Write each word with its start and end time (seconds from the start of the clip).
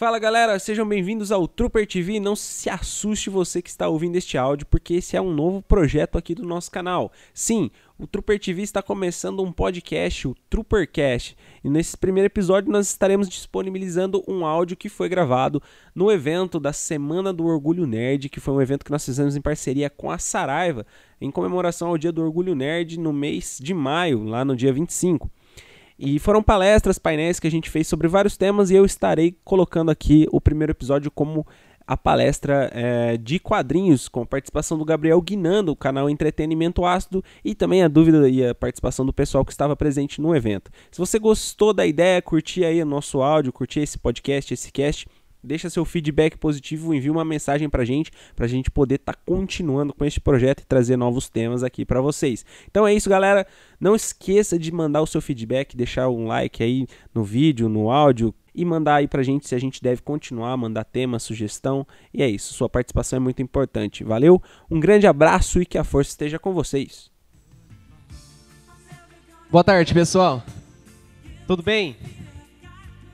Fala 0.00 0.18
galera, 0.18 0.58
sejam 0.58 0.88
bem-vindos 0.88 1.30
ao 1.30 1.46
Trooper 1.46 1.86
TV. 1.86 2.18
Não 2.20 2.34
se 2.34 2.70
assuste 2.70 3.28
você 3.28 3.60
que 3.60 3.68
está 3.68 3.86
ouvindo 3.86 4.16
este 4.16 4.38
áudio, 4.38 4.66
porque 4.66 4.94
esse 4.94 5.14
é 5.14 5.20
um 5.20 5.30
novo 5.30 5.60
projeto 5.60 6.16
aqui 6.16 6.34
do 6.34 6.42
nosso 6.42 6.70
canal. 6.70 7.12
Sim, 7.34 7.70
o 7.98 8.06
Trooper 8.06 8.40
TV 8.40 8.62
está 8.62 8.82
começando 8.82 9.42
um 9.42 9.52
podcast, 9.52 10.26
o 10.26 10.34
Troopercast. 10.48 11.36
E 11.62 11.68
nesse 11.68 11.98
primeiro 11.98 12.28
episódio 12.28 12.72
nós 12.72 12.86
estaremos 12.86 13.28
disponibilizando 13.28 14.24
um 14.26 14.46
áudio 14.46 14.74
que 14.74 14.88
foi 14.88 15.06
gravado 15.06 15.62
no 15.94 16.10
evento 16.10 16.58
da 16.58 16.72
Semana 16.72 17.30
do 17.30 17.44
Orgulho 17.44 17.86
Nerd, 17.86 18.30
que 18.30 18.40
foi 18.40 18.54
um 18.54 18.62
evento 18.62 18.86
que 18.86 18.90
nós 18.90 19.04
fizemos 19.04 19.36
em 19.36 19.42
parceria 19.42 19.90
com 19.90 20.10
a 20.10 20.16
Saraiva, 20.16 20.86
em 21.20 21.30
comemoração 21.30 21.88
ao 21.88 21.98
Dia 21.98 22.10
do 22.10 22.22
Orgulho 22.22 22.54
Nerd 22.54 22.98
no 22.98 23.12
mês 23.12 23.58
de 23.60 23.74
maio, 23.74 24.24
lá 24.24 24.46
no 24.46 24.56
dia 24.56 24.72
25. 24.72 25.30
E 26.02 26.18
foram 26.18 26.42
palestras, 26.42 26.98
painéis 26.98 27.38
que 27.38 27.46
a 27.46 27.50
gente 27.50 27.68
fez 27.68 27.86
sobre 27.86 28.08
vários 28.08 28.34
temas 28.34 28.70
e 28.70 28.74
eu 28.74 28.86
estarei 28.86 29.36
colocando 29.44 29.90
aqui 29.90 30.26
o 30.32 30.40
primeiro 30.40 30.72
episódio 30.72 31.10
como 31.10 31.46
a 31.86 31.94
palestra 31.94 32.70
é, 32.72 33.18
de 33.18 33.38
quadrinhos 33.38 34.08
com 34.08 34.24
participação 34.24 34.78
do 34.78 34.84
Gabriel 34.84 35.20
Guinando, 35.20 35.72
o 35.72 35.76
canal 35.76 36.08
Entretenimento 36.08 36.86
Ácido, 36.86 37.22
e 37.44 37.54
também 37.54 37.82
a 37.82 37.88
dúvida 37.88 38.26
e 38.30 38.46
a 38.46 38.54
participação 38.54 39.04
do 39.04 39.12
pessoal 39.12 39.44
que 39.44 39.52
estava 39.52 39.76
presente 39.76 40.22
no 40.22 40.34
evento. 40.34 40.70
Se 40.90 40.98
você 40.98 41.18
gostou 41.18 41.74
da 41.74 41.84
ideia, 41.84 42.22
curtir 42.22 42.64
aí 42.64 42.82
o 42.82 42.86
nosso 42.86 43.20
áudio, 43.20 43.52
curtir 43.52 43.80
esse 43.80 43.98
podcast, 43.98 44.54
esse 44.54 44.72
cast, 44.72 45.06
deixa 45.42 45.70
seu 45.70 45.84
feedback 45.84 46.36
positivo, 46.36 46.94
envie 46.94 47.10
uma 47.10 47.24
mensagem 47.24 47.68
pra 47.68 47.84
gente, 47.84 48.10
pra 48.34 48.46
gente 48.46 48.70
poder 48.70 48.96
estar 48.96 49.14
tá 49.14 49.20
continuando 49.26 49.94
com 49.94 50.04
este 50.04 50.20
projeto 50.20 50.60
e 50.60 50.66
trazer 50.66 50.96
novos 50.96 51.28
temas 51.28 51.62
aqui 51.62 51.84
para 51.84 52.00
vocês. 52.00 52.44
Então 52.70 52.86
é 52.86 52.94
isso, 52.94 53.08
galera. 53.08 53.46
Não 53.80 53.94
esqueça 53.94 54.58
de 54.58 54.70
mandar 54.72 55.00
o 55.00 55.06
seu 55.06 55.20
feedback, 55.20 55.76
deixar 55.76 56.08
um 56.08 56.26
like 56.26 56.62
aí 56.62 56.86
no 57.14 57.24
vídeo, 57.24 57.68
no 57.68 57.90
áudio 57.90 58.34
e 58.54 58.64
mandar 58.64 58.96
aí 58.96 59.08
pra 59.08 59.22
gente 59.22 59.48
se 59.48 59.54
a 59.54 59.58
gente 59.58 59.82
deve 59.82 60.02
continuar, 60.02 60.56
mandar 60.56 60.84
tema, 60.84 61.18
sugestão. 61.18 61.86
E 62.12 62.22
é 62.22 62.28
isso, 62.28 62.52
sua 62.52 62.68
participação 62.68 63.16
é 63.16 63.20
muito 63.20 63.42
importante. 63.42 64.04
Valeu? 64.04 64.42
Um 64.70 64.78
grande 64.80 65.06
abraço 65.06 65.60
e 65.62 65.66
que 65.66 65.78
a 65.78 65.84
força 65.84 66.10
esteja 66.10 66.38
com 66.38 66.52
vocês. 66.52 67.10
Boa 69.50 69.64
tarde, 69.64 69.92
pessoal. 69.92 70.42
Tudo 71.46 71.62
bem? 71.62 71.96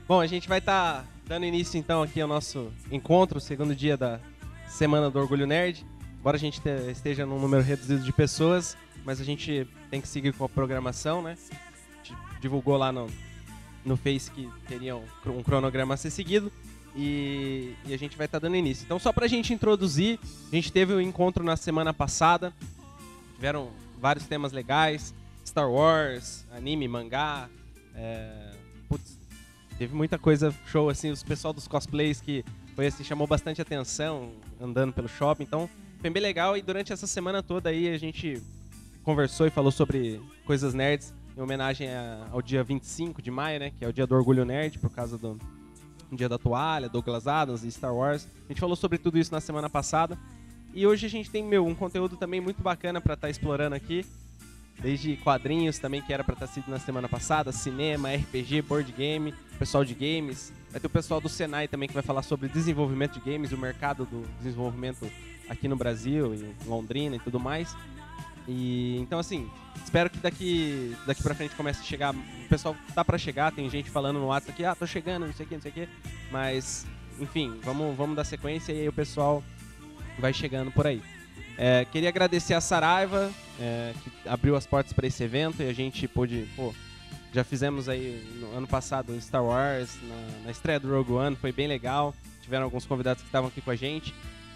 Bom, 0.07 0.21
a 0.21 0.27
gente 0.27 0.47
vai 0.47 0.59
estar 0.59 1.03
tá 1.03 1.16
Dando 1.27 1.45
início 1.45 1.77
então 1.77 2.01
aqui 2.01 2.21
ao 2.21 2.27
nosso 2.27 2.71
encontro, 2.89 3.37
segundo 3.41 3.75
dia 3.75 3.97
da 3.97 4.17
Semana 4.69 5.09
do 5.09 5.19
Orgulho 5.19 5.45
Nerd. 5.45 5.85
Embora 6.17 6.37
a 6.37 6.39
gente 6.39 6.61
esteja 6.89 7.25
num 7.25 7.37
número 7.37 7.61
reduzido 7.61 8.01
de 8.01 8.13
pessoas, 8.13 8.77
mas 9.03 9.19
a 9.19 9.25
gente 9.25 9.67
tem 9.91 9.99
que 9.99 10.07
seguir 10.07 10.31
com 10.31 10.45
a 10.45 10.49
programação, 10.49 11.21
né? 11.21 11.37
A 11.51 11.97
gente 11.97 12.17
divulgou 12.39 12.77
lá 12.77 12.93
no, 12.93 13.07
no 13.83 13.97
Face 13.97 14.31
que 14.31 14.49
teria 14.69 14.95
um, 14.95 15.03
cronograma 15.43 15.95
a 15.95 15.97
ser 15.97 16.11
seguido 16.11 16.49
e, 16.95 17.73
e 17.85 17.93
a 17.93 17.97
gente 17.97 18.15
vai 18.15 18.25
estar 18.25 18.39
tá 18.39 18.47
dando 18.47 18.55
início. 18.55 18.85
Então, 18.85 18.97
só 18.97 19.11
pra 19.11 19.27
gente 19.27 19.53
introduzir, 19.53 20.17
a 20.49 20.55
gente 20.55 20.71
teve 20.71 20.93
um 20.93 21.01
encontro 21.01 21.43
na 21.43 21.57
semana 21.57 21.93
passada, 21.93 22.53
tiveram 23.35 23.71
vários 23.99 24.25
temas 24.25 24.53
legais, 24.53 25.13
Star 25.45 25.69
Wars, 25.69 26.45
anime, 26.55 26.87
mangá, 26.87 27.49
é, 27.93 28.53
putz, 28.87 29.16
teve 29.77 29.95
muita 29.95 30.17
coisa 30.17 30.53
show, 30.65 30.89
assim, 30.89 31.11
os 31.11 31.23
pessoal 31.23 31.53
dos 31.53 31.67
cosplays 31.67 32.19
que 32.19 32.43
foi 32.75 32.87
assim, 32.87 33.03
chamou 33.03 33.27
bastante 33.27 33.61
atenção 33.61 34.31
andando 34.59 34.93
pelo 34.93 35.07
shopping, 35.07 35.43
então 35.43 35.69
foi 35.99 36.09
bem 36.09 36.21
legal 36.21 36.57
e 36.57 36.61
durante 36.61 36.93
essa 36.93 37.07
semana 37.07 37.41
toda 37.41 37.69
aí 37.69 37.89
a 37.89 37.97
gente 37.97 38.41
conversou 39.03 39.47
e 39.47 39.49
falou 39.49 39.71
sobre 39.71 40.21
coisas 40.45 40.73
nerds 40.73 41.13
em 41.35 41.41
homenagem 41.41 41.87
ao 42.31 42.41
dia 42.41 42.63
25 42.63 43.21
de 43.21 43.29
maio, 43.29 43.59
né, 43.59 43.71
que 43.71 43.85
é 43.85 43.87
o 43.87 43.93
dia 43.93 44.07
do 44.07 44.15
orgulho 44.15 44.43
nerd, 44.43 44.79
por 44.79 44.89
causa 44.89 45.17
do 45.17 45.39
dia 46.11 46.27
da 46.27 46.37
toalha, 46.37 46.89
Douglas 46.89 47.27
Adams 47.27 47.63
e 47.63 47.71
Star 47.71 47.93
Wars. 47.93 48.27
A 48.45 48.47
gente 48.47 48.59
falou 48.59 48.75
sobre 48.75 48.97
tudo 48.97 49.17
isso 49.17 49.31
na 49.31 49.41
semana 49.41 49.69
passada. 49.69 50.17
E 50.73 50.85
hoje 50.85 51.05
a 51.05 51.09
gente 51.09 51.29
tem, 51.29 51.43
meu, 51.43 51.65
um 51.65 51.75
conteúdo 51.75 52.15
também 52.15 52.39
muito 52.39 52.61
bacana 52.61 53.01
para 53.01 53.13
estar 53.13 53.27
tá 53.27 53.31
explorando 53.31 53.75
aqui. 53.75 54.05
Desde 54.79 55.17
quadrinhos 55.17 55.79
também, 55.79 56.01
que 56.01 56.13
era 56.13 56.23
para 56.23 56.33
estar 56.33 56.47
tá 56.47 56.53
sido 56.53 56.69
na 56.69 56.77
semana 56.77 57.09
passada, 57.09 57.51
cinema, 57.51 58.13
RPG, 58.13 58.61
board 58.61 58.91
game, 58.91 59.33
pessoal 59.57 59.83
de 59.83 59.93
games. 59.93 60.53
Vai 60.71 60.79
ter 60.79 60.87
o 60.87 60.89
pessoal 60.89 61.19
do 61.19 61.27
Senai 61.27 61.67
também 61.67 61.87
que 61.87 61.93
vai 61.93 62.03
falar 62.03 62.21
sobre 62.21 62.47
desenvolvimento 62.47 63.19
de 63.19 63.31
games, 63.31 63.51
o 63.51 63.57
mercado 63.57 64.05
do 64.05 64.23
desenvolvimento 64.39 65.09
aqui 65.49 65.67
no 65.67 65.75
Brasil, 65.75 66.33
em 66.35 66.55
Londrina 66.65 67.15
e 67.15 67.19
tudo 67.19 67.39
mais. 67.39 67.75
E 68.47 68.97
então 68.99 69.19
assim, 69.19 69.49
espero 69.83 70.09
que 70.09 70.19
daqui 70.19 70.95
daqui 71.05 71.21
para 71.21 71.35
frente 71.35 71.55
comece 71.55 71.81
a 71.81 71.83
chegar, 71.83 72.13
o 72.13 72.49
pessoal 72.49 72.75
tá 72.95 73.03
para 73.03 73.17
chegar, 73.17 73.51
tem 73.51 73.69
gente 73.69 73.89
falando 73.89 74.19
no 74.19 74.27
WhatsApp 74.27 74.51
aqui, 74.51 74.63
ah, 74.63 74.73
tô 74.73 74.87
chegando, 74.87 75.25
não 75.25 75.33
sei 75.33 75.45
o 75.45 75.49
que, 75.49 75.55
não 75.55 75.61
sei 75.61 75.71
o 75.71 75.73
que, 75.73 75.89
mas 76.31 76.85
enfim, 77.19 77.59
vamos 77.63 77.95
vamos 77.97 78.15
dar 78.15 78.23
sequência 78.23 78.71
e 78.71 78.81
aí 78.81 78.87
o 78.87 78.93
pessoal 78.93 79.43
vai 80.17 80.33
chegando 80.33 80.71
por 80.71 80.87
aí. 80.87 81.01
É, 81.57 81.85
queria 81.85 82.09
agradecer 82.09 82.53
a 82.53 82.61
Saraiva, 82.61 83.31
é, 83.59 83.93
que 84.03 84.29
abriu 84.29 84.55
as 84.55 84.67
portas 84.67 84.93
para 84.93 85.07
esse 85.07 85.23
evento 85.23 85.63
e 85.63 85.67
a 85.67 85.73
gente 85.73 86.07
pôde, 86.07 86.47
pô, 86.55 86.73
já 87.33 87.43
fizemos 87.43 87.89
aí 87.89 88.23
no 88.39 88.55
ano 88.55 88.67
passado 88.67 89.19
Star 89.19 89.43
Wars, 89.43 89.97
na, 90.03 90.45
na, 90.45 90.51
estreia 90.51 90.79
do 90.79 90.89
Rogue 90.89 91.13
One, 91.13 91.35
foi 91.35 91.51
bem 91.51 91.67
legal. 91.67 92.15
Tiveram 92.41 92.65
alguns 92.65 92.85
convidados 92.85 93.21
que 93.21 93.27
estavam 93.27 93.49
aqui 93.49 93.61
com 93.61 93.71
a 93.71 93.75
gente. 93.75 94.13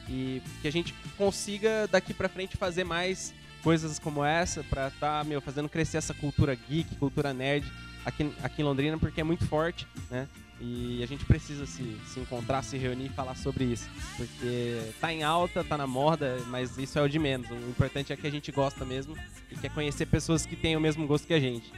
E 0.07 0.41
que 0.61 0.67
a 0.67 0.71
gente 0.71 0.93
consiga 1.17 1.87
daqui 1.87 2.13
pra 2.13 2.29
frente 2.29 2.57
fazer 2.57 2.83
mais 2.83 3.33
coisas 3.63 3.99
como 3.99 4.23
essa 4.23 4.63
pra 4.63 4.89
tá, 4.89 5.23
meu, 5.23 5.41
fazendo 5.41 5.69
crescer 5.69 5.97
essa 5.97 6.13
cultura 6.13 6.55
geek, 6.55 6.95
cultura 6.95 7.33
nerd 7.33 7.71
aqui, 8.05 8.33
aqui 8.41 8.61
em 8.61 8.65
Londrina, 8.65 8.97
porque 8.97 9.21
é 9.21 9.23
muito 9.23 9.45
forte, 9.45 9.87
né? 10.09 10.27
E 10.63 11.01
a 11.03 11.07
gente 11.07 11.25
precisa 11.25 11.65
se, 11.65 11.97
se 12.05 12.19
encontrar, 12.19 12.61
se 12.61 12.77
reunir 12.77 13.07
e 13.07 13.09
falar 13.09 13.35
sobre 13.35 13.63
isso. 13.63 13.89
Porque 14.15 14.79
tá 15.01 15.11
em 15.11 15.23
alta, 15.23 15.63
tá 15.63 15.75
na 15.75 15.87
moda, 15.87 16.37
mas 16.47 16.77
isso 16.77 16.99
é 16.99 17.01
o 17.01 17.09
de 17.09 17.17
menos. 17.17 17.49
O 17.49 17.69
importante 17.69 18.13
é 18.13 18.15
que 18.15 18.27
a 18.27 18.31
gente 18.31 18.51
gosta 18.51 18.85
mesmo 18.85 19.17
e 19.49 19.55
quer 19.55 19.71
conhecer 19.71 20.05
pessoas 20.05 20.45
que 20.45 20.55
têm 20.55 20.77
o 20.77 20.79
mesmo 20.79 21.07
gosto 21.07 21.25
que 21.25 21.33
a 21.33 21.39
gente. 21.39 21.73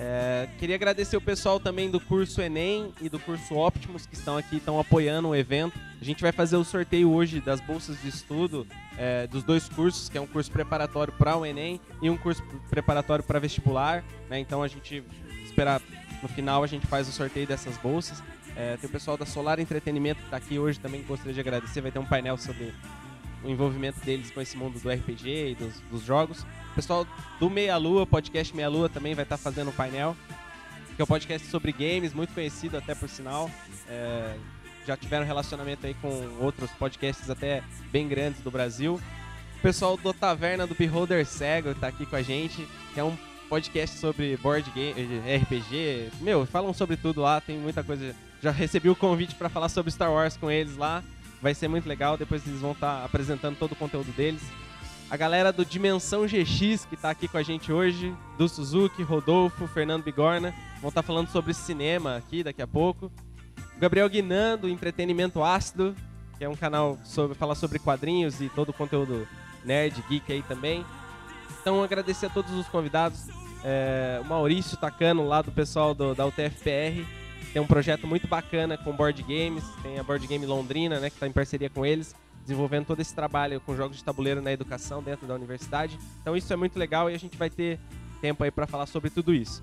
É, 0.00 0.48
queria 0.58 0.76
agradecer 0.76 1.16
o 1.16 1.20
pessoal 1.20 1.58
também 1.58 1.90
do 1.90 1.98
curso 1.98 2.40
Enem 2.40 2.94
e 3.00 3.08
do 3.08 3.18
curso 3.18 3.56
Optimus 3.56 4.06
que 4.06 4.14
estão 4.14 4.36
aqui, 4.36 4.56
estão 4.56 4.78
apoiando 4.78 5.28
o 5.28 5.34
evento. 5.34 5.76
A 6.00 6.04
gente 6.04 6.22
vai 6.22 6.30
fazer 6.30 6.56
o 6.56 6.62
sorteio 6.62 7.10
hoje 7.10 7.40
das 7.40 7.60
bolsas 7.60 8.00
de 8.00 8.08
estudo 8.08 8.64
é, 8.96 9.26
dos 9.26 9.42
dois 9.42 9.68
cursos, 9.68 10.08
que 10.08 10.16
é 10.16 10.20
um 10.20 10.26
curso 10.26 10.52
preparatório 10.52 11.12
para 11.12 11.36
o 11.36 11.44
Enem 11.44 11.80
e 12.00 12.08
um 12.08 12.16
curso 12.16 12.42
preparatório 12.70 13.24
para 13.24 13.40
vestibular. 13.40 14.04
Né? 14.30 14.38
Então 14.38 14.62
a 14.62 14.68
gente 14.68 15.02
esperar 15.44 15.82
no 16.22 16.28
final 16.28 16.62
a 16.62 16.66
gente 16.66 16.86
faz 16.86 17.08
o 17.08 17.12
sorteio 17.12 17.46
dessas 17.46 17.76
bolsas. 17.78 18.22
É, 18.56 18.76
tem 18.76 18.88
o 18.88 18.92
pessoal 18.92 19.16
da 19.16 19.24
Solar 19.24 19.60
Entretenimento 19.60 20.20
que 20.20 20.26
está 20.26 20.36
aqui 20.36 20.58
hoje 20.58 20.80
também, 20.80 21.02
gostaria 21.02 21.32
de 21.32 21.40
agradecer. 21.40 21.80
Vai 21.80 21.90
ter 21.90 21.98
um 21.98 22.04
painel 22.04 22.36
sobre 22.36 22.74
o 23.44 23.48
envolvimento 23.48 24.00
deles 24.00 24.30
com 24.30 24.40
esse 24.40 24.56
mundo 24.56 24.80
do 24.80 24.90
RPG 24.90 25.50
e 25.50 25.54
dos, 25.54 25.80
dos 25.90 26.02
jogos. 26.02 26.42
O 26.72 26.74
pessoal 26.74 27.06
do 27.38 27.48
Meia 27.48 27.76
Lua, 27.76 28.06
podcast 28.06 28.54
Meia 28.54 28.68
Lua, 28.68 28.88
também 28.88 29.14
vai 29.14 29.24
estar 29.24 29.36
tá 29.36 29.42
fazendo 29.42 29.68
um 29.68 29.72
painel, 29.72 30.16
que 30.96 31.00
é 31.00 31.04
um 31.04 31.06
podcast 31.06 31.46
sobre 31.48 31.72
games, 31.72 32.12
muito 32.12 32.34
conhecido 32.34 32.76
até 32.76 32.94
por 32.94 33.08
sinal. 33.08 33.50
É, 33.88 34.36
já 34.86 34.96
tiveram 34.96 35.24
relacionamento 35.24 35.86
aí 35.86 35.94
com 35.94 36.08
outros 36.40 36.70
podcasts 36.72 37.28
até 37.28 37.62
bem 37.92 38.08
grandes 38.08 38.40
do 38.40 38.50
Brasil. 38.50 39.00
O 39.58 39.60
pessoal 39.60 39.96
do 39.96 40.12
Taverna 40.12 40.66
do 40.66 40.74
Beholder 40.74 41.26
Cego 41.26 41.70
está 41.70 41.88
aqui 41.88 42.06
com 42.06 42.16
a 42.16 42.22
gente, 42.22 42.66
que 42.94 43.00
é 43.00 43.04
um 43.04 43.16
podcast 43.48 43.98
sobre 43.98 44.36
board 44.36 44.70
game, 44.70 44.94
RPG. 45.42 46.10
Meu, 46.20 46.46
falam 46.46 46.72
sobre 46.74 46.96
tudo 46.96 47.22
lá, 47.22 47.40
tem 47.40 47.58
muita 47.58 47.82
coisa. 47.82 48.14
Já 48.42 48.50
recebi 48.50 48.88
o 48.88 48.94
convite 48.94 49.34
para 49.34 49.48
falar 49.48 49.68
sobre 49.68 49.90
Star 49.90 50.12
Wars 50.12 50.36
com 50.36 50.50
eles 50.50 50.76
lá. 50.76 51.02
Vai 51.40 51.54
ser 51.54 51.68
muito 51.68 51.88
legal, 51.88 52.16
depois 52.16 52.46
eles 52.46 52.60
vão 52.60 52.72
estar 52.72 52.98
tá 52.98 53.04
apresentando 53.04 53.56
todo 53.56 53.72
o 53.72 53.76
conteúdo 53.76 54.12
deles. 54.12 54.42
A 55.10 55.16
galera 55.16 55.50
do 55.50 55.64
Dimensão 55.64 56.26
GX, 56.26 56.84
que 56.84 56.94
está 56.94 57.10
aqui 57.10 57.26
com 57.26 57.38
a 57.38 57.42
gente 57.42 57.72
hoje, 57.72 58.14
do 58.36 58.46
Suzuki, 58.48 59.02
Rodolfo, 59.02 59.66
Fernando 59.66 60.04
Bigorna, 60.04 60.54
vão 60.82 60.90
estar 60.90 61.02
tá 61.02 61.06
falando 61.06 61.28
sobre 61.30 61.54
cinema 61.54 62.16
aqui 62.16 62.42
daqui 62.42 62.60
a 62.60 62.66
pouco. 62.66 63.10
O 63.76 63.80
Gabriel 63.80 64.08
Guinan, 64.08 64.58
do 64.58 64.68
Entretenimento 64.68 65.42
Ácido, 65.42 65.96
que 66.36 66.44
é 66.44 66.48
um 66.48 66.56
canal 66.56 66.98
sobre 67.04 67.34
falar 67.36 67.54
sobre 67.54 67.78
quadrinhos 67.78 68.40
e 68.40 68.50
todo 68.50 68.68
o 68.68 68.72
conteúdo 68.72 69.26
nerd, 69.64 70.04
geek 70.08 70.32
aí 70.32 70.42
também. 70.42 70.84
Então, 71.60 71.82
agradecer 71.82 72.26
a 72.26 72.30
todos 72.30 72.52
os 72.52 72.68
convidados. 72.68 73.26
É, 73.64 74.20
o 74.22 74.24
Maurício 74.24 74.76
Tacano, 74.76 75.26
lá 75.26 75.42
do 75.42 75.50
pessoal 75.50 75.94
do, 75.94 76.14
da 76.14 76.24
UTFPR, 76.26 77.04
tem 77.52 77.62
um 77.62 77.66
projeto 77.66 78.06
muito 78.06 78.26
bacana 78.26 78.76
com 78.76 78.92
board 78.92 79.22
games, 79.22 79.64
tem 79.82 79.98
a 79.98 80.02
Board 80.02 80.26
Game 80.26 80.44
Londrina, 80.44 81.00
né, 81.00 81.08
que 81.10 81.16
está 81.16 81.26
em 81.26 81.32
parceria 81.32 81.70
com 81.70 81.84
eles, 81.84 82.14
desenvolvendo 82.42 82.86
todo 82.86 83.00
esse 83.00 83.14
trabalho 83.14 83.60
com 83.60 83.74
jogos 83.74 83.96
de 83.96 84.04
tabuleiro 84.04 84.40
na 84.40 84.52
educação 84.52 85.02
dentro 85.02 85.26
da 85.26 85.34
universidade. 85.34 85.98
Então 86.20 86.36
isso 86.36 86.52
é 86.52 86.56
muito 86.56 86.78
legal 86.78 87.10
e 87.10 87.14
a 87.14 87.18
gente 87.18 87.36
vai 87.36 87.50
ter 87.50 87.78
tempo 88.20 88.44
aí 88.44 88.50
para 88.50 88.66
falar 88.66 88.86
sobre 88.86 89.10
tudo 89.10 89.34
isso. 89.34 89.62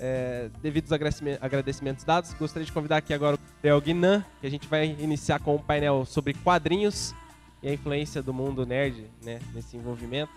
É, 0.00 0.50
devido 0.60 0.92
aos 0.92 1.20
agradecimentos 1.40 2.04
dados, 2.04 2.34
gostaria 2.34 2.66
de 2.66 2.72
convidar 2.72 2.96
aqui 2.96 3.14
agora 3.14 3.36
o 3.36 3.38
Theo 3.60 3.80
Guinan, 3.80 4.24
que 4.40 4.46
a 4.46 4.50
gente 4.50 4.66
vai 4.66 4.86
iniciar 4.98 5.38
com 5.38 5.54
um 5.54 5.58
painel 5.58 6.04
sobre 6.04 6.34
quadrinhos 6.34 7.14
e 7.62 7.68
a 7.68 7.72
influência 7.72 8.20
do 8.22 8.34
mundo 8.34 8.66
nerd 8.66 9.06
né, 9.22 9.38
nesse 9.54 9.76
envolvimento. 9.76 10.32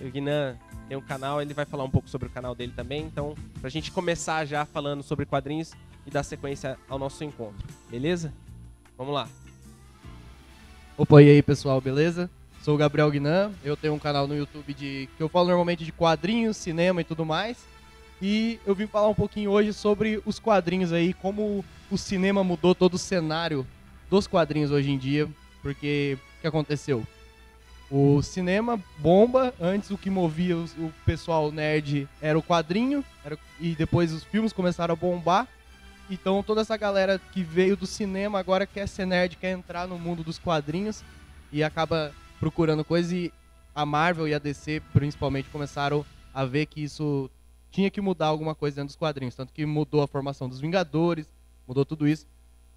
O 0.00 0.10
Guinan 0.10 0.56
tem 0.88 0.96
um 0.96 1.02
canal, 1.02 1.42
ele 1.42 1.54
vai 1.54 1.64
falar 1.64 1.84
um 1.84 1.90
pouco 1.90 2.08
sobre 2.08 2.28
o 2.28 2.30
canal 2.30 2.54
dele 2.54 2.72
também. 2.74 3.04
Então, 3.04 3.34
para 3.58 3.68
a 3.68 3.70
gente 3.70 3.90
começar 3.90 4.44
já 4.44 4.64
falando 4.64 5.02
sobre 5.02 5.26
quadrinhos, 5.26 5.72
e 6.08 6.10
dar 6.10 6.22
sequência 6.22 6.78
ao 6.88 6.98
nosso 6.98 7.22
encontro. 7.22 7.68
Beleza? 7.90 8.32
Vamos 8.96 9.12
lá. 9.12 9.28
Opa, 10.96 11.22
e 11.22 11.28
aí 11.28 11.42
pessoal, 11.42 11.80
beleza? 11.82 12.30
Sou 12.62 12.74
o 12.74 12.78
Gabriel 12.78 13.10
Guinan, 13.10 13.52
eu 13.62 13.76
tenho 13.76 13.92
um 13.92 13.98
canal 13.98 14.26
no 14.26 14.34
YouTube 14.34 14.72
de 14.72 15.08
que 15.16 15.22
eu 15.22 15.28
falo 15.28 15.48
normalmente 15.48 15.84
de 15.84 15.92
quadrinhos, 15.92 16.56
cinema 16.56 17.02
e 17.02 17.04
tudo 17.04 17.26
mais. 17.26 17.58
E 18.20 18.58
eu 18.66 18.74
vim 18.74 18.86
falar 18.86 19.08
um 19.08 19.14
pouquinho 19.14 19.50
hoje 19.50 19.72
sobre 19.72 20.20
os 20.24 20.38
quadrinhos 20.38 20.92
aí, 20.92 21.12
como 21.12 21.64
o 21.90 21.98
cinema 21.98 22.42
mudou 22.42 22.74
todo 22.74 22.94
o 22.94 22.98
cenário 22.98 23.66
dos 24.10 24.26
quadrinhos 24.26 24.70
hoje 24.70 24.90
em 24.90 24.98
dia, 24.98 25.28
porque 25.62 26.18
o 26.38 26.40
que 26.40 26.46
aconteceu? 26.46 27.06
O 27.90 28.20
cinema 28.22 28.78
bomba, 28.98 29.54
antes 29.58 29.90
o 29.90 29.96
que 29.96 30.10
movia 30.10 30.56
o, 30.56 30.64
o 30.78 30.92
pessoal 31.06 31.50
nerd 31.50 32.06
era 32.20 32.38
o 32.38 32.42
quadrinho, 32.42 33.02
era, 33.24 33.38
e 33.58 33.74
depois 33.74 34.12
os 34.12 34.24
filmes 34.24 34.52
começaram 34.52 34.92
a 34.92 34.96
bombar. 34.96 35.48
Então 36.10 36.42
toda 36.42 36.60
essa 36.60 36.76
galera 36.76 37.18
que 37.32 37.42
veio 37.42 37.76
do 37.76 37.86
cinema 37.86 38.38
agora 38.38 38.66
quer 38.66 38.86
ser 38.86 39.06
nerd, 39.06 39.36
quer 39.36 39.52
entrar 39.52 39.86
no 39.86 39.98
mundo 39.98 40.22
dos 40.22 40.38
quadrinhos 40.38 41.02
e 41.50 41.64
acaba 41.64 42.12
procurando 42.38 42.84
coisas 42.84 43.12
e 43.12 43.32
a 43.74 43.86
Marvel 43.86 44.28
e 44.28 44.34
a 44.34 44.38
DC 44.38 44.82
principalmente 44.92 45.48
começaram 45.48 46.04
a 46.34 46.44
ver 46.44 46.66
que 46.66 46.82
isso 46.82 47.30
tinha 47.70 47.90
que 47.90 48.00
mudar 48.00 48.26
alguma 48.26 48.54
coisa 48.54 48.76
dentro 48.76 48.88
dos 48.88 48.96
quadrinhos, 48.96 49.34
tanto 49.34 49.52
que 49.52 49.64
mudou 49.64 50.02
a 50.02 50.08
formação 50.08 50.48
dos 50.48 50.60
Vingadores, 50.60 51.28
mudou 51.66 51.84
tudo 51.84 52.08
isso. 52.08 52.26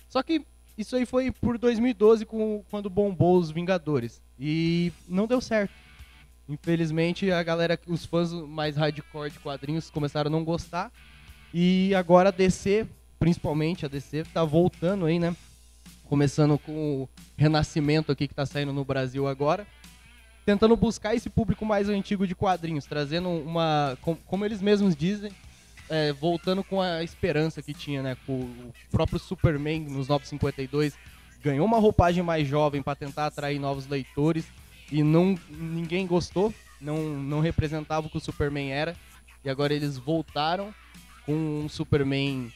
Só 0.07 0.21
que 0.21 0.45
isso 0.77 0.95
aí 0.95 1.05
foi 1.05 1.31
por 1.31 1.57
2012 1.57 2.25
com, 2.25 2.63
quando 2.69 2.89
bombou 2.89 3.37
os 3.37 3.51
Vingadores 3.51 4.21
e 4.39 4.91
não 5.07 5.27
deu 5.27 5.41
certo. 5.41 5.73
Infelizmente 6.47 7.31
a 7.31 7.41
galera, 7.43 7.79
os 7.87 8.05
fãs 8.05 8.31
mais 8.31 8.75
hardcore 8.75 9.31
de 9.31 9.39
quadrinhos 9.39 9.89
começaram 9.89 10.27
a 10.27 10.31
não 10.31 10.43
gostar 10.43 10.91
e 11.53 11.93
agora 11.95 12.29
a 12.29 12.31
DC, 12.31 12.87
principalmente 13.19 13.85
a 13.85 13.89
DC, 13.89 14.23
tá 14.33 14.43
voltando 14.43 15.05
aí, 15.05 15.19
né? 15.19 15.35
Começando 16.05 16.57
com 16.57 17.03
o 17.03 17.09
renascimento 17.37 18.11
aqui 18.11 18.27
que 18.27 18.33
tá 18.33 18.45
saindo 18.45 18.73
no 18.73 18.83
Brasil 18.83 19.27
agora 19.27 19.65
tentando 20.45 20.75
buscar 20.75 21.15
esse 21.15 21.29
público 21.29 21.65
mais 21.65 21.89
antigo 21.89 22.25
de 22.25 22.35
quadrinhos, 22.35 22.85
trazendo 22.85 23.29
uma, 23.29 23.97
como 24.25 24.45
eles 24.45 24.61
mesmos 24.61 24.95
dizem, 24.95 25.31
é, 25.91 26.13
voltando 26.13 26.63
com 26.63 26.81
a 26.81 27.03
esperança 27.03 27.61
que 27.61 27.73
tinha, 27.73 28.01
né? 28.01 28.17
Com 28.25 28.39
o 28.39 28.73
próprio 28.89 29.19
Superman 29.19 29.81
nos 29.81 30.07
952 30.07 30.97
ganhou 31.43 31.65
uma 31.65 31.79
roupagem 31.79 32.23
mais 32.23 32.47
jovem 32.47 32.81
para 32.81 32.95
tentar 32.95 33.25
atrair 33.25 33.59
novos 33.59 33.87
leitores 33.87 34.45
e 34.89 35.03
não 35.03 35.37
ninguém 35.49 36.07
gostou, 36.07 36.53
não, 36.79 36.97
não 36.97 37.41
representava 37.41 38.07
o 38.07 38.09
que 38.09 38.17
o 38.17 38.21
Superman 38.21 38.71
era. 38.71 38.95
E 39.43 39.49
agora 39.49 39.73
eles 39.73 39.97
voltaram 39.97 40.73
com 41.25 41.33
um 41.33 41.67
Superman 41.67 42.51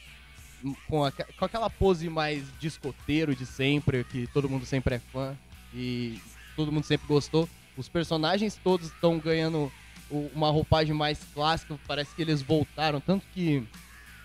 com, 0.88 1.04
a, 1.04 1.12
com 1.12 1.44
aquela 1.44 1.68
pose 1.68 2.08
mais 2.08 2.42
discoteiro 2.58 3.36
de 3.36 3.44
sempre, 3.44 4.02
que 4.04 4.26
todo 4.28 4.48
mundo 4.48 4.64
sempre 4.64 4.94
é 4.94 4.98
fã 4.98 5.36
e 5.74 6.18
todo 6.54 6.72
mundo 6.72 6.84
sempre 6.84 7.06
gostou. 7.06 7.46
Os 7.76 7.88
personagens 7.88 8.58
todos 8.62 8.86
estão 8.86 9.18
ganhando 9.18 9.70
uma 10.10 10.50
roupagem 10.50 10.94
mais 10.94 11.18
clássica, 11.34 11.78
parece 11.86 12.14
que 12.14 12.22
eles 12.22 12.42
voltaram. 12.42 13.00
Tanto 13.00 13.26
que 13.32 13.66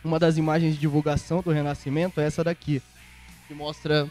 uma 0.03 0.19
das 0.19 0.37
imagens 0.37 0.75
de 0.75 0.79
divulgação 0.79 1.41
do 1.41 1.51
Renascimento 1.51 2.19
é 2.19 2.25
essa 2.25 2.43
daqui, 2.43 2.81
que 3.47 3.53
mostra 3.53 4.09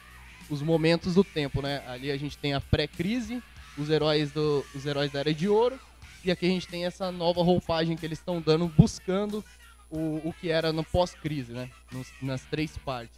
os 0.49 0.63
momentos 0.63 1.15
do 1.15 1.25
tempo, 1.25 1.63
né? 1.63 1.83
Ali 1.87 2.11
a 2.11 2.17
gente 2.17 2.37
tem 2.37 2.55
a 2.55 2.61
pré-crise, 2.61 3.43
os 3.79 3.89
heróis 3.89 4.33
do, 4.33 4.65
os 4.75 4.85
heróis 4.85 5.13
da 5.13 5.21
Era 5.21 5.33
de 5.33 5.49
Ouro, 5.49 5.79
e 6.25 6.31
aqui 6.31 6.47
a 6.47 6.51
gente 6.51 6.67
tem 6.67 6.85
essa 6.85 7.11
nova 7.11 7.43
roupagem 7.43 7.97
que 7.97 8.05
eles 8.05 8.19
estão 8.19 8.41
dando, 8.41 8.67
buscando 8.69 9.45
o, 9.91 10.21
o 10.25 10.35
que 10.41 10.51
era 10.51 10.73
no 10.73 10.85
pós-crise, 10.85 11.53
né? 11.53 11.71
Nos, 11.93 12.09
nas 12.21 12.43
três 12.43 12.77
partes. 12.79 13.17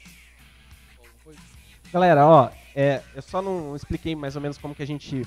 Galera, 1.92 2.26
ó, 2.26 2.50
é, 2.74 3.02
eu 3.14 3.22
só 3.22 3.42
não 3.42 3.76
expliquei 3.76 4.14
mais 4.14 4.34
ou 4.34 4.40
menos 4.40 4.56
como 4.56 4.74
que 4.74 4.82
a 4.82 4.86
gente 4.86 5.26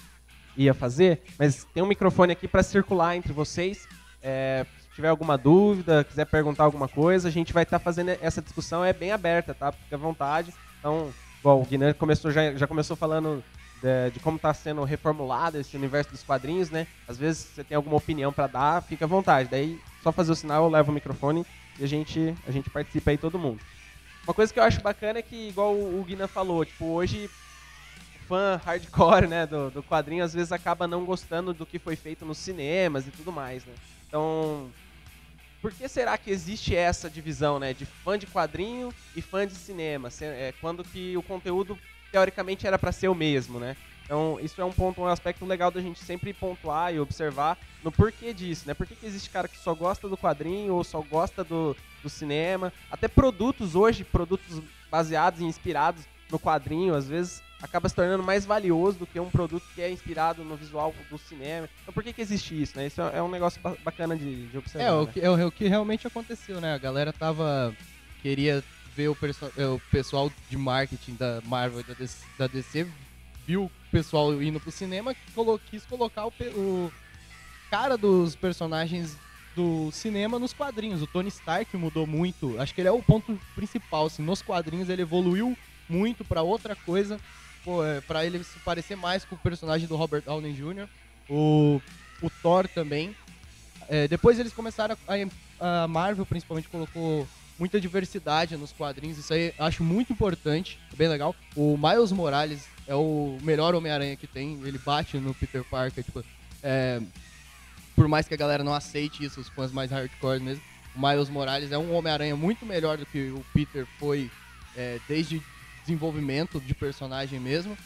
ia 0.57 0.73
fazer, 0.73 1.21
mas 1.37 1.65
tem 1.73 1.83
um 1.83 1.87
microfone 1.87 2.31
aqui 2.33 2.47
para 2.47 2.63
circular 2.63 3.15
entre 3.15 3.33
vocês. 3.33 3.87
É, 4.21 4.65
se 4.81 4.95
tiver 4.95 5.09
alguma 5.09 5.37
dúvida, 5.37 6.03
quiser 6.03 6.25
perguntar 6.25 6.63
alguma 6.63 6.87
coisa, 6.87 7.27
a 7.27 7.31
gente 7.31 7.53
vai 7.53 7.63
estar 7.63 7.79
tá 7.79 7.83
fazendo 7.83 8.09
essa 8.21 8.41
discussão 8.41 8.83
é 8.83 8.93
bem 8.93 9.11
aberta, 9.11 9.53
tá? 9.53 9.71
Fique 9.71 9.93
à 9.93 9.97
vontade. 9.97 10.53
Então, 10.79 11.13
bom, 11.43 11.61
o 11.61 11.65
Guiné 11.65 11.93
começou 11.93 12.31
já, 12.31 12.53
já 12.53 12.65
começou 12.67 12.95
falando 12.95 13.43
de, 13.81 14.11
de 14.11 14.19
como 14.19 14.37
está 14.37 14.53
sendo 14.53 14.83
reformulado 14.83 15.59
esse 15.59 15.75
universo 15.75 16.11
dos 16.11 16.23
quadrinhos, 16.23 16.69
né? 16.69 16.87
Às 17.07 17.17
vezes 17.17 17.47
você 17.53 17.63
tem 17.63 17.75
alguma 17.75 17.97
opinião 17.97 18.31
para 18.31 18.47
dar, 18.47 18.81
fica 18.81 19.05
à 19.05 19.07
vontade. 19.07 19.49
Daí 19.49 19.79
só 20.01 20.11
fazer 20.11 20.31
o 20.31 20.35
sinal, 20.35 20.63
eu 20.63 20.69
levo 20.69 20.91
o 20.91 20.93
microfone 20.93 21.45
e 21.79 21.83
a 21.83 21.87
gente 21.87 22.33
a 22.47 22.51
gente 22.51 22.69
participa 22.69 23.11
aí 23.11 23.17
todo 23.17 23.37
mundo. 23.37 23.59
Uma 24.25 24.33
coisa 24.33 24.51
que 24.51 24.59
eu 24.59 24.63
acho 24.63 24.81
bacana 24.81 25.19
é 25.19 25.21
que, 25.21 25.49
igual 25.49 25.73
o 25.73 26.03
Guiné 26.03 26.25
falou, 26.25 26.65
tipo, 26.65 26.85
hoje 26.85 27.29
fã 28.27 28.59
hardcore, 28.63 29.27
né, 29.27 29.45
do, 29.45 29.69
do 29.69 29.83
quadrinho, 29.83 30.23
às 30.23 30.33
vezes 30.33 30.51
acaba 30.51 30.87
não 30.87 31.05
gostando 31.05 31.53
do 31.53 31.65
que 31.65 31.79
foi 31.79 31.95
feito 31.95 32.25
nos 32.25 32.37
cinemas 32.37 33.07
e 33.07 33.11
tudo 33.11 33.31
mais, 33.31 33.65
né? 33.65 33.73
Então, 34.07 34.69
por 35.61 35.71
que 35.71 35.87
será 35.87 36.17
que 36.17 36.29
existe 36.29 36.75
essa 36.75 37.09
divisão, 37.09 37.59
né, 37.59 37.73
de 37.73 37.85
fã 37.85 38.17
de 38.17 38.27
quadrinho 38.27 38.93
e 39.15 39.21
fã 39.21 39.47
de 39.47 39.53
cinema, 39.55 40.09
é, 40.21 40.53
quando 40.61 40.83
que 40.83 41.15
o 41.17 41.23
conteúdo 41.23 41.77
teoricamente 42.11 42.65
era 42.67 42.77
para 42.77 42.91
ser 42.91 43.07
o 43.07 43.15
mesmo, 43.15 43.59
né? 43.59 43.75
Então, 44.05 44.37
isso 44.39 44.61
é 44.61 44.65
um 44.65 44.71
ponto, 44.71 45.01
um 45.01 45.07
aspecto 45.07 45.43
legal 45.45 45.71
da 45.71 45.81
gente 45.81 45.99
sempre 45.99 46.31
pontuar 46.31 46.93
e 46.93 46.99
observar 46.99 47.57
no 47.83 47.91
porquê 47.91 48.33
disso, 48.33 48.67
né? 48.67 48.75
Por 48.75 48.85
que, 48.85 48.95
que 48.95 49.05
existe 49.05 49.31
cara 49.31 49.47
que 49.47 49.57
só 49.57 49.73
gosta 49.73 50.07
do 50.07 50.15
quadrinho 50.15 50.75
ou 50.75 50.83
só 50.83 51.01
gosta 51.01 51.43
do, 51.43 51.75
do 52.03 52.09
cinema? 52.09 52.71
Até 52.91 53.07
produtos 53.07 53.73
hoje, 53.73 54.03
produtos 54.03 54.61
baseados 54.91 55.41
e 55.41 55.43
inspirados 55.43 56.03
no 56.31 56.39
quadrinho, 56.39 56.93
às 56.93 57.07
vezes 57.07 57.41
acaba 57.61 57.89
se 57.89 57.95
tornando 57.95 58.23
mais 58.23 58.45
valioso 58.45 58.99
do 58.99 59.07
que 59.07 59.19
um 59.19 59.29
produto 59.29 59.65
que 59.73 59.81
é 59.81 59.89
inspirado 59.89 60.43
no 60.43 60.55
visual 60.55 60.93
do 61.09 61.17
cinema. 61.17 61.69
Então 61.81 61.93
por 61.93 62.03
que, 62.03 62.13
que 62.13 62.21
existe 62.21 62.59
isso, 62.61 62.77
né? 62.77 62.87
Isso 62.87 63.01
é 63.01 63.21
um 63.21 63.29
negócio 63.29 63.59
bacana 63.83 64.15
de, 64.15 64.47
de 64.47 64.57
observar. 64.57 64.87
É, 64.87 64.91
o 64.91 65.05
né? 65.05 65.11
que, 65.11 65.21
é 65.21 65.45
o 65.45 65.51
que 65.51 65.67
realmente 65.67 66.05
aconteceu, 66.07 66.59
né? 66.61 66.73
A 66.73 66.77
galera 66.77 67.11
tava. 67.11 67.75
queria 68.21 68.63
ver 68.95 69.09
o, 69.09 69.17
é, 69.57 69.65
o 69.65 69.79
pessoal 69.91 70.31
de 70.49 70.57
marketing 70.57 71.15
da 71.15 71.41
Marvel 71.43 71.81
e 71.81 71.83
da 71.83 71.93
DC, 71.93 72.25
da 72.37 72.47
DC 72.47 72.87
viu 73.45 73.65
o 73.65 73.71
pessoal 73.91 74.41
indo 74.41 74.59
pro 74.59 74.71
cinema, 74.71 75.15
colo, 75.33 75.59
quis 75.69 75.85
colocar 75.85 76.25
o, 76.25 76.33
o 76.55 76.91
cara 77.69 77.97
dos 77.97 78.35
personagens 78.35 79.17
do 79.55 79.91
cinema 79.91 80.39
nos 80.39 80.53
quadrinhos. 80.53 81.01
O 81.01 81.07
Tony 81.07 81.29
Stark 81.29 81.75
mudou 81.77 82.05
muito. 82.07 82.59
Acho 82.59 82.73
que 82.73 82.81
ele 82.81 82.89
é 82.89 82.91
o 82.91 83.01
ponto 83.01 83.39
principal. 83.53 84.07
Assim, 84.07 84.23
nos 84.23 84.41
quadrinhos 84.41 84.89
ele 84.89 85.03
evoluiu 85.03 85.57
muito 85.87 86.25
para 86.25 86.41
outra 86.41 86.75
coisa 86.75 87.19
pô, 87.65 87.83
é, 87.83 87.99
ele 88.23 88.43
se 88.43 88.59
parecer 88.59 88.95
mais 88.95 89.25
com 89.25 89.33
o 89.33 89.39
personagem 89.39 89.87
do 89.87 89.95
Robert 89.95 90.21
Downey 90.21 90.53
Jr. 90.53 90.87
O, 91.27 91.81
o 92.21 92.29
Thor 92.29 92.67
também. 92.67 93.15
É, 93.89 94.07
depois 94.07 94.39
eles 94.39 94.53
começaram 94.53 94.95
a, 95.59 95.83
a 95.83 95.87
Marvel 95.87 96.25
principalmente 96.25 96.69
colocou 96.69 97.27
muita 97.57 97.79
diversidade 97.81 98.55
nos 98.57 98.71
quadrinhos, 98.71 99.17
isso 99.17 99.33
aí 99.33 99.53
acho 99.57 99.83
muito 99.83 100.13
importante, 100.13 100.79
bem 100.95 101.07
legal. 101.07 101.35
O 101.55 101.77
Miles 101.77 102.11
Morales 102.11 102.67
é 102.85 102.93
o 102.93 103.37
melhor 103.41 103.73
Homem-Aranha 103.73 104.15
que 104.15 104.27
tem, 104.27 104.59
ele 104.63 104.77
bate 104.77 105.17
no 105.17 105.33
Peter 105.33 105.63
Parker, 105.63 106.03
tipo, 106.03 106.23
é, 106.61 107.01
por 107.95 108.07
mais 108.07 108.27
que 108.27 108.33
a 108.33 108.37
galera 108.37 108.63
não 108.63 108.73
aceite 108.73 109.23
isso, 109.23 109.39
os 109.39 109.49
fãs 109.49 109.71
mais 109.71 109.89
hardcore 109.89 110.41
mesmo, 110.41 110.61
o 110.95 110.99
Miles 110.99 111.29
Morales 111.29 111.71
é 111.71 111.77
um 111.77 111.93
Homem-Aranha 111.93 112.35
muito 112.35 112.65
melhor 112.65 112.97
do 112.97 113.05
que 113.05 113.29
o 113.29 113.45
Peter 113.53 113.87
foi 113.97 114.29
é, 114.75 114.99
desde 115.07 115.41
desenvolvimento 115.85 116.59
de 116.59 116.73
personagem 116.73 117.39
mesmo. 117.39 117.77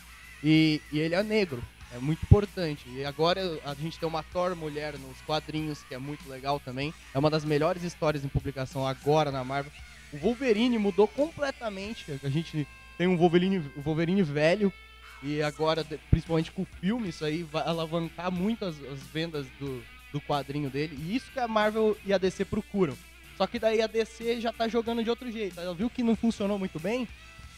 E, 0.43 0.81
e 0.91 0.99
ele 0.99 1.15
é 1.15 1.21
negro, 1.21 1.61
é 1.93 1.99
muito 1.99 2.23
importante. 2.23 2.87
E 2.89 3.03
agora 3.03 3.41
a 3.65 3.73
gente 3.73 3.99
tem 3.99 4.07
uma 4.07 4.23
Thor 4.23 4.55
mulher 4.55 4.97
nos 4.97 5.19
quadrinhos, 5.21 5.83
que 5.83 5.93
é 5.93 5.97
muito 5.97 6.27
legal 6.29 6.59
também. 6.59 6.93
É 7.13 7.19
uma 7.19 7.29
das 7.29 7.43
melhores 7.43 7.83
histórias 7.83 8.23
em 8.23 8.29
publicação 8.29 8.87
agora 8.87 9.31
na 9.31 9.43
Marvel. 9.43 9.71
O 10.13 10.17
Wolverine 10.17 10.77
mudou 10.77 11.07
completamente. 11.07 12.19
A 12.23 12.29
gente 12.29 12.67
tem 12.97 13.07
um 13.07 13.17
Wolverine, 13.17 13.59
Wolverine 13.77 14.23
velho. 14.23 14.71
E 15.21 15.41
agora, 15.41 15.85
principalmente 16.09 16.51
com 16.51 16.61
o 16.61 16.67
filme, 16.79 17.09
isso 17.09 17.25
aí 17.25 17.43
vai 17.43 17.63
alavancar 17.63 18.31
muito 18.31 18.63
as, 18.63 18.75
as 18.85 18.99
vendas 19.11 19.45
do, 19.59 19.83
do 20.13 20.21
quadrinho 20.21 20.69
dele. 20.69 20.97
E 20.97 21.15
isso 21.15 21.29
que 21.31 21.39
a 21.39 21.47
Marvel 21.47 21.97
e 22.05 22.13
a 22.13 22.17
DC 22.17 22.45
procuram. 22.45 22.97
Só 23.37 23.45
que 23.47 23.59
daí 23.59 23.81
a 23.81 23.87
DC 23.87 24.41
já 24.41 24.51
tá 24.51 24.67
jogando 24.67 25.03
de 25.03 25.09
outro 25.09 25.29
jeito. 25.31 25.59
Ela 25.59 25.73
viu 25.73 25.89
que 25.89 26.03
não 26.03 26.15
funcionou 26.15 26.59
muito 26.59 26.79
bem, 26.79 27.07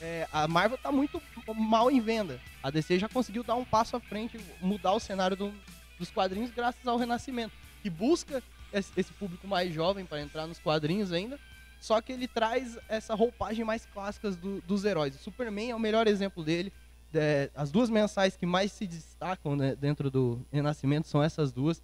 é, 0.01 0.27
a 0.31 0.47
Marvel 0.47 0.77
tá 0.77 0.91
muito 0.91 1.21
mal 1.55 1.91
em 1.91 2.01
venda. 2.01 2.39
A 2.63 2.71
DC 2.71 2.97
já 2.97 3.07
conseguiu 3.07 3.43
dar 3.43 3.55
um 3.55 3.63
passo 3.63 3.95
à 3.95 3.99
frente, 3.99 4.39
mudar 4.59 4.93
o 4.93 4.99
cenário 4.99 5.37
do, 5.37 5.53
dos 5.99 6.09
quadrinhos 6.09 6.51
graças 6.51 6.85
ao 6.85 6.97
Renascimento, 6.97 7.53
que 7.81 7.89
busca 7.89 8.41
esse, 8.73 8.91
esse 8.97 9.13
público 9.13 9.47
mais 9.47 9.73
jovem 9.73 10.05
para 10.05 10.21
entrar 10.21 10.47
nos 10.47 10.59
quadrinhos 10.59 11.11
ainda, 11.11 11.39
só 11.79 12.01
que 12.01 12.11
ele 12.11 12.27
traz 12.27 12.77
essa 12.89 13.13
roupagem 13.13 13.63
mais 13.63 13.85
clássica 13.85 14.31
do, 14.31 14.61
dos 14.61 14.85
heróis. 14.85 15.15
O 15.15 15.19
Superman 15.19 15.71
é 15.71 15.75
o 15.75 15.79
melhor 15.79 16.07
exemplo 16.07 16.43
dele. 16.43 16.73
É, 17.13 17.49
as 17.53 17.71
duas 17.71 17.89
mensais 17.89 18.35
que 18.35 18.45
mais 18.45 18.71
se 18.71 18.87
destacam 18.87 19.55
né, 19.55 19.75
dentro 19.75 20.09
do 20.09 20.43
Renascimento 20.51 21.07
são 21.07 21.21
essas 21.21 21.51
duas. 21.51 21.81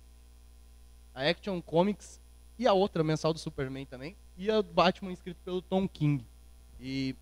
A 1.13 1.27
Action 1.27 1.61
Comics 1.61 2.21
e 2.57 2.67
a 2.67 2.73
outra 2.73 3.03
mensal 3.03 3.33
do 3.33 3.39
Superman 3.39 3.85
também. 3.85 4.15
E 4.37 4.49
a 4.49 4.61
Batman 4.61 5.11
escrito 5.11 5.37
pelo 5.43 5.61
Tom 5.61 5.87
King. 5.87 6.23
E 6.79 7.15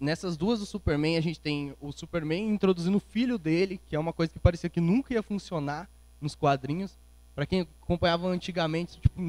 nessas 0.00 0.36
duas 0.36 0.58
do 0.60 0.66
Superman, 0.66 1.16
a 1.16 1.20
gente 1.20 1.40
tem 1.40 1.74
o 1.80 1.92
Superman 1.92 2.48
introduzindo 2.48 2.96
o 2.96 3.00
filho 3.00 3.38
dele, 3.38 3.78
que 3.86 3.94
é 3.94 3.98
uma 3.98 4.12
coisa 4.12 4.32
que 4.32 4.38
parecia 4.38 4.70
que 4.70 4.80
nunca 4.80 5.12
ia 5.12 5.22
funcionar 5.22 5.88
nos 6.20 6.34
quadrinhos. 6.34 6.98
Pra 7.34 7.46
quem 7.46 7.60
acompanhava 7.82 8.26
antigamente, 8.28 8.98
tipo, 9.00 9.20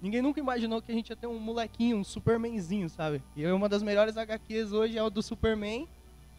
ninguém 0.00 0.22
nunca 0.22 0.38
imaginou 0.38 0.80
que 0.80 0.92
a 0.92 0.94
gente 0.94 1.10
ia 1.10 1.16
ter 1.16 1.26
um 1.26 1.38
molequinho, 1.38 1.96
um 1.96 2.04
Supermanzinho, 2.04 2.88
sabe? 2.88 3.22
E 3.34 3.46
uma 3.46 3.68
das 3.68 3.82
melhores 3.82 4.16
HQs 4.16 4.72
hoje 4.72 4.96
é 4.96 5.02
o 5.02 5.10
do 5.10 5.22
Superman, 5.22 5.88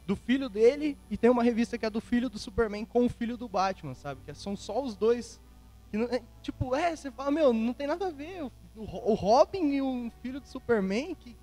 do 0.07 0.15
filho 0.15 0.47
dele, 0.49 0.97
e 1.09 1.17
tem 1.17 1.29
uma 1.29 1.43
revista 1.43 1.77
que 1.77 1.85
é 1.85 1.89
do 1.89 2.01
filho 2.01 2.29
do 2.29 2.39
Superman 2.39 2.85
com 2.85 3.05
o 3.05 3.09
filho 3.09 3.35
do 3.37 3.47
Batman, 3.47 3.93
sabe? 3.93 4.21
Que 4.25 4.33
são 4.33 4.55
só 4.55 4.81
os 4.81 4.95
dois. 4.95 5.39
Que 5.89 5.97
não- 5.97 6.05
é, 6.07 6.21
tipo, 6.41 6.73
é, 6.73 6.95
você 6.95 7.11
fala, 7.11 7.29
meu, 7.31 7.51
não 7.51 7.73
tem 7.73 7.87
nada 7.87 8.07
a 8.07 8.11
ver. 8.11 8.43
O, 8.43 8.51
o 8.75 9.13
Robin 9.13 9.71
e 9.73 9.81
o 9.81 10.09
filho 10.21 10.39
do 10.39 10.47
Superman, 10.47 11.15
que, 11.15 11.35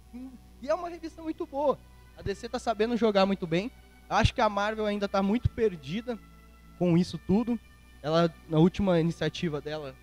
e 0.62 0.68
é 0.68 0.74
uma 0.74 0.88
revista 0.88 1.22
muito 1.22 1.46
boa. 1.46 1.78
A 2.18 2.22
DC 2.22 2.48
tá 2.48 2.58
sabendo 2.58 2.96
jogar 2.96 3.24
muito 3.24 3.46
bem. 3.46 3.70
Acho 4.10 4.34
que 4.34 4.40
a 4.40 4.48
Marvel 4.48 4.86
ainda 4.86 5.06
tá 5.08 5.22
muito 5.22 5.48
perdida 5.48 6.18
com 6.78 6.98
isso 6.98 7.16
tudo. 7.16 7.58
Ela, 8.02 8.34
na 8.48 8.58
última 8.58 8.98
iniciativa 8.98 9.60
dela, 9.60 9.94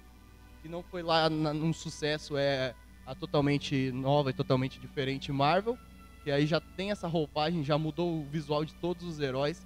que 0.61 0.69
não 0.69 0.81
foi 0.81 1.03
lá 1.03 1.29
na, 1.29 1.53
num 1.53 1.73
sucesso, 1.73 2.37
é 2.37 2.73
a 3.05 3.13
totalmente 3.13 3.91
nova 3.91 4.29
e 4.29 4.33
totalmente 4.33 4.79
diferente 4.79 5.31
Marvel. 5.31 5.77
Que 6.23 6.31
aí 6.31 6.47
já 6.47 6.59
tem 6.61 6.89
essa 6.89 7.07
roupagem, 7.07 7.63
já 7.63 7.77
mudou 7.77 8.21
o 8.21 8.25
visual 8.25 8.63
de 8.63 8.73
todos 8.75 9.03
os 9.05 9.19
heróis. 9.19 9.65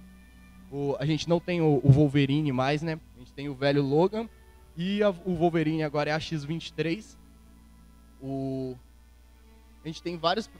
O- 0.72 0.96
a 0.98 1.06
gente 1.06 1.28
não 1.28 1.38
tem 1.40 1.60
o, 1.60 1.80
o 1.84 1.90
Wolverine 1.90 2.52
mais, 2.52 2.82
né? 2.82 2.98
A 3.16 3.18
gente 3.20 3.32
tem 3.32 3.48
o 3.48 3.54
velho 3.54 3.82
Logan. 3.82 4.28
E 4.76 5.02
a- 5.02 5.10
o 5.10 5.34
Wolverine 5.34 5.82
agora 5.84 6.10
é 6.10 6.12
a 6.12 6.20
X-23. 6.20 7.16
O, 8.20 8.76
a 9.84 9.86
gente 9.88 10.02
tem 10.02 10.16
vários. 10.18 10.50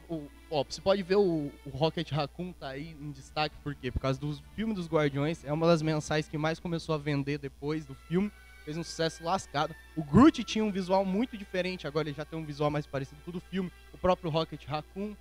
Ó, 0.50 0.64
você 0.64 0.80
pode 0.80 1.02
ver 1.02 1.16
o, 1.16 1.50
o 1.64 1.70
Rocket 1.70 2.10
Raccoon 2.10 2.52
tá 2.52 2.68
aí 2.68 2.96
em 3.00 3.10
destaque, 3.10 3.54
por 3.62 3.74
quê? 3.74 3.90
Por 3.90 4.00
causa 4.00 4.18
do 4.20 4.34
filme 4.54 4.74
dos 4.74 4.88
Guardiões. 4.88 5.44
É 5.44 5.52
uma 5.52 5.66
das 5.66 5.80
mensais 5.80 6.28
que 6.28 6.36
mais 6.36 6.58
começou 6.58 6.94
a 6.94 6.98
vender 6.98 7.38
depois 7.38 7.86
do 7.86 7.94
filme. 7.94 8.30
Fez 8.64 8.76
um 8.76 8.82
sucesso 8.82 9.24
lascado. 9.24 9.74
O 9.96 10.04
Groot 10.04 10.44
tinha 10.44 10.64
um 10.64 10.70
visual 10.70 11.04
muito 11.04 11.36
diferente, 11.36 11.86
agora 11.86 12.08
ele 12.08 12.16
já 12.16 12.24
tem 12.24 12.38
um 12.38 12.44
visual 12.44 12.70
mais 12.70 12.86
parecido 12.86 13.20
com 13.24 13.30
o 13.30 13.34
do 13.34 13.40
filme. 13.40 13.72
O 13.92 13.98
próprio 13.98 14.30
Rocket 14.30 14.66
Raccoon. 14.66 15.14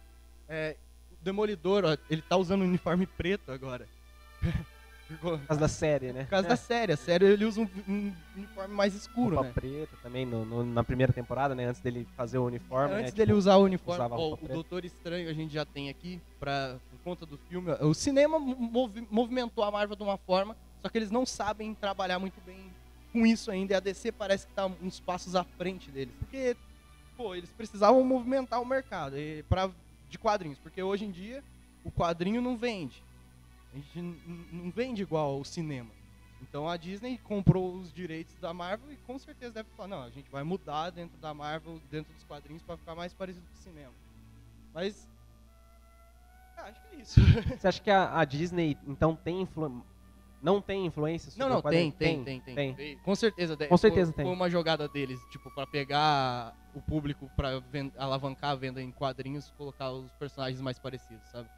É, 0.47 0.75
o 1.11 1.23
Demolidor, 1.23 1.85
ó, 1.85 1.97
ele 2.09 2.21
tá 2.21 2.35
usando 2.35 2.61
um 2.61 2.67
uniforme 2.67 3.05
preto 3.05 3.51
agora. 3.51 3.87
Por 5.17 5.39
causa 5.47 5.59
da 5.61 5.67
série, 5.67 6.13
né? 6.13 6.23
Por 6.23 6.29
causa 6.29 6.47
da 6.49 6.55
série. 6.55 6.93
A 6.93 6.97
série 6.97 7.25
ele 7.25 7.43
usa 7.45 7.61
um, 7.61 7.67
um 7.87 8.13
uniforme 8.35 8.73
mais 8.75 8.93
escuro, 8.93 9.35
roupa 9.37 9.47
né? 9.47 9.53
preta 9.53 9.97
também 10.03 10.25
no, 10.25 10.45
no- 10.45 10.63
na 10.63 10.83
primeira 10.83 11.11
temporada, 11.11 11.55
né? 11.55 11.65
Antes 11.65 11.81
dele 11.81 12.07
fazer 12.15 12.37
o 12.37 12.45
uniforme. 12.45 12.93
Antes 12.93 13.05
né? 13.05 13.17
dele 13.17 13.27
Tipo, 13.31 13.37
usar 13.39 13.55
o 13.55 13.63
uniforme, 13.63 14.07
roupa 14.07 14.35
o 14.35 14.37
preta. 14.37 14.53
Doutor 14.53 14.85
Estranho 14.85 15.29
a 15.29 15.33
gente 15.33 15.53
já 15.53 15.65
tem 15.65 15.89
aqui, 15.89 16.21
pra, 16.39 16.77
por 16.91 16.99
conta 17.03 17.25
do 17.25 17.37
filme. 17.49 17.71
O 17.81 17.93
cinema 17.93 18.37
movi- 18.39 19.07
movimentou 19.09 19.63
a 19.63 19.71
Marvel 19.71 19.95
de 19.95 20.03
uma 20.03 20.17
forma, 20.17 20.55
só 20.81 20.89
que 20.89 20.97
eles 20.97 21.09
não 21.11 21.25
sabem 21.25 21.73
trabalhar 21.73 22.19
muito 22.19 22.39
bem 22.45 22.57
com 23.11 23.25
isso 23.25 23.49
ainda. 23.49 23.73
E 23.73 23.75
a 23.75 23.79
DC 23.79 24.11
parece 24.11 24.45
que 24.45 24.53
tá 24.53 24.67
uns 24.81 24.99
passos 24.99 25.35
à 25.35 25.43
frente 25.43 25.89
deles. 25.89 26.13
Porque, 26.19 26.55
pô, 27.17 27.33
eles 27.33 27.49
precisavam 27.49 28.03
movimentar 28.03 28.61
o 28.61 28.65
mercado 28.65 29.17
e 29.17 29.41
pra, 29.49 29.69
de 30.09 30.19
quadrinhos. 30.19 30.59
Porque 30.59 30.83
hoje 30.83 31.05
em 31.05 31.11
dia, 31.11 31.43
o 31.83 31.91
quadrinho 31.91 32.41
não 32.41 32.55
vende. 32.55 33.03
A 33.73 33.75
gente 33.77 34.01
não 34.51 34.71
vende 34.71 35.01
igual 35.01 35.39
o 35.39 35.45
cinema. 35.45 35.91
Então 36.41 36.67
a 36.69 36.77
Disney 36.77 37.17
comprou 37.17 37.75
os 37.75 37.91
direitos 37.93 38.35
da 38.37 38.53
Marvel 38.53 38.91
e 38.91 38.97
com 38.97 39.19
certeza 39.19 39.53
deve 39.53 39.69
falar, 39.75 39.89
não, 39.89 40.03
a 40.03 40.09
gente 40.09 40.29
vai 40.31 40.41
mudar 40.43 40.89
dentro 40.89 41.17
da 41.17 41.33
Marvel, 41.33 41.79
dentro 41.91 42.13
dos 42.13 42.23
quadrinhos, 42.23 42.63
pra 42.63 42.77
ficar 42.77 42.95
mais 42.95 43.13
parecido 43.13 43.45
com 43.45 43.53
o 43.59 43.61
cinema. 43.63 43.93
Mas. 44.73 45.07
ah, 46.57 46.63
acho 46.63 46.81
que 46.89 46.95
é 46.95 46.99
isso. 46.99 47.19
Você 47.59 47.67
acha 47.67 47.81
que 47.81 47.91
a, 47.91 48.17
a 48.19 48.25
Disney, 48.25 48.77
então, 48.87 49.15
tem 49.17 49.41
influ... 49.41 49.83
não 50.41 50.61
tem 50.61 50.85
influência 50.85 51.29
sobre 51.29 51.43
Não, 51.43 51.51
o 51.51 51.55
não, 51.55 51.61
tem, 51.69 51.91
quadrinho? 51.91 52.23
tem, 52.23 52.41
tem, 52.41 52.55
tem, 52.55 52.73
tem. 52.75 52.97
Com 52.99 53.15
certeza 53.15 53.57
tem. 53.57 53.67
Com 53.67 53.77
certeza 53.77 54.11
foi, 54.11 54.15
tem. 54.15 54.25
Foi 54.25 54.33
uma 54.33 54.49
jogada 54.49 54.87
deles, 54.87 55.19
tipo, 55.29 55.51
pra 55.53 55.67
pegar 55.67 56.55
o 56.73 56.81
público, 56.81 57.29
pra 57.35 57.59
ven- 57.59 57.91
alavancar 57.97 58.51
a 58.51 58.55
venda 58.55 58.81
em 58.81 58.91
quadrinhos, 58.91 59.51
colocar 59.57 59.91
os 59.91 60.11
personagens 60.13 60.61
mais 60.61 60.79
parecidos, 60.79 61.27
sabe? 61.29 61.49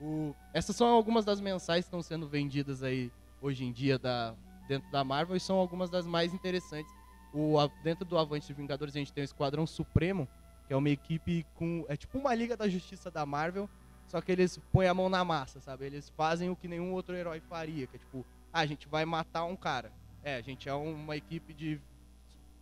O- 0.00 0.34
Essas 0.52 0.76
são 0.76 0.88
algumas 0.88 1.24
das 1.24 1.40
mensais 1.40 1.84
que 1.84 1.88
estão 1.88 2.02
sendo 2.02 2.28
vendidas 2.28 2.82
aí 2.82 3.10
hoje 3.40 3.64
em 3.64 3.72
dia 3.72 3.98
da... 3.98 4.34
dentro 4.68 4.90
da 4.90 5.02
Marvel 5.04 5.36
e 5.36 5.40
são 5.40 5.56
algumas 5.56 5.88
das 5.90 6.06
mais 6.06 6.32
interessantes. 6.34 6.92
O... 7.32 7.58
a- 7.58 7.70
Dentro 7.82 8.04
do 8.04 8.18
Avante 8.18 8.46
de 8.46 8.52
Vingadores 8.52 8.94
a 8.94 8.98
gente 8.98 9.12
tem 9.12 9.22
o 9.22 9.24
Esquadrão 9.24 9.66
Supremo, 9.66 10.28
que 10.66 10.72
é 10.72 10.76
uma 10.76 10.90
equipe 10.90 11.46
com. 11.54 11.84
É 11.88 11.96
tipo 11.96 12.18
uma 12.18 12.34
Liga 12.34 12.56
da 12.56 12.68
Justiça 12.68 13.10
da 13.10 13.24
Marvel, 13.24 13.68
só 14.06 14.20
que 14.20 14.30
eles 14.32 14.58
põem 14.72 14.88
a 14.88 14.94
mão 14.94 15.08
na 15.08 15.24
massa, 15.24 15.60
sabe? 15.60 15.86
Eles 15.86 16.08
fazem 16.10 16.50
o 16.50 16.56
que 16.56 16.66
nenhum 16.68 16.92
outro 16.92 17.14
herói 17.14 17.40
faria, 17.40 17.86
que 17.86 17.96
é 17.96 17.98
tipo, 17.98 18.24
ah, 18.52 18.60
a 18.60 18.66
gente 18.66 18.88
vai 18.88 19.04
matar 19.04 19.44
um 19.44 19.56
cara. 19.56 19.92
É, 20.22 20.36
a 20.36 20.40
gente 20.40 20.68
é 20.68 20.74
uma 20.74 21.16
equipe 21.16 21.54
de 21.54 21.80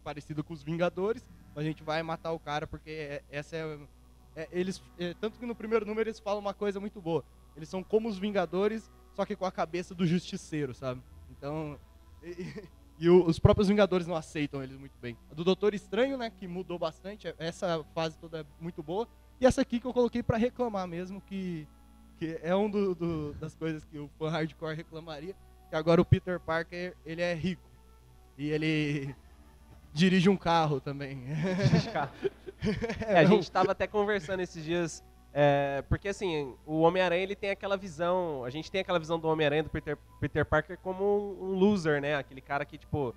parecida 0.03 0.43
com 0.43 0.53
os 0.53 0.63
Vingadores, 0.63 1.25
mas 1.55 1.65
a 1.65 1.69
gente 1.69 1.83
vai 1.83 2.03
matar 2.03 2.33
o 2.33 2.39
cara 2.39 2.67
porque 2.67 2.91
é- 2.91 3.23
essa 3.31 3.57
é, 3.57 3.79
é- 4.37 4.49
eles 4.53 4.83
é, 4.99 5.15
tanto 5.15 5.39
que 5.39 5.47
no 5.47 5.55
primeiro 5.55 5.85
número 5.87 6.09
eles 6.09 6.19
falam 6.21 6.41
uma 6.41 6.55
coisa 6.55 6.81
muito 6.81 7.01
boa. 7.01 7.25
Eles 7.57 7.69
são 7.69 7.83
como 7.83 8.09
os 8.09 8.19
Vingadores, 8.19 8.91
só 9.15 9.25
que 9.25 9.37
com 9.37 9.45
a 9.47 9.53
cabeça 9.53 9.95
do 9.95 10.05
Justiceiro, 10.07 10.75
sabe? 10.75 11.01
Então, 11.31 11.79
e, 12.23 12.47
e 12.99 13.09
o- 13.11 13.25
os 13.27 13.39
próprios 13.39 13.69
Vingadores 13.69 14.07
não 14.07 14.17
aceitam 14.17 14.63
eles 14.63 14.77
muito 14.77 14.97
bem. 15.01 15.17
A 15.31 15.35
do 15.35 15.45
Doutor 15.45 15.73
Estranho, 15.75 16.17
né, 16.19 16.31
que 16.31 16.49
mudou 16.49 16.79
bastante, 16.79 17.33
essa 17.39 17.85
fase 17.95 18.19
toda 18.19 18.41
é 18.41 18.45
muito 18.61 18.83
boa. 18.83 19.07
E 19.41 19.47
essa 19.47 19.61
aqui 19.63 19.79
que 19.81 19.87
eu 19.87 19.93
coloquei 19.93 20.23
pra 20.23 20.37
reclamar 20.37 20.87
mesmo, 20.89 21.21
que, 21.21 21.67
que 22.19 22.39
é 22.43 22.55
um 22.57 22.69
do, 22.71 22.95
do- 22.95 23.35
das 23.35 23.55
coisas 23.55 23.85
que 23.85 23.99
o 23.99 24.09
fã 24.19 24.31
hardcore 24.31 24.75
reclamaria, 24.77 25.35
que 25.71 25.77
agora 25.77 26.01
o 26.01 26.05
Peter 26.05 26.39
Parker, 26.41 26.97
ele 27.07 27.21
é 27.23 27.35
rico. 27.35 27.63
E 28.39 28.49
ele 28.51 29.15
dirige 29.93 30.29
um 30.29 30.37
carro 30.37 30.81
também. 30.81 31.23
É, 33.07 33.19
a 33.19 33.25
gente 33.25 33.51
tava 33.51 33.73
até 33.73 33.87
conversando 33.87 34.41
esses 34.41 34.65
dias, 34.65 35.05
é, 35.33 35.83
porque 35.89 36.09
assim, 36.09 36.55
o 36.67 36.81
Homem-Aranha 36.81 37.23
ele 37.23 37.37
tem 37.37 37.51
aquela 37.51 37.77
visão, 37.77 38.45
a 38.45 38.51
gente 38.51 38.71
tem 38.71 38.81
aquela 38.81 38.99
visão 38.99 39.19
do 39.19 39.29
Homem-Aranha, 39.29 39.63
do 39.63 39.71
Peter, 39.71 39.99
Peter 40.21 40.45
Parker, 40.45 40.79
como 40.79 41.05
um, 41.05 41.45
um 41.45 41.55
loser, 41.59 42.01
né? 42.01 42.17
Aquele 42.17 42.41
cara 42.41 42.65
que, 42.65 42.79
tipo. 42.79 43.15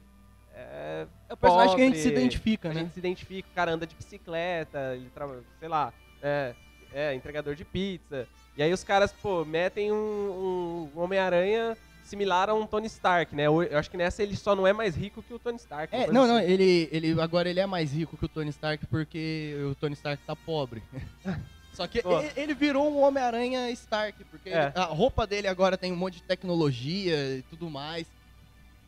É, 0.54 1.06
É 1.30 1.34
o 1.34 1.38
personagem 1.38 1.75
que 1.75 1.82
a 1.82 1.86
gente 1.86 2.00
se 2.00 2.08
identifica, 2.08 2.70
A 2.70 2.74
né? 2.74 2.80
gente 2.82 2.94
se 2.94 3.00
identifica, 3.00 3.48
o 3.50 3.54
cara 3.54 3.72
anda 3.72 3.86
de 3.86 3.96
bicicleta, 3.96 4.96
ele 4.96 5.10
trabalha, 5.13 5.44
sei 5.60 5.68
lá, 5.68 5.94
é, 6.22 6.56
é, 6.92 7.13
entregador 7.13 7.54
de 7.54 7.63
pizza. 7.63 8.27
E 8.56 8.63
aí 8.63 8.74
os 8.74 8.84
caras, 8.84 9.12
pô, 9.12 9.46
metem 9.46 9.92
um, 9.92 10.89
um 10.96 11.00
Homem-Aranha 11.00 11.77
similar 12.08 12.50
a 12.50 12.54
um 12.54 12.66
Tony 12.66 12.88
Stark, 12.88 13.36
né? 13.36 13.46
Eu 13.46 13.78
acho 13.78 13.90
que 13.92 13.98
nessa 13.98 14.24
ele 14.24 14.36
só 14.36 14.56
não 14.56 14.66
é 14.66 14.74
mais 14.74 14.96
rico 14.96 15.22
que 15.22 15.34
o 15.34 15.40
Tony 15.40 15.58
Stark. 15.58 15.94
É, 15.96 16.08
não, 16.12 16.26
não, 16.28 16.40
ele, 16.40 16.90
ele 16.92 17.20
agora 17.22 17.50
ele 17.50 17.60
é 17.60 17.66
mais 17.66 17.92
rico 17.94 18.18
que 18.18 18.26
o 18.26 18.30
Tony 18.30 18.50
Stark 18.50 18.86
porque 18.88 19.56
o 19.72 19.76
Tony 19.76 19.94
Stark 19.94 20.22
tá 20.26 20.36
pobre. 20.36 20.82
Só 21.74 21.86
que 21.86 22.02
Pô. 22.02 22.20
ele, 22.20 22.32
ele 22.36 22.54
virou 22.56 22.92
um 22.92 23.04
Homem-Aranha 23.04 23.70
Stark, 23.72 24.24
porque 24.32 24.50
É. 24.50 24.64
ele- 24.66 24.72
a 24.76 24.86
roupa 24.86 25.28
dele 25.28 25.48
agora 25.48 25.78
tem 25.78 25.92
um 25.94 25.96
monte 25.96 26.16
de 26.16 26.24
tecnologia 26.24 27.38
e 27.38 27.44
tudo 27.44 27.70
mais. 27.70 28.08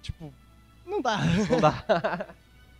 Tipo, 0.01 0.33
não 0.85 0.99
dá. 1.01 1.19
Não 1.49 1.59
dá. 1.59 2.25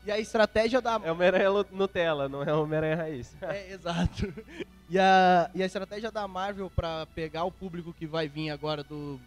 E 0.05 0.11
a 0.11 0.17
estratégia 0.17 0.79
da 0.81 0.93
É 1.03 1.11
Homem-Aranha 1.11 1.49
Nutella, 1.71 2.29
não 2.29 2.41
é 2.41 2.51
Homem-Aranha 2.53 2.95
Raiz. 2.95 3.35
É, 3.41 3.73
exato. 3.73 4.33
E 4.91 4.97
a, 4.97 5.51
e 5.53 5.61
a 5.61 5.67
estratégia 5.67 6.09
da 6.09 6.27
Marvel 6.27 6.67
pra 6.67 7.05
pegar 7.13 7.43
o 7.43 7.51
público 7.51 7.93
que 7.93 8.07
vai 8.07 8.27
vir 8.27 8.49
agora 8.49 8.81
do, 8.81 9.19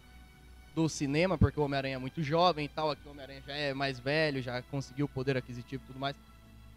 do 0.73 0.89
cinema, 0.89 1.37
porque 1.37 1.59
o 1.59 1.63
Homem-Aranha 1.63 1.95
é 1.95 1.99
muito 1.99 2.23
jovem 2.23 2.65
e 2.65 2.69
tal, 2.69 2.91
aqui 2.91 3.07
o 3.07 3.11
Homem-Aranha 3.11 3.43
já 3.45 3.53
é 3.53 3.73
mais 3.73 3.99
velho, 3.99 4.41
já 4.41 4.61
conseguiu 4.63 5.07
poder 5.07 5.37
aquisitivo 5.37 5.83
e 5.83 5.87
tudo 5.87 5.99
mais. 5.99 6.15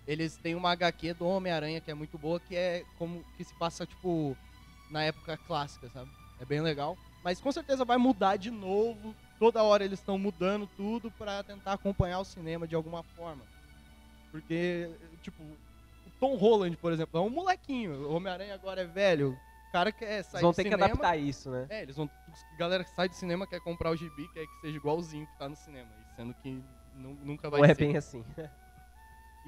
Eles 0.06 0.36
têm 0.36 0.54
uma 0.54 0.70
HQ 0.70 1.14
do 1.14 1.26
Homem-Aranha 1.26 1.80
que 1.80 1.90
é 1.90 1.94
muito 1.94 2.16
boa, 2.16 2.38
que 2.38 2.54
é 2.54 2.84
como 2.98 3.24
que 3.36 3.44
se 3.44 3.54
passa, 3.58 3.86
tipo, 3.86 4.36
na 4.90 5.02
época 5.02 5.36
clássica, 5.46 5.88
sabe? 5.90 6.10
É 6.40 6.44
bem 6.44 6.60
legal. 6.60 6.96
Mas 7.24 7.40
com 7.40 7.50
certeza 7.50 7.84
vai 7.84 7.96
mudar 7.96 8.36
de 8.36 8.50
novo. 8.50 9.14
Toda 9.38 9.62
hora 9.62 9.84
eles 9.84 9.98
estão 9.98 10.16
mudando 10.16 10.68
tudo 10.76 11.10
pra 11.10 11.42
tentar 11.42 11.72
acompanhar 11.72 12.20
o 12.20 12.24
cinema 12.24 12.68
de 12.68 12.74
alguma 12.74 13.02
forma. 13.02 13.42
Porque, 14.30 14.88
tipo, 15.22 15.42
o 15.42 16.10
Tom 16.20 16.36
Holland, 16.36 16.76
por 16.76 16.92
exemplo, 16.92 17.18
é 17.18 17.22
um 17.22 17.30
molequinho. 17.30 18.08
O 18.08 18.14
Homem-Aranha 18.14 18.54
agora 18.54 18.82
é 18.82 18.86
velho. 18.86 19.36
O 19.68 19.72
cara 19.72 19.92
quer 19.92 20.22
sair 20.22 20.38
Eles 20.38 20.42
vão 20.42 20.52
ter 20.54 20.62
que 20.64 20.70
cinema. 20.70 20.86
adaptar 20.86 21.16
isso, 21.16 21.50
né? 21.50 21.66
É, 21.68 21.82
eles 21.82 21.96
vão. 21.96 22.08
Galera 22.58 22.82
que 22.84 22.90
sai 22.90 23.08
do 23.08 23.14
cinema 23.14 23.46
quer 23.46 23.60
comprar 23.60 23.90
o 23.90 23.96
gibi, 23.96 24.28
quer 24.32 24.46
que 24.46 24.60
seja 24.60 24.76
igualzinho 24.76 25.26
que 25.26 25.36
tá 25.38 25.48
no 25.48 25.56
cinema. 25.56 25.88
Sendo 26.14 26.32
que 26.42 26.62
nu- 26.94 27.18
nunca 27.22 27.50
vai 27.50 27.60
Não 27.60 27.64
é 27.66 27.74
ser. 27.74 27.86
bem 27.86 27.96
assim. 27.96 28.24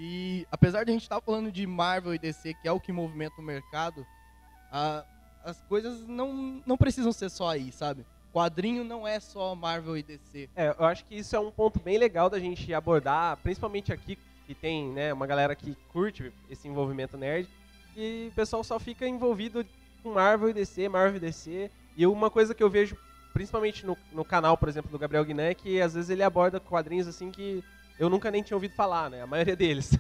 E 0.00 0.46
apesar 0.52 0.84
de 0.84 0.90
a 0.90 0.92
gente 0.92 1.02
estar 1.02 1.20
falando 1.20 1.50
de 1.50 1.66
Marvel 1.66 2.14
e 2.14 2.18
DC, 2.18 2.54
que 2.54 2.68
é 2.68 2.72
o 2.72 2.78
que 2.78 2.92
movimenta 2.92 3.40
o 3.40 3.44
mercado, 3.44 4.06
a- 4.70 5.04
as 5.44 5.60
coisas 5.62 6.06
não, 6.06 6.62
não 6.64 6.76
precisam 6.76 7.10
ser 7.12 7.28
só 7.30 7.48
aí, 7.48 7.72
sabe? 7.72 8.06
Quadrinho 8.32 8.84
não 8.84 9.08
é 9.08 9.18
só 9.18 9.54
Marvel 9.56 9.96
e 9.96 10.02
DC. 10.04 10.48
É, 10.54 10.68
eu 10.78 10.84
acho 10.84 11.04
que 11.04 11.16
isso 11.16 11.34
é 11.34 11.40
um 11.40 11.50
ponto 11.50 11.80
bem 11.80 11.98
legal 11.98 12.30
da 12.30 12.38
gente 12.38 12.72
abordar, 12.72 13.38
principalmente 13.38 13.92
aqui, 13.92 14.16
que 14.46 14.54
tem 14.54 14.88
né, 14.92 15.12
uma 15.12 15.26
galera 15.26 15.56
que 15.56 15.74
curte 15.92 16.32
esse 16.48 16.68
envolvimento 16.68 17.16
nerd, 17.16 17.48
e 17.96 18.28
o 18.30 18.34
pessoal 18.36 18.62
só 18.62 18.78
fica 18.78 19.04
envolvido 19.08 19.66
com 20.02 20.12
Marvel 20.12 20.50
e 20.50 20.52
DC, 20.52 20.88
Marvel 20.88 21.16
e 21.16 21.20
DC. 21.20 21.70
E 21.96 22.06
uma 22.06 22.30
coisa 22.30 22.54
que 22.54 22.62
eu 22.62 22.70
vejo, 22.70 22.96
principalmente 23.32 23.84
no, 23.84 23.96
no 24.12 24.24
canal, 24.24 24.56
por 24.56 24.68
exemplo, 24.68 24.90
do 24.90 24.98
Gabriel 24.98 25.24
Guiné, 25.24 25.50
é 25.50 25.54
que 25.54 25.80
às 25.80 25.94
vezes 25.94 26.10
ele 26.10 26.22
aborda 26.22 26.60
quadrinhos 26.60 27.06
assim 27.06 27.30
que 27.30 27.62
eu 27.98 28.08
nunca 28.08 28.30
nem 28.30 28.42
tinha 28.42 28.56
ouvido 28.56 28.74
falar, 28.74 29.10
né? 29.10 29.22
A 29.22 29.26
maioria 29.26 29.54
deles. 29.56 29.90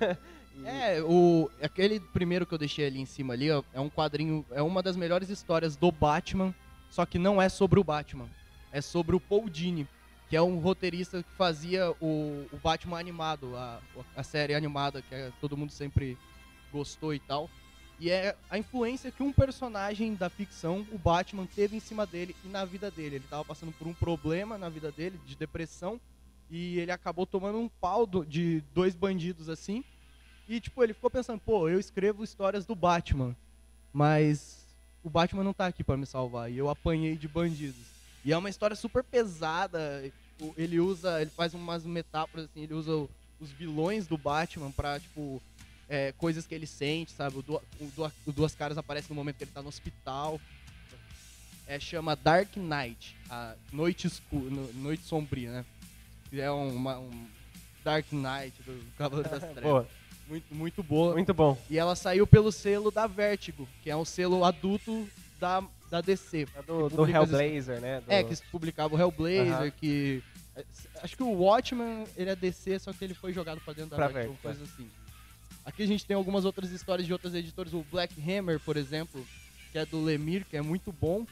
É, 0.64 1.00
o, 1.02 1.50
aquele 1.62 2.00
primeiro 2.00 2.46
que 2.46 2.54
eu 2.54 2.58
deixei 2.58 2.86
ali 2.86 3.00
em 3.00 3.06
cima 3.06 3.34
ali, 3.34 3.50
ó, 3.50 3.62
é 3.72 3.80
um 3.80 3.90
quadrinho, 3.90 4.44
é 4.50 4.62
uma 4.62 4.82
das 4.82 4.96
melhores 4.96 5.28
histórias 5.30 5.76
do 5.76 5.90
Batman, 5.92 6.54
só 6.90 7.04
que 7.06 7.18
não 7.18 7.40
é 7.40 7.48
sobre 7.48 7.78
o 7.78 7.84
Batman. 7.84 8.28
É 8.72 8.80
sobre 8.80 9.16
o 9.16 9.20
Paul 9.20 9.48
Dini, 9.48 9.86
que 10.28 10.36
é 10.36 10.42
um 10.42 10.58
roteirista 10.58 11.22
que 11.22 11.30
fazia 11.36 11.90
o, 12.00 12.46
o 12.52 12.56
Batman 12.62 12.98
animado, 12.98 13.56
a, 13.56 13.80
a 14.16 14.22
série 14.22 14.54
animada 14.54 15.00
que 15.00 15.14
é- 15.14 15.32
todo 15.40 15.56
mundo 15.56 15.72
sempre 15.72 16.18
gostou 16.72 17.14
e 17.14 17.18
tal. 17.18 17.48
E 18.00 18.10
é 18.10 18.36
a 18.48 18.56
influência 18.56 19.10
que 19.10 19.22
um 19.22 19.32
personagem 19.32 20.14
da 20.14 20.30
ficção, 20.30 20.86
o 20.92 20.98
Batman, 20.98 21.46
teve 21.46 21.76
em 21.76 21.80
cima 21.80 22.06
dele 22.06 22.36
e 22.44 22.48
na 22.48 22.64
vida 22.64 22.90
dele. 22.90 23.16
Ele 23.16 23.26
tava 23.26 23.44
passando 23.44 23.72
por 23.72 23.88
um 23.88 23.94
problema 23.94 24.56
na 24.56 24.68
vida 24.68 24.92
dele, 24.92 25.18
de 25.18 25.34
depressão, 25.34 26.00
e 26.48 26.78
ele 26.78 26.92
acabou 26.92 27.26
tomando 27.26 27.58
um 27.58 27.68
pau 27.68 28.06
do- 28.06 28.24
de 28.24 28.60
dois 28.72 28.94
bandidos 28.94 29.48
assim. 29.48 29.82
E, 30.46 30.60
tipo, 30.60 30.82
ele 30.82 30.94
ficou 30.94 31.10
pensando, 31.10 31.40
pô, 31.40 31.68
eu 31.68 31.78
escrevo 31.80 32.22
histórias 32.22 32.64
do 32.64 32.74
Batman, 32.74 33.36
mas 33.92 34.66
o 35.02 35.10
Batman 35.10 35.42
não 35.44 35.52
tá 35.52 35.66
aqui 35.66 35.82
pra 35.82 35.96
me 35.96 36.06
salvar, 36.06 36.50
e 36.50 36.56
eu 36.56 36.68
apanhei 36.70 37.16
de 37.18 37.26
bandidos. 37.28 37.94
E 38.24 38.32
é 38.32 38.36
uma 38.38 38.48
história 38.48 38.76
super 38.76 39.02
pesada, 39.02 40.10
o- 40.40 40.54
ele 40.56 40.78
usa, 40.78 41.20
ele 41.20 41.30
faz 41.30 41.52
umas 41.52 41.84
metáforas, 41.84 42.46
assim, 42.46 42.62
ele 42.62 42.74
usa 42.74 42.92
os 43.40 43.50
vilões 43.52 44.06
do 44.06 44.16
Batman 44.16 44.70
pra, 44.70 44.98
tipo, 45.00 45.42
é, 45.88 46.12
coisas 46.12 46.46
que 46.46 46.54
ele 46.54 46.66
sente, 46.66 47.12
sabe? 47.12 47.38
O, 47.38 47.42
Du- 47.42 47.62
o 47.80 48.10
o 48.26 48.32
Duas 48.32 48.54
Caras 48.54 48.76
aparece 48.78 49.08
no 49.08 49.14
momento 49.14 49.36
que 49.36 49.44
ele 49.44 49.50
tá 49.52 49.62
no 49.62 49.68
hospital. 49.68 50.40
É, 51.66 51.78
chama 51.78 52.16
Dark 52.16 52.56
Knight, 52.56 53.14
a 53.28 53.54
Noite, 53.72 54.06
escu- 54.06 54.36
no- 54.36 54.72
Noite 54.74 55.02
Sombria, 55.04 55.50
né? 55.50 55.64
É 56.32 56.50
um, 56.50 56.74
uma- 56.74 56.98
um 56.98 57.26
Dark 57.84 58.06
Knight 58.10 58.62
do 58.62 58.82
Cavaleiro 58.96 59.28
das 59.30 59.40
Trevas. 59.52 59.62
Boa, 59.62 59.88
Muito, 60.26 60.54
muito 60.54 60.82
boa. 60.82 61.12
muito 61.14 61.34
bom. 61.34 61.58
E 61.68 61.78
ela 61.78 61.94
saiu 61.94 62.26
pelo 62.26 62.50
selo 62.52 62.90
da 62.90 63.06
Vertigo, 63.06 63.68
que 63.82 63.90
é 63.90 63.96
um 63.96 64.04
selo 64.04 64.44
adulto 64.44 65.06
da, 65.38 65.62
da 65.90 66.00
DC. 66.00 66.46
É 66.54 66.62
do, 66.62 66.88
do 66.88 67.02
as- 67.04 67.10
Hellblazer, 67.10 67.80
né? 67.80 68.00
Do- 68.00 68.10
É, 68.12 68.22
que 68.24 68.34
publicava 68.50 68.94
o 68.94 68.98
Hellblazer, 68.98 69.72
que... 69.72 70.22
é, 70.56 70.64
Acho 71.02 71.16
que 71.18 71.22
o 71.22 71.30
Watchman, 71.32 72.04
ele 72.16 72.30
é 72.30 72.36
DC, 72.36 72.78
só 72.78 72.92
que 72.94 73.04
ele 73.04 73.14
foi 73.14 73.32
jogado 73.34 73.60
pra 73.60 73.74
dentro 73.74 73.90
da 73.90 73.96
Pra 73.96 74.08
Vertigo, 74.08 74.38
Vertigo, 74.42 74.42
coisa 74.42 74.64
assim. 74.64 74.90
Aqui 75.68 75.82
a 75.82 75.86
gente 75.86 76.06
tem 76.06 76.16
algumas 76.16 76.46
outras 76.46 76.70
histórias 76.70 77.06
de 77.06 77.12
outras 77.12 77.34
editoras, 77.34 77.74
o 77.74 77.84
Black 77.92 78.14
Hammer, 78.22 78.58
por 78.58 78.74
exemplo, 78.78 79.22
que 79.70 79.76
é 79.76 79.84
do 79.84 80.02
Lemir, 80.02 80.46
que 80.46 80.56
é 80.56 80.62
muito 80.62 80.90
bom. 80.90 81.26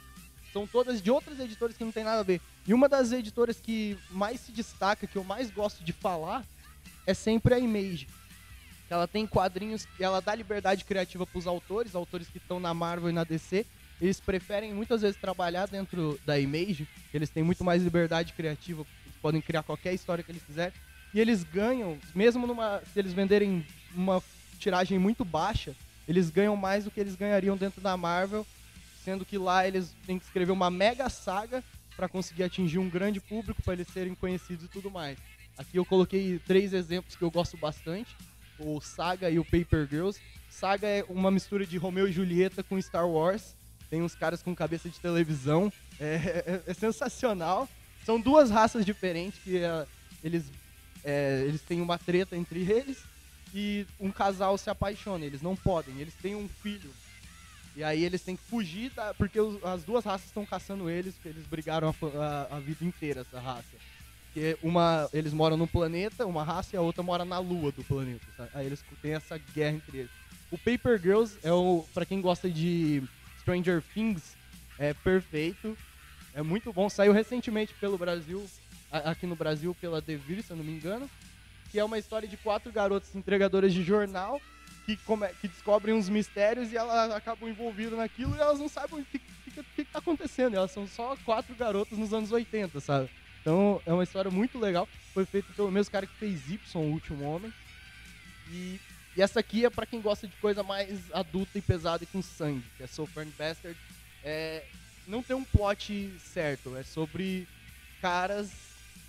São 0.53 0.67
todas 0.67 1.01
de 1.01 1.11
outras 1.11 1.41
editoras 1.41 1.75
que 1.75 1.83
não 1.83 1.91
tem 1.91 2.05
nada 2.05 2.21
a 2.21 2.23
ver. 2.23 2.39
E 2.67 2.75
uma 2.75 2.87
das 2.87 3.13
editoras 3.13 3.59
que 3.59 3.97
mais 4.11 4.41
se 4.41 4.53
destaca, 4.53 5.07
que 5.07 5.17
eu 5.17 5.25
mais 5.25 5.51
gosto 5.51 5.83
de 5.83 5.91
falar, 5.91 6.45
é 7.07 7.15
sempre 7.15 7.55
a 7.55 7.59
Image. 7.59 8.07
Ela 8.91 9.09
tem 9.09 9.27
quadrinhos, 9.27 9.89
ela 9.99 10.21
dá 10.21 10.35
liberdade 10.35 10.85
criativa 10.85 11.27
para 11.27 11.39
os 11.39 11.47
autores, 11.47 11.95
autores 11.95 12.29
que 12.29 12.37
estão 12.37 12.61
na 12.61 12.75
Marvel 12.75 13.09
e 13.09 13.15
na 13.15 13.25
DC. 13.25 13.65
Eles 13.99 14.21
preferem 14.21 14.75
muitas 14.75 15.01
vezes 15.01 15.19
trabalhar 15.19 15.67
dentro 15.67 16.21
da 16.27 16.39
Image, 16.39 16.87
eles 17.15 17.31
têm 17.31 17.43
muito 17.43 17.65
mais 17.65 17.83
liberdade 17.83 18.35
criativa, 18.35 18.85
podem 19.23 19.41
criar 19.41 19.63
qualquer 19.63 19.95
história 19.95 20.23
que 20.23 20.31
eles 20.31 20.43
quiserem. 20.43 20.75
E 21.15 21.21
eles 21.21 21.43
ganham, 21.43 21.99
mesmo 22.15 22.47
numa, 22.47 22.83
se 22.93 22.99
eles 22.99 23.15
venderem 23.15 23.65
uma 23.97 24.23
tiragem 24.59 24.99
muito 24.99 25.25
baixa, 25.25 25.75
eles 26.07 26.31
ganham 26.31 26.57
mais 26.57 26.85
do 26.85 26.91
que 26.91 27.01
eles 27.01 27.17
ganhariam 27.17 27.57
dentro 27.57 27.81
da 27.81 27.97
Marvel, 27.97 28.47
sendo 29.05 29.25
que 29.25 29.39
lá 29.39 29.67
eles 29.67 29.95
têm 30.07 30.19
que 30.19 30.25
escrever 30.25 30.53
uma 30.53 30.71
mega 30.71 31.09
saga 31.09 31.63
para 31.97 32.09
conseguir 32.09 32.43
atingir 32.45 32.79
um 32.79 32.89
grande 32.91 33.21
público, 33.21 33.63
para 33.63 33.75
eles 33.75 33.89
serem 33.89 34.15
conhecidos 34.15 34.67
e 34.67 34.69
tudo 34.69 34.91
mais. 34.91 35.19
Aqui 35.57 35.79
eu 35.79 35.85
coloquei 35.85 36.39
três 36.47 36.73
exemplos 36.73 37.17
que 37.17 37.23
eu 37.23 37.31
gosto 37.31 37.57
bastante, 37.57 38.15
o 38.59 38.81
Saga 38.81 39.31
e 39.31 39.39
o 39.39 39.45
Paper 39.45 39.87
Girls. 39.89 40.21
Saga 40.51 40.87
é 40.87 41.05
uma 41.09 41.31
mistura 41.31 41.67
de 41.67 41.77
Romeu 41.79 42.07
e 42.09 42.13
Julieta 42.13 42.63
com 42.63 42.81
Star 42.81 43.09
Wars. 43.09 43.55
Tem 43.89 44.03
uns 44.03 44.15
caras 44.15 44.43
com 44.43 44.55
cabeça 44.55 44.89
de 44.89 44.99
televisão. 45.01 45.73
É, 45.99 46.61
é- 46.67 46.71
é 46.71 46.75
sensacional. 46.75 47.67
São 48.05 48.21
duas 48.21 48.51
raças 48.51 48.85
diferentes 48.85 49.41
que 49.43 49.57
é, 49.57 49.87
eles, 50.23 50.45
é, 51.03 51.43
eles 51.47 51.63
têm 51.63 51.81
uma 51.81 51.97
treta 51.97 52.37
entre 52.37 52.71
eles 52.71 52.99
e 53.59 53.87
um 53.99 54.11
casal 54.13 54.59
se 54.59 54.69
apaixona. 54.69 55.25
Eles 55.25 55.41
não 55.41 55.57
podem, 55.57 55.99
eles 55.99 56.13
têm 56.15 56.37
um 56.37 56.47
filho. 56.47 56.91
E 57.75 57.83
aí 57.83 58.05
eles 58.05 58.23
têm 58.23 58.37
que 58.37 58.43
fugir, 58.45 58.91
da, 58.95 59.15
porque 59.15 59.41
os- 59.41 59.63
as 59.65 59.83
duas 59.83 60.05
raças 60.05 60.27
estão 60.27 60.45
caçando 60.45 60.89
eles, 60.91 61.15
porque 61.15 61.29
eles 61.31 61.47
brigaram 61.47 61.89
a, 61.89 62.07
a- 62.53 62.57
a 62.57 62.61
vida 62.61 62.85
inteira, 62.85 63.23
essa 63.23 63.41
raça. 63.41 63.65
Que 64.35 64.59
uma, 64.63 65.09
eles 65.13 65.33
moram 65.33 65.57
num 65.57 65.67
planeta, 65.67 66.27
uma 66.27 66.45
raça, 66.45 66.77
e 66.77 66.79
a 66.79 66.83
outra 66.83 67.03
mora 67.03 67.25
na 67.25 67.39
lua 67.39 67.73
do 67.73 67.83
planeta. 67.85 68.25
sabe? 68.37 68.51
Aí 68.53 68.67
eles 68.67 68.85
têm 69.01 69.15
essa 69.15 69.39
guerra 69.55 69.77
entre 69.77 69.99
eles. 69.99 70.11
O 70.51 70.59
Paper 70.59 71.01
Girls 71.01 71.39
é 71.43 71.53
o, 71.53 71.85
pra 71.95 72.05
quem 72.05 72.21
gosta 72.21 72.49
de 72.51 73.03
Stranger 73.41 73.83
Things, 73.95 74.37
é 74.79 74.93
perfeito. 74.93 75.77
É 76.35 76.43
muito 76.43 76.71
bom. 76.75 76.89
Saiu 76.91 77.13
recentemente 77.15 77.73
pelo 77.81 77.97
Brasil, 77.97 78.45
aqui 78.93 79.27
no 79.27 79.35
Brasil 79.35 79.75
pela 79.81 80.03
Devir, 80.03 80.43
se 80.43 80.51
eu 80.51 80.57
não 80.57 80.65
me 80.65 80.73
engano. 80.73 81.09
Que 81.77 81.81
é 81.81 81.85
uma 81.85 81.99
história 81.99 82.27
de 82.27 82.39
quatro 82.39 82.73
garotas 82.73 83.15
entregadoras 83.15 83.75
de 83.75 83.83
jornal 83.85 84.41
que, 84.87 84.97
come- 84.97 85.29
que 85.43 85.47
descobrem 85.47 85.95
uns 85.95 86.09
mistérios 86.09 86.73
e 86.73 86.77
elas 86.79 87.11
acabam 87.11 87.51
envolvidas 87.51 87.99
naquilo 87.99 88.35
e 88.35 88.41
elas 88.41 88.59
não 88.59 88.67
sabem 88.67 89.01
o 89.01 89.05
que, 89.05 89.19
que, 89.19 89.63
que, 89.63 89.85
tá 89.85 89.99
acontecendo. 89.99 90.57
Elas 90.57 90.71
são 90.71 90.89
só 90.89 91.15
quatro 91.23 91.55
garotas 91.55 91.99
nos 91.99 92.15
anos 92.15 92.33
80, 92.33 92.81
sabe? 92.81 93.11
Então 93.43 93.83
é 93.85 93.93
uma 93.93 94.05
história 94.05 94.31
muito 94.31 94.59
legal. 94.59 94.89
Foi 95.13 95.27
feito 95.27 95.53
pelo 95.53 95.71
mesmo 95.71 95.93
cara 95.93 96.07
que 96.07 96.15
fez 96.17 96.49
Y, 96.51 96.59
o 96.81 96.93
Último 96.93 97.23
Homem. 97.27 97.53
E, 98.51 98.81
e 99.15 99.21
essa 99.21 99.41
aqui 99.41 99.67
é 99.67 99.69
pra 99.69 99.85
quem 99.85 100.01
gosta 100.01 100.27
de 100.27 100.35
coisa 100.37 100.63
mais 100.63 101.13
adulta 101.13 101.59
e 101.59 101.61
pesada 101.61 102.05
e 102.05 102.07
com 102.07 102.23
sangue, 102.23 102.65
que 102.79 102.85
é 102.85 102.87
Soul 102.87 103.07
Burn 103.15 103.31
Bastard. 103.39 103.79
É, 104.25 104.65
não 105.07 105.23
tem 105.23 105.37
um 105.37 105.45
plot 105.45 106.11
certo, 106.21 106.75
é 106.75 106.83
sobre 106.83 107.47
caras 108.01 108.51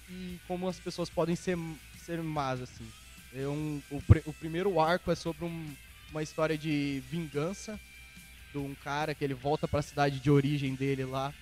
e 0.10 0.40
como 0.48 0.68
as 0.68 0.80
pessoas 0.80 1.10
podem 1.10 1.36
ser, 1.36 1.58
ser 2.08 2.24
más, 2.24 2.62
assim. 2.62 2.90
É 3.34 3.46
um, 3.50 3.82
o, 3.92 4.02
pri- 4.02 4.24
o 4.26 4.34
primeiro 4.34 4.80
arco 4.80 5.12
é 5.12 5.16
sobre 5.16 5.44
um- 5.44 5.76
uma 6.10 6.24
história 6.24 6.58
de 6.58 7.04
vingança 7.10 7.78
de 8.54 8.58
um 8.58 8.74
cara 8.76 9.14
que 9.14 9.26
ele 9.26 9.34
volta 9.34 9.68
para 9.68 9.82
a 9.82 9.84
cidade 9.84 10.22
de 10.22 10.32
origem 10.32 10.74
dele 10.74 11.04
lá 11.04 11.34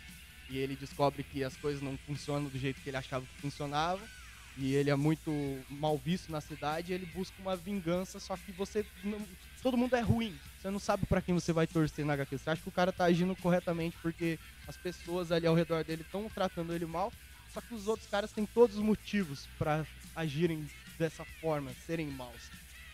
e 0.49 0.58
ele 0.58 0.75
descobre 0.75 1.23
que 1.23 1.43
as 1.43 1.56
coisas 1.56 1.84
não 1.84 1.95
funcionam 1.99 2.49
do 2.49 2.58
jeito 2.58 2.82
que 2.82 2.89
ele 2.89 2.97
achava 2.97 3.28
que 3.28 3.39
funcionava 3.39 4.10
e 4.58 4.73
ele 4.73 4.89
é 4.89 4.95
muito 4.95 5.32
mal 5.69 5.99
visto 5.99 6.32
na 6.32 6.41
cidade 6.41 6.93
ele 6.93 7.06
busca 7.06 7.39
uma 7.39 7.56
vingança, 7.56 8.19
só 8.19 8.36
que 8.36 8.51
você 8.51 8.84
não- 9.04 9.28
todo 9.62 9.78
mundo 9.78 9.95
é 9.95 10.01
ruim. 10.01 10.39
Você 10.58 10.71
não 10.71 10.80
sabe 10.80 11.06
para 11.06 11.21
quem 11.21 11.36
você 11.36 11.54
vai 11.54 11.67
torcer 11.67 12.04
na 12.04 12.13
HQ. 12.13 12.39
Você 12.39 12.49
acha 12.49 12.62
que 12.63 12.69
o 12.69 12.71
cara 12.71 12.91
tá 12.91 13.06
agindo 13.06 13.36
corretamente 13.36 13.99
porque 14.01 14.39
as 14.65 14.78
pessoas 14.78 15.32
ali 15.32 15.45
ao 15.45 15.54
redor 15.54 15.84
dele 15.84 16.01
estão 16.01 16.28
tratando 16.28 16.73
ele 16.73 16.88
mal, 16.88 17.13
só 17.47 17.62
que 17.62 17.71
os 17.75 17.86
outros 17.88 18.08
caras 18.10 18.32
têm 18.34 18.47
todos 18.47 18.78
os 18.78 18.82
motivos 18.82 19.47
para 19.60 19.86
agirem 20.15 20.67
dessa 20.97 21.25
forma, 21.41 21.71
serem 21.86 22.08
maus. 22.08 22.49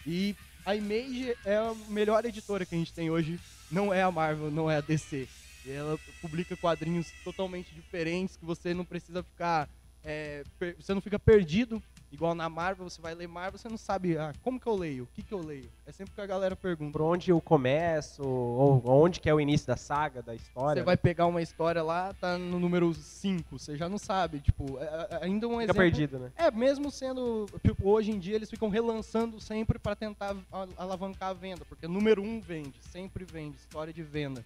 E 0.05 0.36
a 0.65 0.75
Image 0.75 1.36
é 1.45 1.55
a 1.55 1.73
melhor 1.89 2.25
editora 2.25 2.65
que 2.65 2.75
a 2.75 2.77
gente 2.77 2.93
tem 2.93 3.10
hoje, 3.10 3.39
não 3.71 3.93
é 3.93 4.01
a 4.01 4.12
Marvel, 4.12 4.51
não 4.51 4.69
é 4.69 4.77
a 4.77 4.81
DC. 4.81 5.27
E 5.65 5.71
ela 5.71 5.99
publica 6.21 6.57
quadrinhos 6.57 7.07
totalmente 7.23 7.73
diferentes 7.73 8.36
que 8.36 8.45
você 8.45 8.73
não 8.73 8.86
precisa 8.86 9.23
ficar. 9.23 9.69
é, 10.03 10.43
você 10.79 10.93
não 10.93 11.01
fica 11.01 11.19
perdido, 11.19 11.81
igual 12.12 12.36
na 12.36 12.50
Marvel, 12.50 12.89
você 12.89 13.02
vai 13.02 13.15
ler 13.15 13.28
Marvel, 13.28 13.58
você 13.58 13.69
não 13.69 13.78
sabe 13.78 14.17
ah, 14.17 14.34
como 14.43 14.60
que 14.60 14.67
eu 14.67 14.76
leio, 14.76 15.04
o 15.04 15.08
que, 15.08 15.24
que 15.24 15.34
eu 15.34 15.39
leio. 15.39 15.69
É 15.86 15.91
sempre 15.91 16.13
que 16.13 16.21
a 16.21 16.26
galera 16.26 16.56
pergunta. 16.56 16.91
Por 16.91 17.02
onde 17.02 17.32
eu 17.32 17.39
começo, 17.39 18.21
ou 18.24 18.82
onde 18.86 19.19
que 19.19 19.30
é 19.30 19.34
o 19.34 19.39
início 19.39 19.67
da 19.67 19.78
saga, 19.78 20.21
da 20.21 20.36
história. 20.36 20.82
Você 20.82 20.86
vai 20.86 20.97
pegar 20.97 21.26
uma 21.28 21.41
história 21.41 21.82
lá, 21.82 22.13
tá 22.13 22.38
no 22.38 22.60
número 22.60 22.93
5, 22.93 23.58
você 23.58 23.78
já 23.78 23.88
não 23.88 23.97
sabe, 23.97 24.39
tipo, 24.41 24.78
é- 24.80 25.08
é 25.12 25.26
ainda 25.26 25.47
um 25.47 25.52
Fica 25.52 25.63
exemplo. 25.63 25.82
perdido, 25.82 26.19
né? 26.19 26.32
É, 26.36 26.52
mesmo 26.52 26.91
sendo, 26.91 27.45
tipo, 27.65 27.89
hoje 27.89 28.12
em 28.12 28.19
dia 28.19 28.36
eles 28.36 28.50
ficam 28.50 28.69
relançando 28.69 29.39
sempre 29.39 29.80
pra 29.80 29.95
tentar 29.95 30.36
alavancar 30.78 31.30
a 31.30 31.34
venda, 31.34 31.63
porque 31.65 31.88
número 31.88 32.21
um 32.21 32.39
vende, 32.41 32.74
sempre 32.91 33.24
vende, 33.24 33.58
história 33.58 33.93
de 33.93 34.04
venda. 34.04 34.43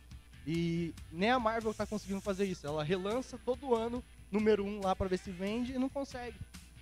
E 0.48 0.94
nem 1.12 1.32
a 1.32 1.40
Marvel 1.40 1.74
tá 1.74 1.88
conseguindo 1.88 2.22
fazer 2.22 2.46
isso, 2.46 2.68
ela 2.68 2.84
relança 2.84 3.40
todo 3.44 3.74
ano 3.74 4.04
número 4.32 4.64
um 4.64 4.80
lá 4.84 4.96
pra 4.96 5.08
ver 5.08 5.18
se 5.18 5.32
vende 5.32 5.74
e 5.74 5.80
não 5.80 5.90
consegue. 5.90 6.36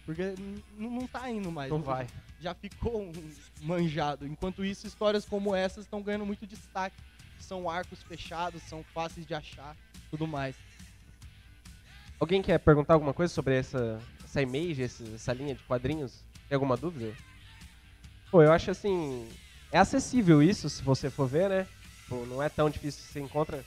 Porque 0.06 0.36
não 0.78 1.08
tá 1.08 1.30
indo 1.30 1.52
mais. 1.52 1.70
Não 1.70 1.82
vai. 1.82 2.08
Já 2.40 2.54
ficou 2.54 3.02
um 3.02 3.12
manjado. 3.62 4.28
Enquanto 4.28 4.66
isso, 4.66 4.86
histórias 4.86 5.26
como 5.26 5.56
essas 5.56 5.86
estão 5.86 6.02
ganhando 6.02 6.26
muito 6.26 6.46
destaque. 6.46 6.96
São 7.40 7.70
arcos 7.70 8.02
fechados, 8.04 8.62
são 8.64 8.84
fáceis 8.94 9.26
de 9.26 9.34
achar, 9.34 9.76
tudo 10.10 10.26
mais. 10.26 10.56
Alguém 12.20 12.42
quer 12.42 12.58
perguntar 12.58 12.94
alguma 12.94 13.14
coisa 13.14 13.34
sobre 13.34 13.58
essa, 13.58 14.00
essa 14.24 14.42
image, 14.42 14.82
essa 14.82 15.34
linha 15.34 15.56
de 15.56 15.64
quadrinhos? 15.64 16.24
Tem 16.48 16.56
alguma 16.56 16.78
dúvida? 16.78 17.14
Pô, 18.32 18.42
eu 18.42 18.52
acho 18.52 18.72
assim. 18.72 19.28
É 19.72 19.78
acessível 19.78 20.42
isso, 20.42 20.70
se 20.70 20.82
você 20.84 21.10
for 21.10 21.28
ver, 21.28 21.50
né? 21.50 21.68
Pô, 22.08 22.26
não 22.26 22.42
é 22.42 22.48
tão 22.48 22.70
difícil. 22.70 23.04
Você 23.04 23.20
encontra 23.20 23.64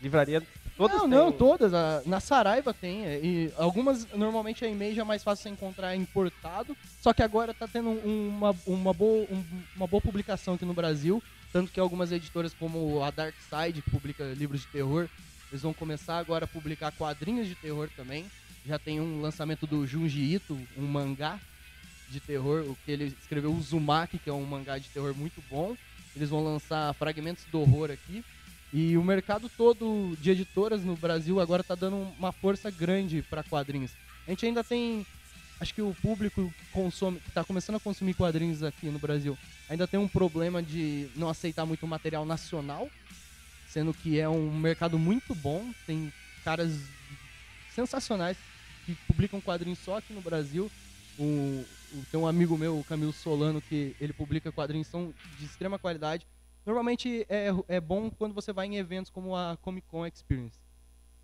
livraria 0.00 0.42
todas 0.88 0.96
não, 1.02 1.08
têm. 1.08 1.18
não, 1.18 1.32
todas. 1.32 1.74
A- 1.74 2.02
na 2.06 2.20
Saraiva 2.20 2.72
tem. 2.74 3.04
é, 3.06 3.20
E 3.22 3.52
algumas, 3.56 4.06
normalmente 4.12 4.64
a 4.64 4.68
e-mail 4.68 5.00
é 5.00 5.04
mais 5.04 5.22
fácil 5.22 5.42
você 5.44 5.48
encontrar 5.50 5.94
importado. 5.96 6.76
Só 7.00 7.12
que 7.12 7.22
agora 7.22 7.52
tá 7.54 7.66
tendo 7.68 7.88
um- 7.90 8.28
uma, 8.28 8.56
uma, 8.66 8.92
boa, 8.92 9.26
um- 9.30 9.44
uma 9.76 9.86
boa 9.86 10.00
publicação 10.00 10.54
aqui 10.54 10.64
no 10.64 10.74
Brasil. 10.74 11.22
Tanto 11.52 11.72
que 11.72 11.80
algumas 11.80 12.12
editoras, 12.12 12.54
como 12.54 13.02
a 13.02 13.10
Dark 13.10 13.34
Side, 13.48 13.82
que 13.82 13.90
publica 13.90 14.24
livros 14.36 14.60
de 14.60 14.66
terror, 14.68 15.08
eles 15.50 15.62
vão 15.62 15.72
começar 15.74 16.18
agora 16.18 16.44
a 16.44 16.48
publicar 16.48 16.92
quadrinhos 16.92 17.48
de 17.48 17.54
terror 17.56 17.88
também. 17.96 18.24
Já 18.66 18.78
tem 18.78 19.00
um 19.00 19.20
lançamento 19.20 19.66
do 19.66 19.86
Junji 19.86 20.34
Ito, 20.34 20.56
um 20.76 20.86
mangá 20.86 21.40
de 22.08 22.20
terror, 22.20 22.64
o 22.68 22.76
que 22.84 22.92
ele 22.92 23.04
escreveu 23.20 23.52
Uzumaki, 23.52 24.18
que 24.18 24.28
é 24.30 24.32
um 24.32 24.44
mangá 24.44 24.78
de 24.78 24.88
terror 24.90 25.14
muito 25.16 25.42
bom. 25.50 25.76
Eles 26.14 26.28
vão 26.30 26.44
lançar 26.44 26.92
Fragmentos 26.94 27.44
do 27.50 27.60
Horror 27.60 27.90
aqui. 27.90 28.24
E 28.72 28.96
o 28.96 29.02
mercado 29.02 29.48
todo 29.56 30.16
de 30.20 30.30
editoras 30.30 30.84
no 30.84 30.96
Brasil 30.96 31.40
agora 31.40 31.62
tá 31.64 31.74
dando 31.74 31.96
uma 32.18 32.30
força 32.32 32.70
grande 32.70 33.20
para 33.22 33.42
quadrinhos. 33.42 33.90
A 34.26 34.30
gente 34.30 34.46
ainda 34.46 34.62
tem, 34.62 35.04
acho 35.60 35.74
que 35.74 35.82
o 35.82 35.94
público 36.00 36.52
que 36.56 36.66
consome, 36.72 37.18
que 37.18 37.32
tá 37.32 37.42
começando 37.42 37.76
a 37.76 37.80
consumir 37.80 38.14
quadrinhos 38.14 38.62
aqui 38.62 38.86
no 38.86 38.98
Brasil, 38.98 39.36
ainda 39.68 39.88
tem 39.88 39.98
um 39.98 40.06
problema 40.06 40.62
de 40.62 41.08
não 41.16 41.28
aceitar 41.28 41.66
muito 41.66 41.84
material 41.86 42.24
nacional, 42.24 42.88
sendo 43.68 43.92
que 43.92 44.20
é 44.20 44.28
um 44.28 44.56
mercado 44.56 44.98
muito 44.98 45.34
bom, 45.34 45.72
tem 45.84 46.12
caras 46.44 46.72
sensacionais 47.74 48.36
que 48.86 48.94
publicam 49.06 49.40
quadrinhos 49.40 49.78
só 49.80 49.98
aqui 49.98 50.12
no 50.12 50.20
Brasil. 50.20 50.70
O- 51.18 51.64
tem 52.10 52.20
um 52.20 52.26
amigo 52.26 52.56
meu, 52.56 52.78
o 52.78 52.84
Camilo 52.84 53.12
Solano, 53.12 53.60
que 53.60 53.96
ele 54.00 54.12
publica 54.12 54.52
quadrinhos 54.52 54.86
são 54.86 55.12
de 55.38 55.44
extrema 55.44 55.76
qualidade. 55.76 56.24
Normalmente 56.64 57.24
é, 57.28 57.48
é 57.68 57.80
bom 57.80 58.10
quando 58.10 58.34
você 58.34 58.52
vai 58.52 58.66
em 58.66 58.76
eventos 58.76 59.10
como 59.10 59.34
a 59.34 59.56
Comic 59.60 59.86
Con 59.88 60.06
Experience. 60.06 60.58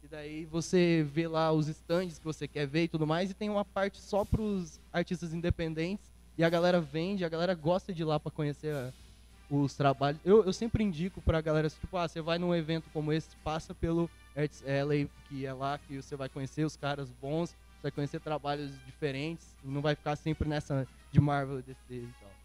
E 0.03 0.09
daí 0.09 0.44
você 0.44 1.03
vê 1.09 1.27
lá 1.27 1.53
os 1.53 1.68
stands 1.68 2.18
que 2.18 2.25
você 2.25 2.46
quer 2.46 2.66
ver 2.66 2.85
e 2.85 2.88
tudo 2.88 3.07
mais, 3.07 3.31
e 3.31 3.35
tem 3.35 3.51
uma 3.51 3.64
parte 3.64 4.01
só 4.01 4.25
para 4.25 4.40
os 4.40 4.81
artistas 4.92 5.35
independentes. 5.35 6.12
E 6.38 6.44
a 6.44 6.49
galera 6.51 6.81
vende, 6.81 7.25
a 7.25 7.29
galera 7.29 7.55
gosta 7.55 7.92
de 7.92 8.03
ir 8.03 8.05
lá 8.05 8.20
para 8.20 8.31
conhecer 8.31 8.75
a- 8.75 8.92
os 9.49 9.75
trabalhos. 9.75 10.20
Eu, 10.25 10.44
eu 10.44 10.53
sempre 10.53 10.85
indico 10.85 11.22
pra 11.22 11.40
galera, 11.40 11.68
tipo, 11.70 11.96
ah, 11.96 12.07
você 12.09 12.20
vai 12.20 12.38
num 12.38 12.55
evento 12.55 12.90
como 12.90 13.12
esse, 13.12 13.37
passa 13.38 13.75
pelo 13.75 14.11
Arts 14.35 14.62
LA, 14.62 15.09
que 15.25 15.46
é 15.46 15.53
lá 15.53 15.79
que 15.79 16.01
você 16.03 16.14
vai 16.16 16.29
conhecer 16.29 16.64
os 16.64 16.77
caras 16.77 17.11
bons, 17.11 17.51
você 17.51 17.83
vai 17.83 17.90
conhecer 17.92 18.20
trabalhos 18.20 18.79
diferentes, 18.85 19.57
não 19.62 19.81
vai 19.81 19.94
ficar 19.94 20.16
sempre 20.16 20.49
nessa 20.49 20.87
de 21.11 21.20
Marvel, 21.20 21.62
DC 21.62 21.79
e 21.94 22.12
tal. 22.20 22.36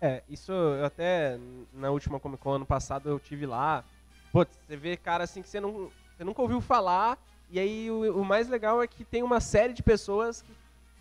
É, 0.00 0.22
isso 0.28 0.52
eu 0.52 0.84
até 0.84 1.38
na 1.72 1.90
última 1.90 2.20
Comic 2.20 2.42
Con 2.42 2.52
ano 2.52 2.66
passado 2.66 3.08
eu 3.08 3.18
tive 3.18 3.46
lá. 3.46 3.84
Putz, 4.32 4.58
você 4.66 4.76
vê 4.76 4.96
cara 4.96 5.24
assim 5.24 5.40
que 5.42 5.48
você, 5.48 5.58
não, 5.60 5.90
você 6.16 6.24
nunca 6.24 6.42
ouviu 6.42 6.60
falar. 6.60 7.18
E 7.48 7.58
aí 7.58 7.90
o, 7.90 8.20
o 8.20 8.24
mais 8.24 8.48
legal 8.48 8.82
é 8.82 8.86
que 8.86 9.04
tem 9.04 9.22
uma 9.22 9.40
série 9.40 9.72
de 9.72 9.82
pessoas 9.82 10.42
que 10.42 10.52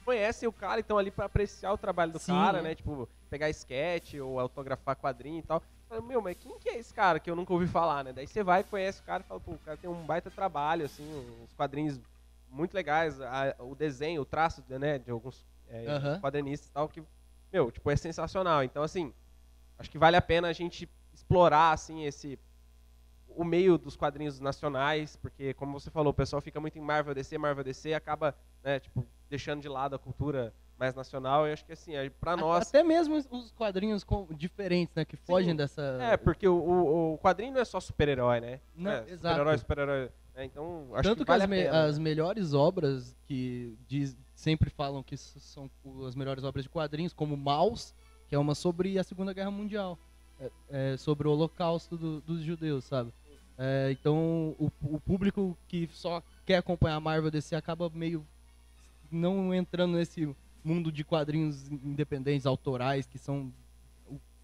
conhecem 0.06 0.48
o 0.48 0.54
cara 0.54 0.80
e 0.80 0.82
estão 0.82 0.98
ali 0.98 1.12
pra 1.12 1.26
apreciar 1.26 1.74
o 1.74 1.78
trabalho 1.78 2.12
do 2.14 2.20
Sim, 2.20 2.32
cara, 2.32 2.62
né? 2.62 2.76
Tipo, 2.76 3.10
pegar 3.30 3.50
sketch 3.50 4.14
ou 4.16 4.40
autografar 4.40 4.96
quadrinho 4.96 5.40
e 5.40 5.44
tal. 5.44 5.62
Fala, 5.90 6.02
Meu, 6.02 6.22
mas 6.22 6.38
quem 6.40 6.58
que 6.60 6.70
é 6.70 6.78
esse 6.78 6.94
cara 6.94 7.20
que 7.20 7.30
eu 7.30 7.36
nunca 7.36 7.52
ouvi 7.52 7.68
falar, 7.68 8.04
né? 8.04 8.14
Daí 8.14 8.28
você 8.28 8.44
vai, 8.44 8.64
conhece 8.64 9.02
o 9.02 9.04
cara 9.04 9.24
e 9.24 9.28
fala, 9.28 9.40
pô, 9.40 9.52
o 9.54 9.60
cara 9.60 9.76
tem 9.78 9.90
um 9.90 10.06
baita 10.06 10.30
trabalho, 10.32 10.86
assim, 10.86 11.04
uns 11.44 11.52
quadrinhos 11.54 12.00
muito 12.50 12.74
legais, 12.74 13.20
a- 13.20 13.56
o 13.60 13.76
desenho, 13.76 14.22
o 14.22 14.26
traço, 14.26 14.64
né, 14.70 14.98
de 15.00 15.12
alguns 15.12 15.46
é, 15.68 15.86
quadrinistas 16.22 16.70
e 16.70 16.72
tal, 16.72 16.88
que, 16.88 17.04
meu, 17.56 17.72
tipo, 17.72 17.90
é 17.90 17.96
sensacional. 17.96 18.64
Então, 18.66 18.84
assim, 18.84 19.14
acho 19.80 19.90
que 19.90 19.98
vale 19.98 20.18
a 20.18 20.22
pena 20.22 20.50
a 20.50 20.54
gente 20.54 20.90
explorar, 21.14 21.72
assim, 21.72 22.04
esse 22.04 22.38
o 23.30 23.44
meio 23.46 23.78
dos 23.78 23.96
quadrinhos 23.96 24.40
nacionais, 24.42 25.16
porque, 25.18 25.54
como 25.54 25.78
você 25.80 25.90
falou, 25.90 26.12
o 26.12 26.14
pessoal 26.14 26.42
fica 26.42 26.60
muito 26.60 26.78
em 26.78 26.82
Marvel 26.82 27.14
DC, 27.14 27.38
Marvel 27.38 27.64
DC, 27.64 27.94
acaba, 27.94 28.36
né, 28.64 28.80
tipo, 28.80 29.06
deixando 29.30 29.62
de 29.62 29.68
lado 29.70 29.96
a 29.96 30.00
cultura 30.00 30.54
mais 30.78 30.94
nacional. 30.96 31.48
E 31.48 31.52
acho 31.54 31.66
que, 31.66 31.72
assim, 31.74 31.96
é, 31.96 32.10
pra 32.10 32.34
A- 32.34 32.38
nós... 32.38 32.68
Até 32.68 32.84
mesmo 32.84 33.16
os- 33.16 33.28
os 33.32 33.52
quadrinhos 33.52 34.04
com- 34.04 34.28
diferentes, 34.32 34.94
né? 34.96 35.04
Que 35.06 35.16
fogem 35.18 35.56
dessa. 35.56 35.82
É, 36.02 36.18
porque 36.18 36.46
o, 36.48 36.56
o, 36.58 37.14
o 37.14 37.18
quadrinho 37.20 37.54
não 37.54 37.62
é 37.62 37.66
só 37.66 37.80
super-herói, 37.80 38.40
né? 38.42 38.60
Não, 38.76 38.92
é, 38.92 39.00
exato. 39.10 39.18
Super-herói, 39.36 39.58
super-herói. 39.58 40.10
né? 40.36 40.46
Então, 40.46 40.90
acho 40.94 41.04
Tanto 41.04 41.18
que 41.20 41.24
que, 41.26 41.28
vale 41.32 41.44
as, 41.44 41.50
me- 41.50 41.68
as 41.68 41.98
melhores 42.00 42.54
obras 42.54 43.16
que 43.26 43.78
diz- 43.88 44.18
sempre 44.36 44.70
falam 44.70 45.02
que 45.02 45.18
são 45.18 45.70
as 46.08 46.16
melhores 46.16 46.44
obras 46.44 46.64
de 46.64 46.70
quadrinhos, 46.70 47.14
como 47.14 47.36
Maus, 47.36 47.94
que 48.28 48.36
é 48.36 48.40
uma 48.40 48.54
sobre 48.54 49.00
a 49.00 49.04
Segunda 49.04 49.34
Guerra 49.34 49.50
Mundial, 49.52 49.98
é, 50.40 50.52
é 50.70 50.98
sobre 50.98 51.28
o 51.28 51.32
Holocausto 51.32 51.98
do- 51.98 52.22
dos 52.22 52.44
judeus, 52.44 52.84
sabe? 52.86 53.12
É, 53.58 53.90
então 53.92 54.54
o, 54.60 54.70
o 54.84 55.00
público 55.00 55.58
que 55.68 55.90
só 55.94 56.22
quer 56.46 56.58
acompanhar 56.58 56.96
a 56.98 57.00
Marvel 57.00 57.32
DC 57.32 57.56
acaba 57.56 57.90
meio 57.90 58.26
não 59.10 59.54
entrando 59.54 59.96
nesse 59.96 60.36
mundo 60.64 60.92
de 60.92 61.04
quadrinhos 61.04 61.70
independentes, 61.72 62.46
autorais, 62.46 63.06
que 63.06 63.18
são 63.18 63.54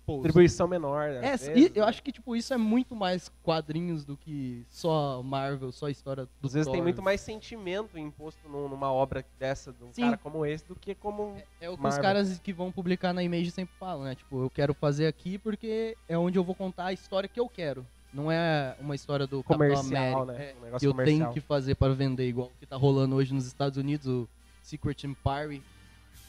os- 0.08 0.24
Distribuição 0.24 0.68
menor, 0.68 1.10
é, 1.10 1.32
às 1.32 1.48
e 1.48 1.54
vezes, 1.54 1.72
eu 1.76 1.84
né? 1.84 1.90
acho 1.90 2.02
que 2.04 2.12
tipo 2.12 2.36
isso 2.36 2.54
é 2.54 2.58
muito 2.58 2.96
mais 2.96 3.32
quadrinhos 3.44 4.04
do 4.04 4.18
que 4.18 4.66
só 4.70 5.22
Marvel, 5.24 5.72
só 5.72 5.88
história 5.90 6.26
do 6.26 6.48
Às 6.48 6.54
vezes 6.54 6.68
tem 6.68 6.76
Thor. 6.76 6.84
muito 6.84 7.02
mais 7.02 7.22
sentimento 7.22 7.98
imposto 7.98 8.48
num- 8.50 8.68
numa 8.68 8.92
obra 8.92 9.24
dessa, 9.40 9.72
de 9.72 9.84
um 9.84 9.94
Sim. 9.94 10.02
cara 10.04 10.18
como 10.18 10.46
esse, 10.46 10.66
do 10.68 10.76
que 10.76 10.96
como... 10.96 11.36
É 11.60 11.70
o 11.70 11.74
que 11.74 11.78
os 11.78 11.82
Marvel. 11.84 12.02
caras 12.02 12.40
que 12.40 12.52
vão 12.52 12.72
publicar 12.72 13.14
na 13.14 13.24
Image 13.24 13.52
sempre 13.52 13.74
falam, 13.80 14.04
né? 14.06 14.16
Tipo, 14.16 14.42
eu 14.44 14.50
quero 14.50 14.74
fazer 14.74 15.08
aqui 15.08 15.38
porque 15.38 15.96
é 16.10 16.18
onde 16.18 16.38
eu 16.38 16.44
vou 16.44 16.56
contar 16.56 16.86
a 16.86 16.94
história 16.94 17.30
que 17.30 17.40
eu 17.40 17.48
quero. 17.48 17.86
Não 18.14 18.30
é 18.30 18.76
uma 18.80 18.94
história 18.94 19.26
do 19.26 19.42
Comercial, 19.42 19.82
Capitão 19.86 20.26
né? 20.26 20.34
América. 20.34 20.44
Um 20.60 20.62
É, 20.62 20.66
negócio 20.66 20.80
que 20.80 20.88
eu 20.88 20.92
comercial. 20.92 21.18
tenho 21.20 21.34
que 21.34 21.40
fazer 21.40 21.76
para 21.76 21.94
vender, 21.94 22.28
igual 22.28 22.48
o 22.48 22.60
que 22.60 22.66
tá 22.66 22.76
rolando 22.76 23.16
hoje 23.16 23.34
nos 23.34 23.46
Estados 23.46 23.78
Unidos, 23.78 24.06
o 24.08 24.28
Secret 24.62 25.06
Empire 25.06 25.62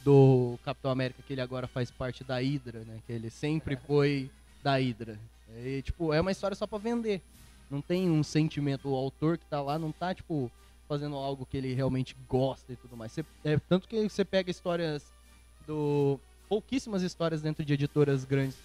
do 0.05 0.59
Capitão 0.65 0.91
América, 0.91 1.23
que 1.23 1.33
ele 1.33 1.41
agora 1.41 1.67
faz 1.67 1.91
parte 1.91 2.25
da 2.25 2.37
Hydra, 2.41 2.81
né? 2.85 2.99
Que 3.07 3.13
ele 3.13 3.31
sempre 3.31 3.77
foi 3.77 4.31
da 4.63 4.77
Hydra. 4.77 5.19
E, 5.65 5.83
tipo, 5.83 6.13
é 6.13 6.21
uma 6.21 6.33
história 6.33 6.55
só 6.57 6.67
para 6.67 6.79
vender. 6.79 7.21
Não 7.71 7.81
tem 7.81 8.11
um 8.11 8.23
sentimento. 8.23 8.89
O 8.89 8.95
autor 8.95 9.39
que 9.39 9.45
tá 9.47 9.61
lá 9.61 9.79
não 9.79 9.93
tá, 9.93 10.15
tipo, 10.15 10.51
fazendo 10.89 11.17
algo 11.17 11.47
que 11.47 11.57
ele 11.57 11.73
realmente 11.75 12.17
gosta 12.29 12.73
e 12.73 12.77
tudo 12.77 12.97
mais. 12.97 13.13
Você- 13.13 13.25
é, 13.45 13.59
tanto 13.59 13.89
que 13.89 14.09
você 14.09 14.25
pega 14.25 14.51
histórias 14.51 15.13
do. 15.67 16.19
pouquíssimas 16.49 17.03
histórias 17.03 17.41
dentro 17.41 17.65
de 17.65 17.73
editoras 17.73 18.25
grandes 18.25 18.57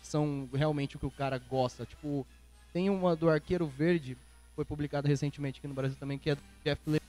que 0.00 0.06
são 0.06 0.48
realmente 0.54 0.96
o 0.96 0.98
que 0.98 1.04
o 1.06 1.10
cara 1.10 1.36
gosta. 1.38 1.84
Tipo, 1.84 2.26
tem 2.72 2.88
uma 2.88 3.14
do 3.14 3.28
Arqueiro 3.28 3.66
Verde, 3.66 4.16
foi 4.56 4.64
publicada 4.64 5.08
recentemente 5.08 5.58
aqui 5.58 5.68
no 5.68 5.74
Brasil 5.74 5.96
também, 5.98 6.18
que 6.18 6.30
é 6.30 6.34
do 6.36 6.42
Jeff 6.64 6.80
Lemire. 6.86 7.04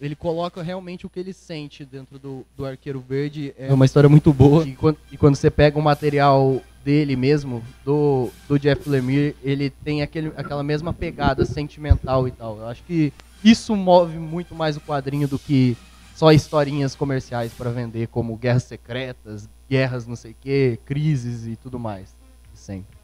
Ele 0.00 0.16
coloca 0.16 0.62
realmente 0.62 1.04
o 1.04 1.10
que 1.10 1.20
ele 1.20 1.32
sente 1.32 1.84
dentro 1.84 2.18
do, 2.18 2.46
do 2.56 2.64
Arqueiro 2.64 3.00
Verde. 3.00 3.54
É 3.58 3.72
uma 3.72 3.84
história 3.84 4.08
muito 4.08 4.32
boa. 4.32 4.66
E 4.66 4.72
quando, 4.72 4.96
e 5.12 5.16
quando 5.16 5.36
você 5.36 5.50
pega 5.50 5.78
o 5.78 5.82
material 5.82 6.62
dele 6.82 7.14
mesmo, 7.16 7.62
do, 7.84 8.30
do 8.48 8.58
Jeff 8.58 8.88
Lemire, 8.88 9.36
ele 9.42 9.68
tem 9.68 10.00
aquele, 10.00 10.32
aquela 10.36 10.62
mesma 10.62 10.94
pegada 10.94 11.44
sentimental 11.44 12.26
e 12.26 12.30
tal. 12.30 12.58
Eu 12.58 12.68
acho 12.68 12.82
que 12.84 13.12
isso 13.44 13.76
move 13.76 14.18
muito 14.18 14.54
mais 14.54 14.76
o 14.76 14.80
quadrinho 14.80 15.28
do 15.28 15.38
que 15.38 15.76
só 16.14 16.32
historinhas 16.32 16.94
comerciais 16.94 17.52
para 17.52 17.70
vender, 17.70 18.08
como 18.08 18.36
guerras 18.36 18.64
secretas, 18.64 19.48
guerras 19.68 20.06
não 20.06 20.16
sei 20.16 20.32
o 20.32 20.36
que, 20.40 20.78
crises 20.84 21.46
e 21.46 21.56
tudo 21.56 21.78
mais. 21.78 22.14
Sempre. 22.54 22.98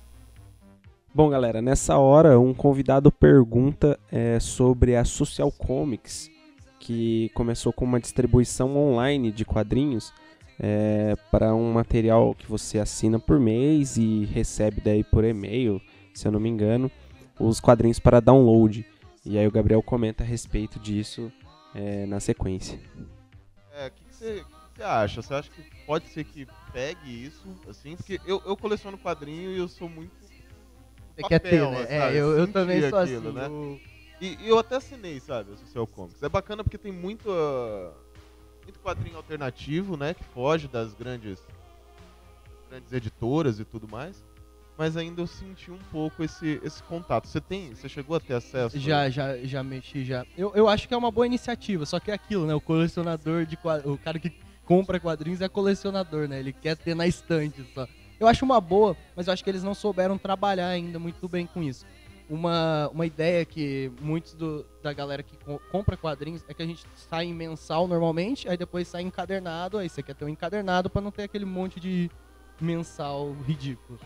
Bom, 1.15 1.31
galera, 1.31 1.63
nessa 1.63 1.97
hora 1.97 2.39
um 2.39 2.53
convidado 2.53 3.11
pergunta 3.11 3.99
é, 4.13 4.39
sobre 4.39 4.97
a 4.97 5.05
Social 5.05 5.51
Comics, 5.51 6.31
que 6.87 7.31
começou 7.35 7.73
com 7.73 7.85
uma 7.85 7.99
distribuição 7.99 8.77
online 8.77 9.33
de 9.33 9.45
quadrinhos 9.45 10.15
é, 10.57 11.17
para 11.33 11.53
um 11.53 11.73
material 11.73 12.33
que 12.33 12.47
você 12.47 12.79
assina 12.79 13.19
por 13.19 13.41
mês 13.41 13.97
e 13.97 14.25
recebe 14.27 14.81
daí 14.81 15.03
por 15.03 15.25
e-mail, 15.25 15.83
se 16.15 16.29
eu 16.29 16.31
não 16.31 16.39
me 16.39 16.49
engano, 16.49 16.89
os 17.41 17.59
quadrinhos 17.59 17.99
para 17.99 18.21
download. 18.21 18.87
E 19.25 19.37
aí 19.37 19.45
o 19.49 19.51
Gabriel 19.51 19.83
comenta 19.83 20.23
a 20.23 20.27
respeito 20.27 20.79
disso 20.79 21.33
é, 21.75 22.07
na 22.07 22.21
sequência. 22.21 22.79
É, 23.75 23.89
o 23.89 23.91
que 23.91 24.05
você 24.09 24.45
acha? 24.81 25.23
Você 25.23 25.35
acha 25.35 25.51
que 25.51 25.63
pode 25.85 26.07
ser 26.07 26.23
que 26.23 26.47
pegue 26.73 27.11
isso, 27.27 27.49
assim? 27.69 27.97
Porque 27.97 28.21
eu, 28.25 28.41
eu 28.47 28.57
coleciono 28.57 28.97
quadrinho 28.97 29.51
e 29.51 29.59
eu 29.59 29.67
sou 29.67 29.89
muito. 29.89 30.13
Você 30.23 31.23
papel, 31.23 31.29
quer 31.29 31.41
ter, 31.41 31.69
né? 31.69 31.79
sabe? 31.79 32.17
É, 32.17 32.21
eu, 32.21 32.39
eu 32.39 32.47
também 32.47 32.81
sou 32.89 32.97
aquilo, 33.01 33.29
assim. 33.31 33.39
né? 33.39 33.47
eu- 33.49 33.96
E, 34.21 34.39
eu 34.43 34.59
até 34.59 34.77
assinei, 34.77 35.21
sabe, 35.21 35.51
o 35.53 35.57
Social 35.57 35.87
Comics. 35.87 36.23
É 36.23 36.29
bacana 36.29 36.65
porque 36.65 36.79
tem 36.79 36.93
muito, 36.93 37.31
ah, 37.31 37.93
muito 38.63 38.79
quadrinho 38.81 39.17
alternativo, 39.17 39.97
né? 39.97 40.15
Que 40.15 40.25
foge 40.25 40.69
das 40.69 40.95
grandes, 40.95 41.39
grandes 42.71 42.93
editoras 42.93 43.61
e 43.61 43.65
tudo 43.65 43.87
mais. 43.87 44.25
Mas 44.79 44.97
ainda 44.97 45.23
eu 45.23 45.27
senti 45.27 45.71
um 45.71 45.79
pouco 45.91 46.23
esse, 46.23 46.61
esse 46.63 46.83
contato. 46.83 47.27
Você 47.27 47.41
tem. 47.41 47.75
Você 47.75 47.89
chegou 47.89 48.17
a 48.17 48.21
ter 48.21 48.35
acesso? 48.35 48.79
Já, 48.79 49.09
já, 49.09 49.39
já 49.39 49.63
mexi, 49.63 50.05
já. 50.05 50.27
Eu, 50.37 50.53
eu 50.55 50.69
acho 50.69 50.87
que 50.87 50.93
é 50.93 50.97
uma 50.97 51.11
boa 51.11 51.27
iniciativa, 51.27 51.87
só 51.87 51.99
que 51.99 52.11
é 52.11 52.15
aquilo, 52.15 52.47
né? 52.47 52.55
O 52.55 52.61
colecionador 52.61 53.47
de 53.47 53.57
quadrinhos, 53.57 53.99
o 53.99 54.03
cara 54.03 54.19
que 54.19 54.35
compra 54.67 55.01
quadrinhos 55.01 55.41
é 55.41 55.49
colecionador, 55.49 56.29
né? 56.29 56.41
Ele 56.41 56.53
quer 56.53 56.77
ter 56.77 56.95
na 56.95 57.07
estante 57.07 57.65
só. 57.73 57.87
Eu 58.19 58.27
acho 58.27 58.45
uma 58.45 58.61
boa, 58.61 58.97
mas 59.15 59.27
eu 59.27 59.33
acho 59.33 59.45
que 59.45 59.49
eles 59.49 59.63
não 59.63 59.75
souberam 59.75 60.19
trabalhar 60.19 60.69
ainda 60.69 60.99
muito 60.99 61.27
bem 61.29 61.47
com 61.47 61.63
isso. 61.63 61.87
Uma, 62.29 62.89
uma 62.93 63.07
ideia 63.07 63.45
que 63.45 63.91
muitos 64.01 64.35
do, 64.35 64.67
da 64.83 64.93
galera 64.93 65.23
que 65.23 65.37
co- 65.37 65.61
compra 65.71 65.97
quadrinhos 65.97 66.45
é 66.49 66.55
que 66.55 66.63
a 66.63 66.67
gente 66.67 66.85
sai 66.95 67.27
em 67.27 67.35
mensal 67.35 67.87
normalmente, 67.87 68.49
aí 68.49 68.57
depois 68.57 68.89
sai 68.89 69.03
encadernado, 69.03 69.79
aí 69.79 69.89
você 69.89 70.03
quer 70.03 70.15
ter 70.15 70.25
um 70.25 70.29
encadernado 70.29 70.91
pra 70.91 71.01
não 71.01 71.11
ter 71.11 71.23
aquele 71.25 71.45
monte 71.45 71.79
de 71.79 72.11
mensal 72.61 73.33
ridículo. 73.47 73.99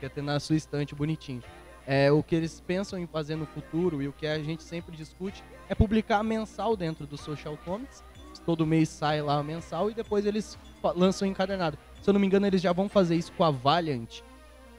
Quer 0.00 0.10
ter 0.10 0.22
na 0.22 0.38
sua 0.40 0.56
estante 0.56 0.94
bonitinho. 0.94 1.42
É, 1.86 2.12
o 2.12 2.22
que 2.22 2.34
eles 2.34 2.60
pensam 2.60 2.98
em 2.98 3.06
fazer 3.06 3.34
no 3.36 3.46
futuro 3.46 4.02
e 4.02 4.08
o 4.08 4.12
que 4.12 4.26
a 4.26 4.38
gente 4.38 4.62
sempre 4.62 4.94
discute 4.96 5.42
é 5.68 5.74
publicar 5.74 6.22
mensal 6.22 6.76
dentro 6.76 7.06
do 7.06 7.16
Social 7.16 7.56
Comics. 7.64 8.04
Todo 8.44 8.66
mês 8.66 8.88
sai 8.88 9.22
lá 9.22 9.42
mensal 9.42 9.90
e 9.90 9.94
depois 9.94 10.24
eles 10.26 10.58
lançam 10.94 11.26
encadernado. 11.26 11.78
Se 12.02 12.08
eu 12.08 12.12
não 12.12 12.20
me 12.20 12.26
engano, 12.26 12.46
eles 12.46 12.60
já 12.62 12.72
vão 12.72 12.88
fazer 12.88 13.16
isso 13.16 13.32
com 13.32 13.44
a 13.44 13.50
Valiant, 13.50 14.20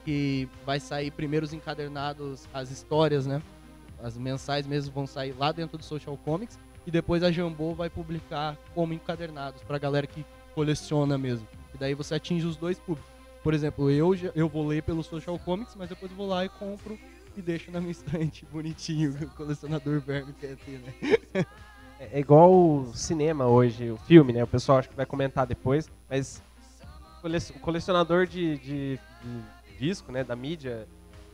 que 0.09 0.49
vai 0.65 0.79
sair 0.79 1.11
primeiro 1.11 1.45
os 1.45 1.53
encadernados, 1.53 2.47
as 2.51 2.71
histórias, 2.71 3.27
né? 3.27 3.39
As 4.01 4.17
mensais 4.17 4.65
mesmo 4.65 4.91
vão 4.91 5.05
sair 5.05 5.35
lá 5.37 5.51
dentro 5.51 5.77
do 5.77 5.83
Social 5.83 6.17
Comics 6.17 6.57
e 6.87 6.89
depois 6.89 7.21
a 7.21 7.31
Jambô 7.31 7.75
vai 7.75 7.91
publicar 7.91 8.57
como 8.73 8.91
encadernados 8.91 9.61
pra 9.61 9.77
galera 9.77 10.07
que 10.07 10.25
coleciona 10.55 11.15
mesmo. 11.15 11.47
E 11.75 11.77
daí 11.77 11.93
você 11.93 12.15
atinge 12.15 12.47
os 12.47 12.57
dois 12.57 12.79
públicos. 12.79 13.07
Por 13.43 13.53
exemplo, 13.53 13.91
eu, 13.91 14.15
eu 14.33 14.49
vou 14.49 14.65
ler 14.65 14.81
pelo 14.81 15.03
Social 15.03 15.37
Comics, 15.37 15.75
mas 15.77 15.89
depois 15.89 16.11
vou 16.11 16.27
lá 16.27 16.43
e 16.43 16.49
compro 16.49 16.97
e 17.37 17.41
deixo 17.41 17.69
na 17.69 17.79
minha 17.79 17.91
estante 17.91 18.45
bonitinho, 18.51 19.13
que 19.13 19.25
o 19.25 19.29
colecionador 19.29 19.99
verme 19.99 20.33
quer 20.33 20.55
ter, 20.55 20.79
né? 20.79 21.45
É 21.99 22.09
é 22.13 22.19
igual 22.19 22.51
o 22.51 22.91
cinema 22.95 23.45
hoje, 23.45 23.91
o 23.91 23.97
filme, 23.97 24.33
né? 24.33 24.43
O 24.43 24.47
pessoal 24.47 24.79
acho 24.79 24.89
que 24.89 24.95
vai 24.95 25.05
comentar 25.05 25.45
depois, 25.45 25.87
mas 26.09 26.41
o 27.53 27.59
colecionador 27.59 28.25
de, 28.25 28.57
de- 28.57 28.99
de 29.21 29.41
disco, 29.79 30.11
né, 30.11 30.23
da 30.23 30.35
mídia, 30.35 30.87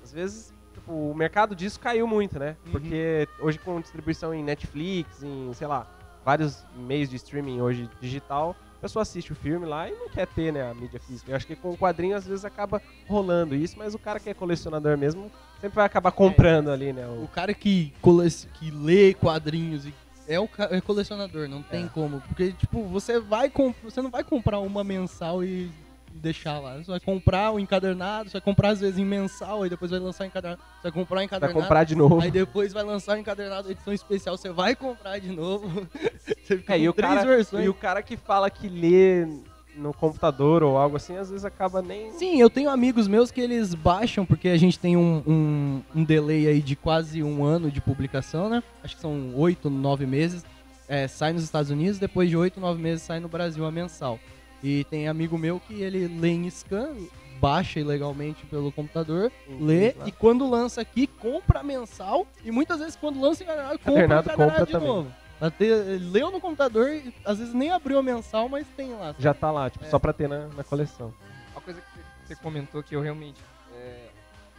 às 0.04 0.12
vezes 0.14 0.54
tipo, 0.74 0.92
o 0.92 1.16
mercado 1.16 1.56
disso 1.56 1.80
caiu 1.80 2.06
muito, 2.08 2.38
né? 2.38 2.56
Uhum. 2.66 2.72
Porque 2.74 3.28
hoje 3.40 3.58
com 3.60 3.80
distribuição 3.82 4.34
em 4.34 4.44
Netflix, 4.44 5.24
em, 5.24 5.52
sei 5.54 5.68
lá, 5.68 5.88
vários 6.24 6.66
meios 6.76 7.10
de 7.10 7.16
streaming 7.16 7.62
hoje 7.62 7.90
digital, 8.02 8.56
a 8.78 8.82
pessoa 8.82 9.02
assiste 9.04 9.32
o 9.32 9.36
filme 9.36 9.66
lá 9.66 9.90
e 9.90 9.94
não 9.94 10.10
quer 10.10 10.28
ter, 10.28 10.52
né, 10.52 10.70
a 10.70 10.74
mídia 10.74 11.00
física. 11.00 11.32
Eu 11.32 11.36
acho 11.36 11.48
que 11.48 11.56
com 11.56 11.72
o 11.72 11.78
quadrinho 11.78 12.16
às 12.16 12.28
vezes 12.28 12.44
acaba 12.46 12.82
rolando 13.08 13.56
isso, 13.56 13.78
mas 13.80 13.96
o 13.96 14.00
cara 14.00 14.20
que 14.20 14.30
é 14.30 14.34
colecionador 14.34 14.98
mesmo 14.98 15.32
sempre 15.62 15.76
vai 15.78 15.86
acabar 15.86 16.12
comprando 16.12 16.70
ali, 16.70 16.92
né? 16.94 17.08
o- 17.08 17.24
O 17.24 17.28
cara 17.30 17.54
que, 17.54 17.94
cole... 18.02 18.30
que 18.30 18.70
lê 18.70 19.14
quadrinhos 19.14 19.86
e 19.86 19.94
é 20.28 20.40
o 20.40 20.50
é 20.72 20.82
colecionador, 20.82 21.48
não 21.48 21.64
tem 21.64 21.86
É. 21.86 21.88
como. 21.88 22.20
Porque, 22.22 22.52
tipo, 22.52 22.84
você 22.84 23.20
vai 23.20 23.50
comp... 23.50 23.76
você 23.84 24.02
não 24.02 24.10
vai 24.10 24.24
comprar 24.24 24.60
uma 24.60 24.84
mensal 24.84 25.44
e 25.44 25.72
deixar 26.16 26.60
lá. 26.60 26.78
Você 26.78 26.90
vai 26.92 27.00
comprar 27.00 27.52
o 27.52 27.60
encadernado, 27.60 28.30
você 28.30 28.34
vai 28.34 28.42
comprar 28.42 28.70
às 28.70 28.80
vezes 28.80 28.98
em 28.98 29.06
mensal, 29.06 29.64
aí 29.64 29.70
depois 29.70 29.92
vai 29.92 30.00
lançar 30.00 30.26
encadernado. 30.26 30.62
Você 30.78 30.84
vai 30.84 30.92
comprar 30.92 31.16
o 31.16 31.18
Vai 31.18 31.26
encadernado. 31.26 31.60
comprar 31.62 31.84
de 31.84 31.96
novo. 31.96 32.22
Aí 32.22 32.32
depois 32.32 32.74
vai 32.74 32.84
lançar 32.84 33.16
o 33.18 33.20
encadernado 33.20 33.70
edição 33.70 33.94
especial, 33.94 34.38
você 34.38 34.50
vai 34.50 34.76
comprar 34.76 35.20
de 35.20 35.30
novo. 35.30 35.88
você 36.44 36.58
fica 36.58 36.76
É, 36.76 36.80
e 36.80 36.90
o, 36.90 36.94
três 36.94 37.14
cara, 37.14 37.26
versões. 37.26 37.66
e 37.66 37.70
o 37.70 37.74
cara 37.74 38.02
que 38.02 38.16
fala 38.18 38.50
que 38.50 38.68
lê 38.70 39.28
no 39.76 39.94
computador 39.94 40.64
ou 40.64 40.78
algo 40.78 40.96
assim, 40.96 41.18
às 41.18 41.30
vezes 41.30 41.44
acaba 41.44 41.82
nem. 41.82 42.12
Sim, 42.14 42.40
eu 42.40 42.50
tenho 42.50 42.70
amigos 42.70 43.08
meus 43.10 43.30
que 43.30 43.42
eles 43.42 43.74
baixam, 43.74 44.26
porque 44.26 44.48
a 44.48 44.58
gente 44.58 44.80
tem 44.80 44.96
um, 44.96 45.22
um, 45.28 45.82
um 45.94 46.04
delay 46.04 46.48
aí 46.48 46.62
de 46.62 46.76
quase 46.78 47.22
um 47.22 47.44
ano 47.44 47.70
de 47.70 47.82
publicação, 47.82 48.48
né? 48.50 48.64
Acho 48.84 48.96
que 48.96 49.02
são 49.02 49.34
oito, 49.36 49.70
nove 49.70 50.06
meses. 50.06 50.46
É, 50.88 51.08
sai 51.08 51.34
nos 51.34 51.44
Estados 51.44 51.72
Unidos, 51.72 51.98
depois 52.00 52.30
de 52.30 52.38
oito, 52.38 52.60
nove 52.60 52.82
meses 52.82 53.02
sai 53.04 53.20
no 53.20 53.28
Brasil 53.28 53.66
a 53.66 53.72
mensal. 53.72 54.18
E 54.66 54.84
tem 54.86 55.08
amigo 55.08 55.38
meu 55.38 55.60
que 55.60 55.80
ele 55.84 56.08
lê 56.08 56.30
em 56.30 56.50
scan, 56.50 56.96
baixa 57.40 57.80
ilegalmente 57.80 58.44
pelo 58.48 58.72
computador, 58.72 59.32
lê 59.60 59.94
e 60.08 60.12
quando 60.12 60.50
lança 60.50 60.82
aqui, 60.82 61.06
compra 61.06 61.62
mensal. 61.62 62.26
E 62.44 62.50
muitas 62.50 62.80
vezes 62.80 62.96
quando 62.96 63.22
lança 63.22 63.44
encadernado, 63.44 63.78
compra 63.78 64.06
encadernado 64.06 64.36
compra 64.52 64.66
de 64.66 64.72
também. 64.72 64.88
novo. 64.88 65.14
Ter- 65.60 66.00
leu 66.02 66.32
no 66.32 66.42
computador, 66.42 66.90
e 66.90 67.14
às 67.24 67.38
vezes 67.38 67.54
nem 67.54 67.70
abriu 67.70 68.00
a 68.00 68.02
mensal, 68.02 68.50
mas 68.50 68.66
tem 68.76 68.94
lá. 68.94 69.14
Já 69.20 69.36
tá 69.36 69.52
lá, 69.52 69.70
tipo, 69.70 69.86
É. 69.86 69.90
só 69.90 70.00
pra 70.00 70.12
ter 70.14 70.28
na, 70.28 70.48
na 70.48 70.64
coleção. 70.64 71.14
Uma 71.52 71.62
coisa 71.62 71.80
que 71.82 72.00
você 72.28 72.36
comentou 72.38 72.82
que 72.82 72.96
eu 72.96 73.02
realmente 73.02 73.40
é, 73.76 74.08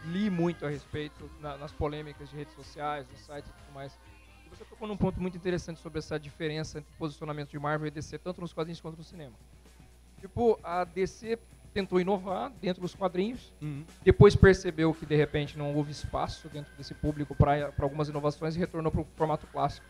li 0.05 0.29
muito 0.29 0.65
a 0.65 0.69
respeito 0.69 1.29
na- 1.41 1.57
nas 1.57 1.73
polêmicas 1.73 2.29
de 2.29 2.35
redes 2.37 2.53
sociais, 2.53 3.05
nos 3.11 3.19
sites 3.19 3.49
e 3.49 3.53
tudo 3.65 3.73
mais. 3.73 3.91
E 4.45 4.49
você 4.55 4.63
tocou 4.63 4.87
num 4.87 4.95
ponto 4.95 5.19
muito 5.19 5.35
interessante 5.35 5.81
sobre 5.81 5.99
essa 5.99 6.17
diferença 6.17 6.77
entre 6.77 6.89
o 6.93 6.97
posicionamento 6.97 7.49
de 7.49 7.59
Marvel 7.59 7.87
e 7.87 7.91
DC, 7.91 8.17
tanto 8.19 8.39
nos 8.39 8.53
quadrinhos 8.53 8.79
quanto 8.79 8.97
no 8.97 9.03
cinema. 9.03 9.33
Tipo, 10.19 10.59
a 10.63 10.83
DC 10.83 11.37
tentou 11.73 11.99
inovar 11.99 12.51
dentro 12.59 12.81
dos 12.81 12.95
quadrinhos, 12.95 13.53
depois 14.03 14.35
percebeu 14.35 14.91
que 14.93 15.05
de 15.05 15.15
repente 15.15 15.57
não 15.57 15.75
houve 15.75 15.91
espaço 15.91 16.49
dentro 16.49 16.71
desse 16.75 16.93
público 16.95 17.35
para 17.35 17.71
algumas 17.79 18.09
inovações 18.09 18.55
e 18.55 18.59
retornou 18.59 18.91
para 18.91 19.01
o 19.01 19.07
formato 19.15 19.45
clássico. 19.47 19.85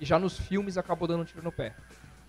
E 0.00 0.04
já 0.04 0.18
nos 0.18 0.38
filmes 0.38 0.78
acabou 0.78 1.08
dando 1.08 1.22
um 1.22 1.24
tiro 1.24 1.42
no 1.42 1.50
pé. 1.50 1.74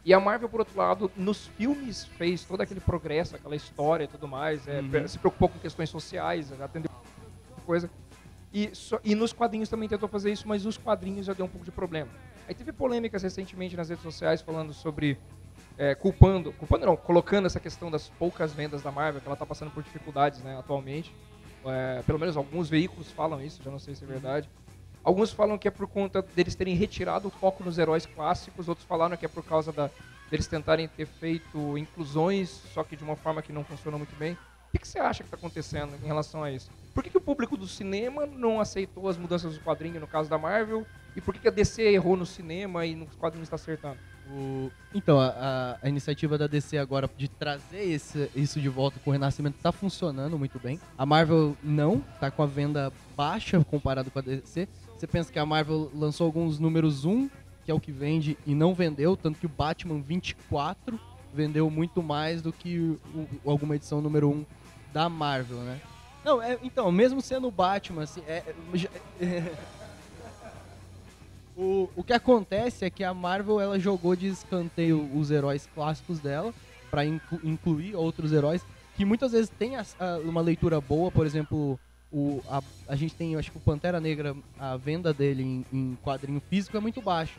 E 0.04 0.14
a 0.14 0.20
Marvel, 0.20 0.48
por 0.50 0.60
outro 0.60 0.78
lado, 0.78 1.12
nos 1.16 1.48
filmes 1.48 2.06
fez 2.06 2.44
todo 2.46 2.62
aquele 2.62 2.80
progresso, 2.80 3.36
aquela 3.36 3.56
história 3.56 4.04
e 4.06 4.08
tudo 4.08 4.28
mais, 4.28 4.68
é, 4.68 4.80
Uhum. 4.82 5.08
se 5.08 5.18
preocupou 5.20 5.50
com 5.50 5.60
questões 5.60 5.90
sociais, 5.90 6.52
atendeu 6.62 6.90
coisa. 7.66 7.90
E, 8.54 8.70
só- 8.74 9.00
e 9.04 9.14
nos 9.16 9.34
quadrinhos 9.34 9.68
também 9.68 9.90
tentou 9.90 10.08
fazer 10.08 10.32
isso, 10.32 10.48
mas 10.48 10.66
os 10.66 10.78
quadrinhos 10.78 11.26
já 11.26 11.34
deu 11.34 11.46
um 11.46 11.50
pouco 11.50 11.66
de 11.66 11.72
problema. 11.72 12.10
Aí 12.48 12.54
teve 12.54 12.72
polêmicas 12.72 13.24
recentemente 13.24 13.76
nas 13.76 13.90
redes 13.90 14.04
sociais 14.04 14.42
falando 14.42 14.72
sobre 14.74 15.18
é, 15.78 15.94
culpando, 15.94 16.54
culpando 16.54 16.86
não, 16.86 16.96
colocando 16.96 17.46
essa 17.46 17.60
questão 17.60 17.92
das 17.92 18.10
poucas 18.10 18.54
vendas 18.54 18.82
da 18.82 18.92
Marvel, 18.92 19.22
que 19.22 19.28
ela 19.28 19.36
está 19.36 19.46
passando 19.46 19.72
por 19.72 19.84
dificuldades 19.84 20.42
né, 20.42 20.58
atualmente. 20.58 21.14
É, 21.66 22.04
pelo 22.06 22.20
menos 22.20 22.38
alguns 22.38 22.70
veículos 22.70 23.12
falam 23.12 23.42
isso, 23.42 23.62
já 23.64 23.72
não 23.72 23.80
sei 23.80 23.96
se 23.96 24.04
é 24.04 24.08
verdade. 24.08 24.50
Alguns 25.04 25.32
falam 25.32 25.58
que 25.58 25.68
é 25.68 25.72
por 25.72 25.88
conta 25.88 26.22
deles 26.22 26.56
terem 26.56 26.76
retirado 26.76 27.28
o 27.28 27.32
foco 27.32 27.64
nos 27.64 27.78
heróis 27.78 28.06
clássicos, 28.06 28.68
outros 28.68 28.88
falaram 28.88 29.16
que 29.18 29.26
é 29.26 29.30
por 29.30 29.44
causa 29.44 29.72
da, 29.72 29.90
deles 30.30 30.48
tentarem 30.48 30.88
ter 30.88 31.06
feito 31.06 31.78
inclusões, 31.78 32.50
só 32.74 32.84
que 32.84 32.96
de 32.96 33.04
uma 33.04 33.16
forma 33.16 33.42
que 33.42 33.54
não 33.54 33.64
funcionou 33.64 34.00
muito 34.00 34.16
bem. 34.16 34.38
O 34.74 34.78
que, 34.78 34.88
você 34.88 35.00
acha 35.00 35.24
que 35.24 35.28
está 35.28 35.38
acontecendo 35.38 35.96
em 36.04 36.06
relação 36.06 36.44
a 36.44 36.52
isso? 36.52 36.70
Por 36.94 37.04
que, 37.04 37.10
que 37.10 37.18
o 37.18 37.22
público 37.22 37.56
do 37.56 37.68
cinema 37.68 38.26
não 38.26 38.60
aceitou 38.60 39.08
as 39.08 39.18
mudanças 39.18 39.54
do 39.54 39.64
quadrinho 39.64 40.02
no 40.02 40.08
caso 40.08 40.30
da 40.30 40.38
Marvel? 40.38 40.86
E 41.16 41.22
por 41.22 41.34
que, 41.34 41.40
que 41.40 41.48
a 41.48 41.52
DC 41.52 41.82
errou 41.82 42.18
no 42.18 42.26
cinema 42.26 42.86
e 42.86 42.94
nos 42.94 43.16
quadrinhos 43.16 43.46
está 43.46 43.56
acertando? 43.56 43.98
O- 44.32 44.72
Então, 44.94 45.20
a, 45.20 45.78
a- 45.84 45.90
iniciativa 45.90 46.38
da 46.38 46.48
DC 46.48 46.78
agora 46.78 47.10
de 47.18 47.28
trazer 47.28 47.84
esse- 47.92 48.30
isso 48.36 48.60
de 48.60 48.70
volta 48.70 49.00
com 49.04 49.10
o 49.10 49.14
Renascimento 49.14 49.58
tá 49.62 49.72
funcionando 49.72 50.38
muito 50.40 50.60
bem. 50.60 50.80
A 50.98 51.06
Marvel 51.06 51.56
não, 51.64 52.00
tá 52.20 52.32
com 52.32 52.42
a 52.42 52.46
venda 52.46 52.92
baixa 53.16 53.64
comparado 53.64 54.10
com 54.10 54.20
a 54.20 54.22
DC. 54.22 54.68
Você 54.98 55.06
pensa 55.08 55.32
que 55.32 55.38
a 55.38 55.46
Marvel 55.46 55.92
lançou 55.94 56.26
alguns 56.26 56.58
números 56.60 57.06
1, 57.06 57.30
que 57.64 57.70
é 57.72 57.74
o 57.74 57.80
que 57.80 57.92
vende, 57.92 58.38
e 58.48 58.56
não 58.56 58.74
vendeu, 58.74 59.16
tanto 59.18 59.40
que 59.40 59.46
o 59.46 59.50
Batman 59.50 60.02
24 60.02 61.00
vendeu 61.34 61.70
muito 61.70 62.02
mais 62.02 62.42
do 62.42 62.52
que 62.54 62.80
o- 63.14 63.28
o- 63.44 63.52
alguma 63.52 63.76
edição 63.76 64.02
número 64.02 64.30
1 64.30 64.46
da 64.94 65.10
Marvel, 65.10 65.58
né? 65.58 65.80
Não, 66.24 66.42
é- 66.42 66.58
então, 66.64 66.92
mesmo 66.92 67.22
sendo 67.22 67.48
o 67.48 67.52
Batman, 67.52 68.04
assim, 68.04 68.22
é- 68.28 68.38
é- 68.48 68.56
já- 68.74 68.90
o, 71.56 71.90
o 71.96 72.04
que 72.04 72.14
acontece 72.14 72.86
é 72.86 72.90
que 72.90 73.04
a 73.04 73.14
Marvel 73.14 73.60
ela 73.62 73.80
jogou 73.80 74.16
de 74.16 74.28
escanteio 74.28 75.10
os 75.16 75.32
heróis 75.32 75.68
clássicos 75.74 76.20
dela 76.20 76.54
para 76.92 77.06
incluir 77.06 77.96
outros 77.96 78.32
heróis 78.32 78.66
que 78.96 79.04
muitas 79.06 79.32
vezes 79.34 79.50
tem 79.50 79.76
as- 79.76 79.96
a- 80.00 80.20
uma 80.20 80.42
leitura 80.42 80.80
boa, 80.80 81.12
por 81.12 81.26
exemplo, 81.26 81.78
o, 82.12 82.42
a, 82.48 82.62
a 82.88 82.96
gente 82.96 83.14
tem, 83.16 83.36
acho 83.36 83.52
que 83.52 83.58
o 83.58 83.62
Pantera 83.62 84.00
Negra, 84.00 84.36
a 84.58 84.78
venda 84.78 85.14
dele 85.14 85.44
em, 85.44 85.66
em 85.74 85.98
quadrinho 86.04 86.42
físico 86.50 86.78
é 86.78 86.80
muito 86.80 87.02
baixa, 87.02 87.38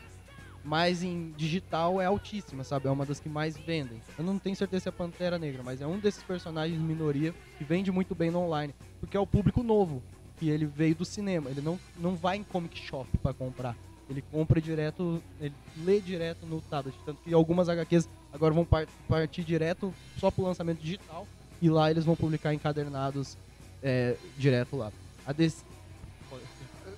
mas 0.63 1.01
em 1.01 1.31
digital 1.35 1.99
é 2.01 2.05
altíssima, 2.05 2.63
sabe? 2.63 2.87
É 2.87 2.91
uma 2.91 3.05
das 3.05 3.19
que 3.19 3.29
mais 3.29 3.57
vendem. 3.57 4.01
Eu 4.17 4.23
não 4.23 4.37
tenho 4.37 4.55
certeza 4.55 4.83
se 4.83 4.89
é 4.89 4.91
Pantera 4.91 5.39
Negra, 5.39 5.63
mas 5.63 5.81
é 5.81 5.87
um 5.87 5.97
desses 5.97 6.21
personagens 6.21 6.79
minoria 6.79 7.33
que 7.57 7.63
vende 7.63 7.91
muito 7.91 8.13
bem 8.13 8.29
no 8.29 8.39
online, 8.39 8.73
porque 8.99 9.17
é 9.17 9.19
o 9.19 9.25
público 9.25 9.63
novo, 9.63 10.03
que 10.37 10.49
ele 10.49 10.65
veio 10.65 10.93
do 10.93 11.05
cinema, 11.05 11.49
ele 11.49 11.61
não, 11.61 11.79
não 11.97 12.15
vai 12.15 12.37
em 12.37 12.43
comic 12.43 12.77
shop 12.79 13.09
para 13.17 13.33
comprar. 13.33 13.75
Ele 14.09 14.21
compra 14.21 14.61
direto, 14.61 15.21
ele 15.39 15.53
lê 15.75 15.99
direto 15.99 16.45
no 16.45 16.61
tablet. 16.61 16.97
Tanto 17.05 17.19
que 17.21 17.33
algumas 17.33 17.67
HQs 17.67 18.07
agora 18.31 18.53
vão 18.53 18.63
par- 18.63 18.87
partir 19.07 19.43
direto 19.43 19.93
só 20.17 20.31
pro 20.31 20.43
lançamento 20.43 20.79
digital. 20.79 21.27
E 21.61 21.69
lá 21.69 21.89
eles 21.91 22.05
vão 22.05 22.15
publicar 22.15 22.53
encadernados 22.53 23.37
é, 23.83 24.15
direto 24.37 24.75
lá. 24.77 24.91
A 25.25 25.33
DC, 25.33 25.63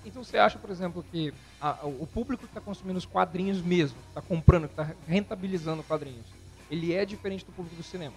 Então 0.06 0.24
você 0.24 0.38
acha, 0.38 0.58
por 0.60 0.70
exemplo, 0.70 1.04
que 1.12 1.34
a- 1.60 1.86
o 1.86 2.06
público 2.08 2.44
que 2.44 2.50
está 2.50 2.62
consumindo 2.62 2.98
os 2.98 3.06
quadrinhos 3.06 3.62
mesmo, 3.62 4.00
que 4.02 4.08
está 4.10 4.22
comprando, 4.22 4.68
que 4.68 4.74
está 4.74 4.96
rentabilizando 5.08 5.84
quadrinhos, 5.84 6.28
ele 6.70 6.94
é 6.94 7.06
diferente 7.06 7.46
do 7.46 7.52
público 7.52 7.76
do 7.76 7.84
cinema? 7.84 8.16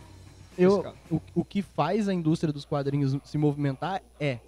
eu, 0.56 0.84
o, 1.10 1.20
o 1.34 1.44
que 1.44 1.62
faz 1.62 2.08
a 2.08 2.14
indústria 2.14 2.52
dos 2.52 2.64
quadrinhos 2.64 3.16
se 3.24 3.38
movimentar 3.38 4.02
é. 4.20 4.38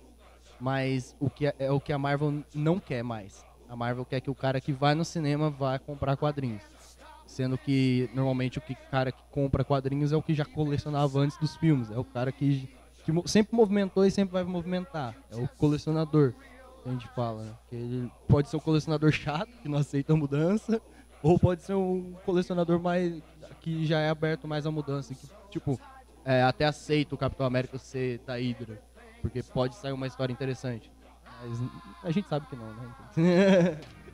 Mas 0.61 1.14
o 1.18 1.28
que 1.28 1.46
é, 1.46 1.54
é 1.59 1.70
o 1.72 1.80
que 1.80 1.92
a 1.92 1.98
Marvel 1.98 2.42
não 2.54 2.78
quer 2.78 3.02
mais. 3.02 3.44
A 3.68 3.77
Marvel 3.77 4.05
quer 4.05 4.20
que 4.20 4.31
o 4.31 4.35
cara 4.35 4.61
que 4.61 4.72
vai 4.72 4.94
no 4.94 5.05
cinema 5.05 5.50
vá 5.50 5.79
comprar 5.79 6.16
quadrinhos. 6.16 6.62
Sendo 7.27 7.57
que 7.57 8.09
normalmente 8.14 8.59
o 8.59 8.61
que 8.61 8.74
cara 8.74 9.11
que 9.11 9.22
compra 9.31 9.64
quadrinhos 9.64 10.12
é 10.12 10.16
o 10.16 10.22
que 10.22 10.35
já 10.35 10.44
colecionava 10.44 11.18
antes 11.18 11.37
dos 11.38 11.57
filmes. 11.57 11.90
É 11.90 11.98
o 11.98 12.05
cara 12.05 12.31
que, 12.31 12.68
que 13.05 13.29
sempre 13.29 13.57
movimentou 13.57 14.05
e 14.05 14.11
sempre 14.11 14.35
vai 14.35 14.44
movimentar. 14.44 15.16
É 15.31 15.37
o 15.37 15.48
colecionador. 15.48 16.33
que 16.83 16.88
a 16.88 16.92
gente 16.92 17.09
fala. 17.09 17.42
Né? 17.42 17.53
Que 17.70 17.77
ele 17.77 18.12
pode 18.29 18.48
ser 18.48 18.57
um 18.57 18.61
colecionador 18.61 19.11
chato, 19.11 19.50
que 19.62 19.68
não 19.68 19.79
aceita 19.79 20.14
mudança, 20.14 20.81
ou 21.22 21.38
pode 21.38 21.62
ser 21.62 21.74
um 21.74 22.14
colecionador 22.24 22.79
mais 22.79 23.22
que 23.61 23.87
já 23.87 23.98
é 23.98 24.11
aberto 24.11 24.46
mais 24.46 24.66
à 24.66 24.70
mudança, 24.70 25.14
que 25.14 25.27
tipo 25.50 25.81
é, 26.24 26.42
até 26.42 26.66
aceita 26.66 27.14
o 27.14 27.18
Capitão 27.18 27.46
América 27.46 27.79
ser 27.79 28.18
da 28.20 28.35
Hydra, 28.35 28.81
porque 29.22 29.42
pode 29.42 29.74
sair 29.77 29.92
uma 29.92 30.07
história 30.07 30.33
interessante. 30.33 30.90
Mas 31.46 31.61
a 32.02 32.11
gente 32.11 32.28
sabe 32.28 32.46
que 32.46 32.57
não, 32.57 32.66
né? 32.66 33.78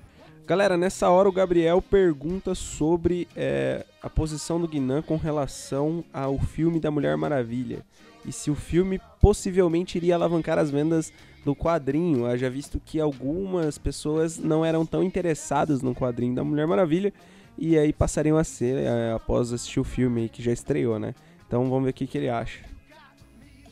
Galera, 0.47 0.77
nessa 0.77 1.09
hora 1.09 1.29
o 1.29 1.33
Gabriel 1.33 1.81
pergunta 1.81 2.57
sobre 2.57 3.29
é, 3.37 3.87
a 4.03 4.11
posição 4.11 4.61
do 4.61 4.67
Guinan 4.67 5.01
com 5.01 5.17
relação 5.17 6.05
ao 6.13 6.39
filme 6.41 6.81
da 6.81 6.91
Mulher 6.91 7.17
Maravilha. 7.17 7.85
E 8.27 8.33
se 8.33 8.51
o 8.51 8.55
filme 8.57 9.01
possivelmente 9.21 9.97
iria 9.97 10.17
alavancar 10.17 10.59
as 10.59 10.71
vendas 10.71 11.13
do 11.45 11.55
quadrinho, 11.55 12.27
haja 12.27 12.51
visto 12.51 12.81
que 12.85 13.01
algumas 13.01 13.79
pessoas 13.79 14.39
não 14.39 14.65
eram 14.65 14.85
tão 14.85 15.03
interessadas 15.03 15.83
no 15.83 15.95
quadrinho 15.95 16.35
da 16.35 16.43
Mulher 16.43 16.67
Maravilha 16.67 17.15
e 17.57 17.79
aí 17.79 17.93
passariam 17.93 18.37
a 18.37 18.43
ser 18.45 18.77
é, 18.79 19.13
após 19.13 19.53
assistir 19.53 19.79
o 19.79 19.85
filme 19.85 20.29
que 20.29 20.43
já 20.43 20.53
estreou, 20.53 20.99
né? 20.99 21.15
Então 21.47 21.69
vamos 21.71 21.85
ver 21.85 21.91
o 21.91 21.95
que, 21.95 22.07
que 22.07 22.19
ele 22.19 22.29
acha 22.29 22.70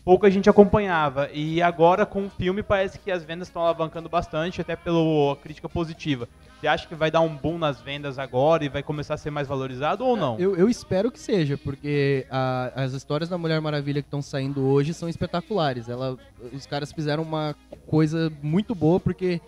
pouca 0.09 0.31
gente 0.31 0.49
acompanhava. 0.49 1.29
E 1.35 1.61
agora, 1.61 2.07
com 2.07 2.25
o 2.25 2.31
filme, 2.31 2.63
parece 2.63 2.99
que 2.99 3.11
as 3.11 3.23
vendas 3.23 3.49
estão 3.49 3.61
alavancando 3.61 4.09
bastante, 4.09 4.59
até 4.59 4.75
pela 4.75 5.37
crítica 5.37 5.69
positiva. 5.69 6.27
Você 6.59 6.67
acha 6.67 6.89
que 6.89 6.95
vai 6.95 7.11
dar 7.11 7.21
um 7.21 7.37
boom 7.37 7.59
nas 7.59 7.79
vendas 7.83 8.19
agora 8.19 8.65
e 8.65 8.71
vai 8.71 8.83
começar 8.83 9.13
a 9.13 9.17
ser 9.19 9.31
mais 9.31 9.47
valorizado 9.47 10.07
ou 10.07 10.17
não? 10.17 10.39
Eu, 10.39 10.57
eu 10.57 10.67
espero 10.67 11.13
que 11.13 11.21
seja, 11.21 11.59
porque 11.59 12.27
a, 12.31 12.73
as 12.75 12.95
histórias 12.95 13.29
da 13.29 13.37
Mulher 13.37 13.61
Maravilha 13.61 14.01
que 14.01 14.07
estão 14.07 14.23
saindo 14.23 14.65
hoje 14.65 14.95
são 14.95 15.11
espetaculares. 15.11 15.91
Ela, 15.91 16.17
os 16.55 16.65
caras 16.65 16.91
fizeram 16.91 17.23
uma 17.23 17.55
coisa 17.87 18.33
muito 18.43 18.75
boa, 18.75 18.99
porque 18.99 19.43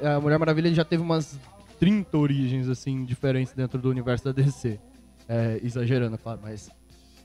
a 0.00 0.20
Mulher 0.20 0.38
Maravilha 0.38 0.72
já 0.72 0.84
teve 0.84 1.02
umas 1.02 1.36
30 1.80 2.16
origens 2.16 2.68
assim 2.68 3.04
diferentes 3.04 3.52
dentro 3.52 3.80
do 3.80 3.90
universo 3.90 4.26
da 4.26 4.30
DC. 4.30 4.78
É, 5.28 5.58
exagerando, 5.60 6.16
claro, 6.18 6.38
mas 6.40 6.70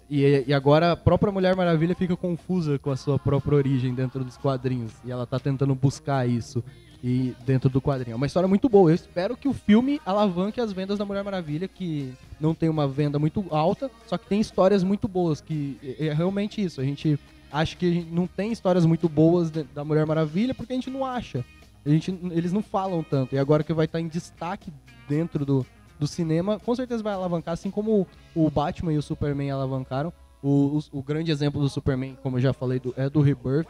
e, 0.09 0.45
e, 0.47 0.53
agora 0.53 0.93
a 0.93 0.95
própria 0.95 1.31
Mulher 1.31 1.55
Maravilha 1.55 1.93
fica 1.93 2.15
confusa 2.15 2.79
com 2.79 2.91
a 2.91 2.95
sua 2.95 3.19
própria 3.19 3.57
origem 3.57 3.93
dentro 3.93 4.23
dos 4.23 4.37
quadrinhos. 4.37 4.93
E 5.03 5.11
ela 5.11 5.25
tá 5.25 5.37
tentando 5.37 5.75
buscar 5.75 6.27
isso 6.27 6.63
e 7.03 7.35
dentro 7.45 7.69
do 7.69 7.81
quadrinho. 7.81 8.13
É 8.13 8.15
uma 8.15 8.25
história 8.25 8.47
muito 8.47 8.69
boa. 8.69 8.89
Eu 8.89 8.95
espero 8.95 9.35
que 9.35 9.47
o 9.47 9.53
filme 9.53 10.01
alavanque 10.05 10.61
as 10.61 10.71
vendas 10.71 10.97
da 10.97 11.05
Mulher 11.05 11.23
Maravilha, 11.23 11.67
que 11.67 12.13
não 12.39 12.55
tem 12.55 12.69
uma 12.69 12.87
venda 12.87 13.19
muito 13.19 13.45
alta, 13.49 13.91
só 14.07 14.17
que 14.17 14.27
tem 14.27 14.39
histórias 14.39 14.83
muito 14.83 15.07
boas. 15.07 15.41
Que 15.41 15.77
é 15.99 16.13
realmente 16.13 16.63
isso. 16.63 16.79
A 16.79 16.83
gente 16.85 17.19
acha 17.51 17.75
que 17.75 18.07
não 18.09 18.27
tem 18.27 18.51
histórias 18.51 18.85
muito 18.85 19.09
boas 19.09 19.51
da 19.51 19.83
Mulher 19.83 20.05
Maravilha 20.05 20.53
porque 20.53 20.73
a 20.73 20.75
gente 20.75 20.89
não 20.89 21.03
acha. 21.05 21.43
A 21.85 21.89
gente, 21.89 22.17
eles 22.31 22.53
não 22.53 22.61
falam 22.61 23.03
tanto. 23.03 23.35
E 23.35 23.37
agora 23.37 23.63
que 23.63 23.73
vai 23.73 23.85
estar 23.85 23.99
em 23.99 24.07
destaque 24.07 24.71
dentro 25.07 25.45
do, 25.45 25.65
do 25.99 26.07
cinema, 26.07 26.59
com 26.59 26.75
certeza 26.75 27.03
vai 27.03 27.13
alavancar, 27.13 27.53
assim 27.53 27.71
como 27.71 28.07
o 28.35 28.49
Batman 28.49 28.93
e 28.93 28.97
o 28.97 29.01
Superman 29.01 29.51
alavancaram. 29.51 30.13
O, 30.41 30.79
o, 30.91 30.99
o 30.99 31.03
grande 31.03 31.31
exemplo 31.31 31.59
do 31.59 31.67
Superman, 31.67 32.17
como 32.21 32.37
eu 32.37 32.41
já 32.41 32.53
falei, 32.53 32.79
do, 32.79 32.93
é 32.95 33.09
do 33.09 33.21
Rebirth, 33.21 33.67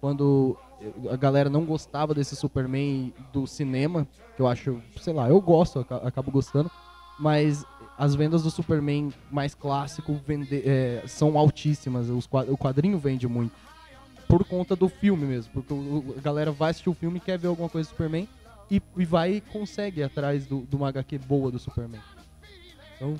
quando 0.00 0.56
a 1.10 1.16
galera 1.16 1.50
não 1.50 1.64
gostava 1.64 2.14
desse 2.14 2.34
Superman 2.34 3.12
do 3.32 3.46
cinema, 3.46 4.06
que 4.34 4.42
eu 4.42 4.46
acho, 4.46 4.80
sei 5.00 5.12
lá, 5.12 5.28
eu 5.28 5.40
gosto, 5.40 5.80
acabo 6.04 6.30
gostando, 6.30 6.70
mas 7.18 7.64
as 7.98 8.14
vendas 8.14 8.42
do 8.42 8.50
Superman 8.50 9.12
mais 9.30 9.54
clássico 9.54 10.18
vende, 10.26 10.62
é, 10.64 11.02
são 11.06 11.36
altíssimas, 11.36 12.08
os, 12.08 12.26
o 12.48 12.56
quadrinho 12.56 12.98
vende 12.98 13.28
muito. 13.28 13.52
Por 14.26 14.44
conta 14.44 14.76
do 14.76 14.88
filme 14.88 15.26
mesmo, 15.26 15.52
porque 15.52 15.74
a 16.16 16.20
galera 16.20 16.52
vai 16.52 16.70
assistir 16.70 16.88
o 16.88 16.94
filme 16.94 17.18
e 17.18 17.20
quer 17.20 17.38
ver 17.38 17.48
alguma 17.48 17.68
coisa 17.68 17.88
do 17.88 17.90
Superman, 17.90 18.28
e, 18.70 18.80
e 18.96 19.04
vai 19.04 19.34
e 19.34 19.40
consegue 19.40 20.02
atrás 20.02 20.46
do, 20.46 20.62
de 20.62 20.76
uma 20.76 20.88
HQ 20.88 21.18
boa 21.18 21.50
do 21.50 21.58
Superman. 21.58 22.00
Então, 22.96 23.18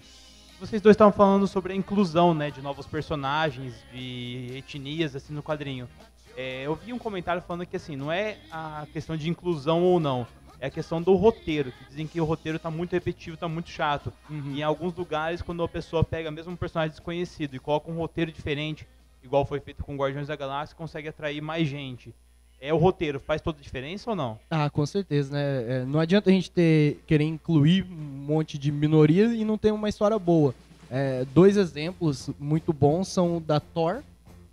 vocês 0.60 0.80
dois 0.80 0.94
estavam 0.94 1.12
falando 1.12 1.46
sobre 1.46 1.72
a 1.72 1.76
inclusão, 1.76 2.34
né, 2.34 2.50
de 2.50 2.60
novos 2.60 2.86
personagens, 2.86 3.74
de 3.92 4.52
etnias, 4.56 5.16
assim, 5.16 5.32
no 5.32 5.42
quadrinho. 5.42 5.88
É, 6.36 6.62
eu 6.64 6.74
vi 6.74 6.92
um 6.92 6.98
comentário 6.98 7.42
falando 7.42 7.66
que, 7.66 7.76
assim, 7.76 7.96
não 7.96 8.12
é 8.12 8.38
a 8.50 8.86
questão 8.92 9.16
de 9.16 9.28
inclusão 9.28 9.82
ou 9.82 9.98
não, 9.98 10.26
é 10.60 10.66
a 10.66 10.70
questão 10.70 11.00
do 11.00 11.14
roteiro, 11.14 11.72
que 11.72 11.84
dizem 11.86 12.06
que 12.06 12.20
o 12.20 12.24
roteiro 12.24 12.56
está 12.56 12.70
muito 12.70 12.92
repetitivo, 12.92 13.34
está 13.34 13.48
muito 13.48 13.70
chato. 13.70 14.12
Uhum. 14.28 14.52
E 14.52 14.60
em 14.60 14.62
alguns 14.62 14.94
lugares, 14.94 15.40
quando 15.42 15.62
a 15.62 15.68
pessoa 15.68 16.04
pega 16.04 16.30
mesmo 16.30 16.52
um 16.52 16.56
personagem 16.56 16.90
desconhecido 16.90 17.56
e 17.56 17.58
coloca 17.58 17.90
um 17.90 17.96
roteiro 17.96 18.30
diferente, 18.30 18.86
igual 19.22 19.46
foi 19.46 19.60
feito 19.60 19.82
com 19.82 19.96
Guardiões 19.96 20.28
da 20.28 20.36
Galáxia, 20.36 20.76
consegue 20.76 21.08
atrair 21.08 21.40
mais 21.40 21.66
gente 21.66 22.14
é 22.60 22.74
o 22.74 22.76
roteiro, 22.76 23.18
faz 23.18 23.40
toda 23.40 23.58
a 23.58 23.62
diferença 23.62 24.10
ou 24.10 24.16
não? 24.16 24.38
Ah, 24.50 24.68
com 24.68 24.84
certeza, 24.84 25.32
né? 25.32 25.64
É, 25.66 25.84
não 25.84 25.98
adianta 25.98 26.28
a 26.28 26.32
gente 26.32 26.50
ter, 26.50 27.02
querer 27.06 27.24
incluir 27.24 27.84
um 27.84 27.94
monte 27.94 28.58
de 28.58 28.70
minoria 28.70 29.26
e 29.34 29.44
não 29.44 29.56
ter 29.56 29.72
uma 29.72 29.88
história 29.88 30.18
boa. 30.18 30.54
É, 30.90 31.24
dois 31.32 31.56
exemplos 31.56 32.30
muito 32.38 32.72
bons 32.72 33.08
são 33.08 33.40
da 33.40 33.60
Thor, 33.60 34.02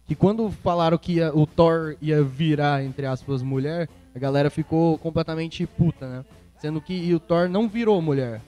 que 0.07 0.15
quando 0.15 0.49
falaram 0.49 0.97
que 0.97 1.13
ia, 1.13 1.35
o 1.35 1.45
Thor 1.45 1.95
ia 2.01 2.23
virar, 2.23 2.83
entre 2.83 3.05
aspas, 3.05 3.41
mulher, 3.41 3.89
a 4.15 4.19
galera 4.19 4.49
ficou 4.49 4.97
completamente 4.97 5.65
puta, 5.65 6.07
né? 6.07 6.25
Sendo 6.59 6.79
que 6.79 7.13
o 7.13 7.19
Thor 7.19 7.49
não 7.49 7.67
virou 7.67 8.01
mulher. 8.01 8.41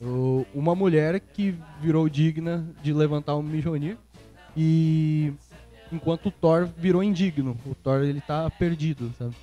O, 0.00 0.44
uma 0.54 0.74
mulher 0.74 1.20
que 1.20 1.54
virou 1.80 2.08
digna 2.08 2.66
de 2.82 2.92
levantar 2.92 3.36
um 3.36 3.42
Mjolnir. 3.42 3.96
E 4.56 5.32
enquanto 5.94 6.26
o 6.26 6.30
Thor 6.30 6.68
virou 6.76 7.02
indigno. 7.02 7.56
O 7.66 7.74
Thor 7.74 8.02
ele 8.02 8.20
tá 8.20 8.50
perdido, 8.50 9.12
sabe? 9.18 9.34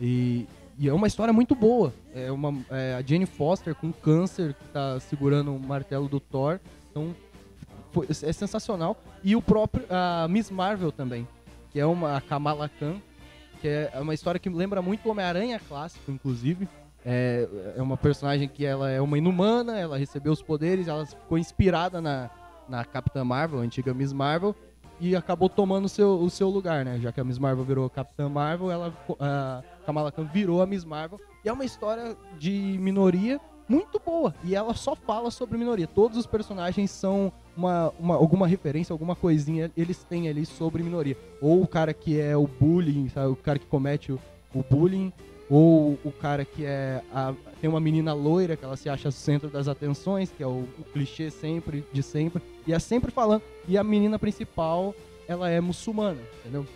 E, 0.00 0.46
e 0.78 0.88
é 0.88 0.92
uma 0.92 1.06
história 1.06 1.32
muito 1.32 1.54
boa. 1.54 1.92
É 2.14 2.30
uma 2.30 2.54
é 2.70 2.94
a 2.94 3.02
Jane 3.02 3.26
Foster 3.26 3.74
com 3.74 3.92
câncer 3.92 4.54
que 4.54 4.64
tá 4.68 4.98
segurando 5.00 5.54
o 5.54 5.60
martelo 5.60 6.08
do 6.08 6.20
Thor. 6.20 6.60
Então 6.90 7.14
foi, 7.92 8.06
é 8.10 8.32
sensacional. 8.32 8.96
E 9.22 9.36
o 9.36 9.42
próprio 9.42 9.84
a 9.90 10.26
Miss 10.28 10.50
Marvel 10.50 10.92
também, 10.92 11.26
que 11.70 11.80
é 11.80 11.86
uma 11.86 12.16
a 12.16 12.20
Kamala 12.20 12.68
Khan, 12.68 12.96
que 13.60 13.68
é 13.68 13.92
uma 14.00 14.14
história 14.14 14.38
que 14.38 14.48
lembra 14.48 14.80
muito 14.80 15.06
o 15.06 15.10
Homem-Aranha 15.10 15.60
clássico, 15.60 16.10
inclusive. 16.10 16.68
É, 17.04 17.48
é 17.76 17.82
uma 17.82 17.96
personagem 17.96 18.48
que 18.48 18.64
ela 18.66 18.90
é 18.90 19.00
uma 19.00 19.16
inumana, 19.16 19.78
ela 19.78 19.96
recebeu 19.96 20.32
os 20.32 20.42
poderes, 20.42 20.88
ela 20.88 21.06
ficou 21.06 21.38
inspirada 21.38 22.00
na, 22.00 22.28
na 22.68 22.84
Capitã 22.84 23.24
Marvel, 23.24 23.60
a 23.60 23.62
antiga 23.62 23.94
Miss 23.94 24.12
Marvel, 24.12 24.54
e 25.00 25.14
acabou 25.14 25.48
tomando 25.48 25.84
o 25.84 25.88
seu, 25.88 26.18
o 26.18 26.30
seu 26.30 26.48
lugar, 26.48 26.84
né? 26.84 26.98
Já 27.00 27.12
que 27.12 27.20
a 27.20 27.24
Miss 27.24 27.38
Marvel 27.38 27.64
virou 27.64 27.88
Capitã 27.88 28.28
Marvel, 28.28 28.70
ela, 28.70 28.94
a 29.20 29.62
Kamala 29.86 30.10
Khan 30.10 30.24
virou 30.24 30.60
a 30.60 30.66
Miss 30.66 30.84
Marvel. 30.84 31.20
E 31.44 31.48
é 31.48 31.52
uma 31.52 31.64
história 31.64 32.16
de 32.38 32.76
minoria 32.80 33.40
muito 33.68 34.00
boa. 34.04 34.34
E 34.42 34.54
ela 34.54 34.74
só 34.74 34.96
fala 34.96 35.30
sobre 35.30 35.58
minoria. 35.58 35.86
Todos 35.86 36.16
os 36.16 36.26
personagens 36.26 36.90
são 36.90 37.32
uma, 37.56 37.92
uma, 37.98 38.14
alguma 38.14 38.46
referência, 38.46 38.92
alguma 38.92 39.14
coisinha, 39.14 39.70
eles 39.76 40.02
têm 40.04 40.28
ali 40.28 40.46
sobre 40.46 40.82
minoria. 40.82 41.16
Ou 41.40 41.62
o 41.62 41.66
cara 41.66 41.92
que 41.92 42.18
é 42.18 42.36
o 42.36 42.46
bullying, 42.46 43.08
sabe? 43.08 43.28
O 43.28 43.36
cara 43.36 43.58
que 43.58 43.66
comete 43.66 44.12
o, 44.12 44.18
o 44.54 44.62
bullying. 44.62 45.12
Ou 45.50 45.98
o 46.04 46.12
cara 46.12 46.44
que 46.44 46.64
é. 46.64 47.02
A, 47.12 47.34
tem 47.60 47.68
uma 47.68 47.80
menina 47.80 48.12
loira 48.12 48.56
que 48.56 48.64
ela 48.64 48.76
se 48.76 48.88
acha 48.88 49.10
centro 49.10 49.48
das 49.48 49.66
atenções, 49.66 50.30
que 50.30 50.42
é 50.42 50.46
o, 50.46 50.68
o 50.78 50.84
clichê 50.92 51.30
sempre, 51.30 51.84
de 51.92 52.02
sempre. 52.02 52.42
E 52.66 52.72
é 52.72 52.78
sempre 52.78 53.10
falando. 53.10 53.42
E 53.66 53.78
a 53.78 53.82
menina 53.82 54.18
principal, 54.18 54.94
ela 55.26 55.48
é 55.48 55.60
muçulmana, 55.60 56.20
entendeu? 56.40 56.66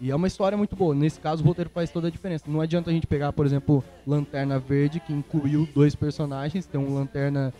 E 0.00 0.10
é 0.10 0.16
uma 0.16 0.26
história 0.26 0.58
muito 0.58 0.74
boa. 0.74 0.94
Nesse 0.94 1.20
caso, 1.20 1.44
o 1.44 1.46
roteiro 1.46 1.70
faz 1.70 1.90
toda 1.90 2.08
a 2.08 2.10
diferença. 2.10 2.44
Não 2.48 2.60
adianta 2.60 2.90
a 2.90 2.92
gente 2.92 3.06
pegar, 3.06 3.32
por 3.32 3.46
exemplo, 3.46 3.84
Lanterna 4.04 4.58
Verde, 4.58 4.98
que 4.98 5.12
incluiu 5.12 5.68
dois 5.72 5.94
personagens. 5.94 6.66
Tem 6.66 6.80
um 6.80 6.92
Lanterna, 6.92 7.54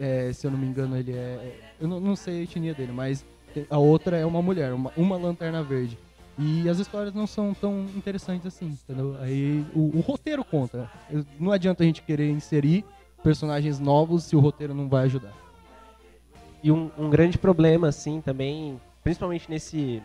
é, 0.00 0.32
se 0.32 0.44
eu 0.44 0.50
não 0.50 0.58
me 0.58 0.66
engano, 0.66 0.96
ele 0.96 1.12
é. 1.12 1.14
é 1.14 1.60
eu 1.80 1.86
não, 1.86 2.00
não 2.00 2.16
sei 2.16 2.40
a 2.40 2.42
etnia 2.42 2.74
dele, 2.74 2.90
mas 2.92 3.24
a 3.70 3.78
outra 3.78 4.16
é 4.16 4.26
uma 4.26 4.42
mulher, 4.42 4.72
uma, 4.72 4.92
uma 4.96 5.16
Lanterna 5.16 5.62
Verde. 5.62 5.96
E 6.38 6.68
as 6.68 6.78
histórias 6.78 7.14
não 7.14 7.26
são 7.26 7.54
tão 7.54 7.82
interessantes 7.96 8.46
assim, 8.46 8.66
entendeu? 8.66 9.16
Aí 9.20 9.64
o, 9.74 9.98
o 9.98 10.00
roteiro 10.00 10.44
conta. 10.44 10.90
Não 11.38 11.52
adianta 11.52 11.82
a 11.82 11.86
gente 11.86 12.02
querer 12.02 12.30
inserir 12.30 12.84
personagens 13.22 13.78
novos 13.78 14.24
se 14.24 14.34
o 14.36 14.40
roteiro 14.40 14.74
não 14.74 14.88
vai 14.88 15.04
ajudar. 15.04 15.32
E 16.62 16.72
um, 16.72 16.90
um 16.98 17.08
grande 17.10 17.38
problema, 17.38 17.88
assim, 17.88 18.20
também, 18.20 18.80
principalmente 19.02 19.50
nesse. 19.50 20.02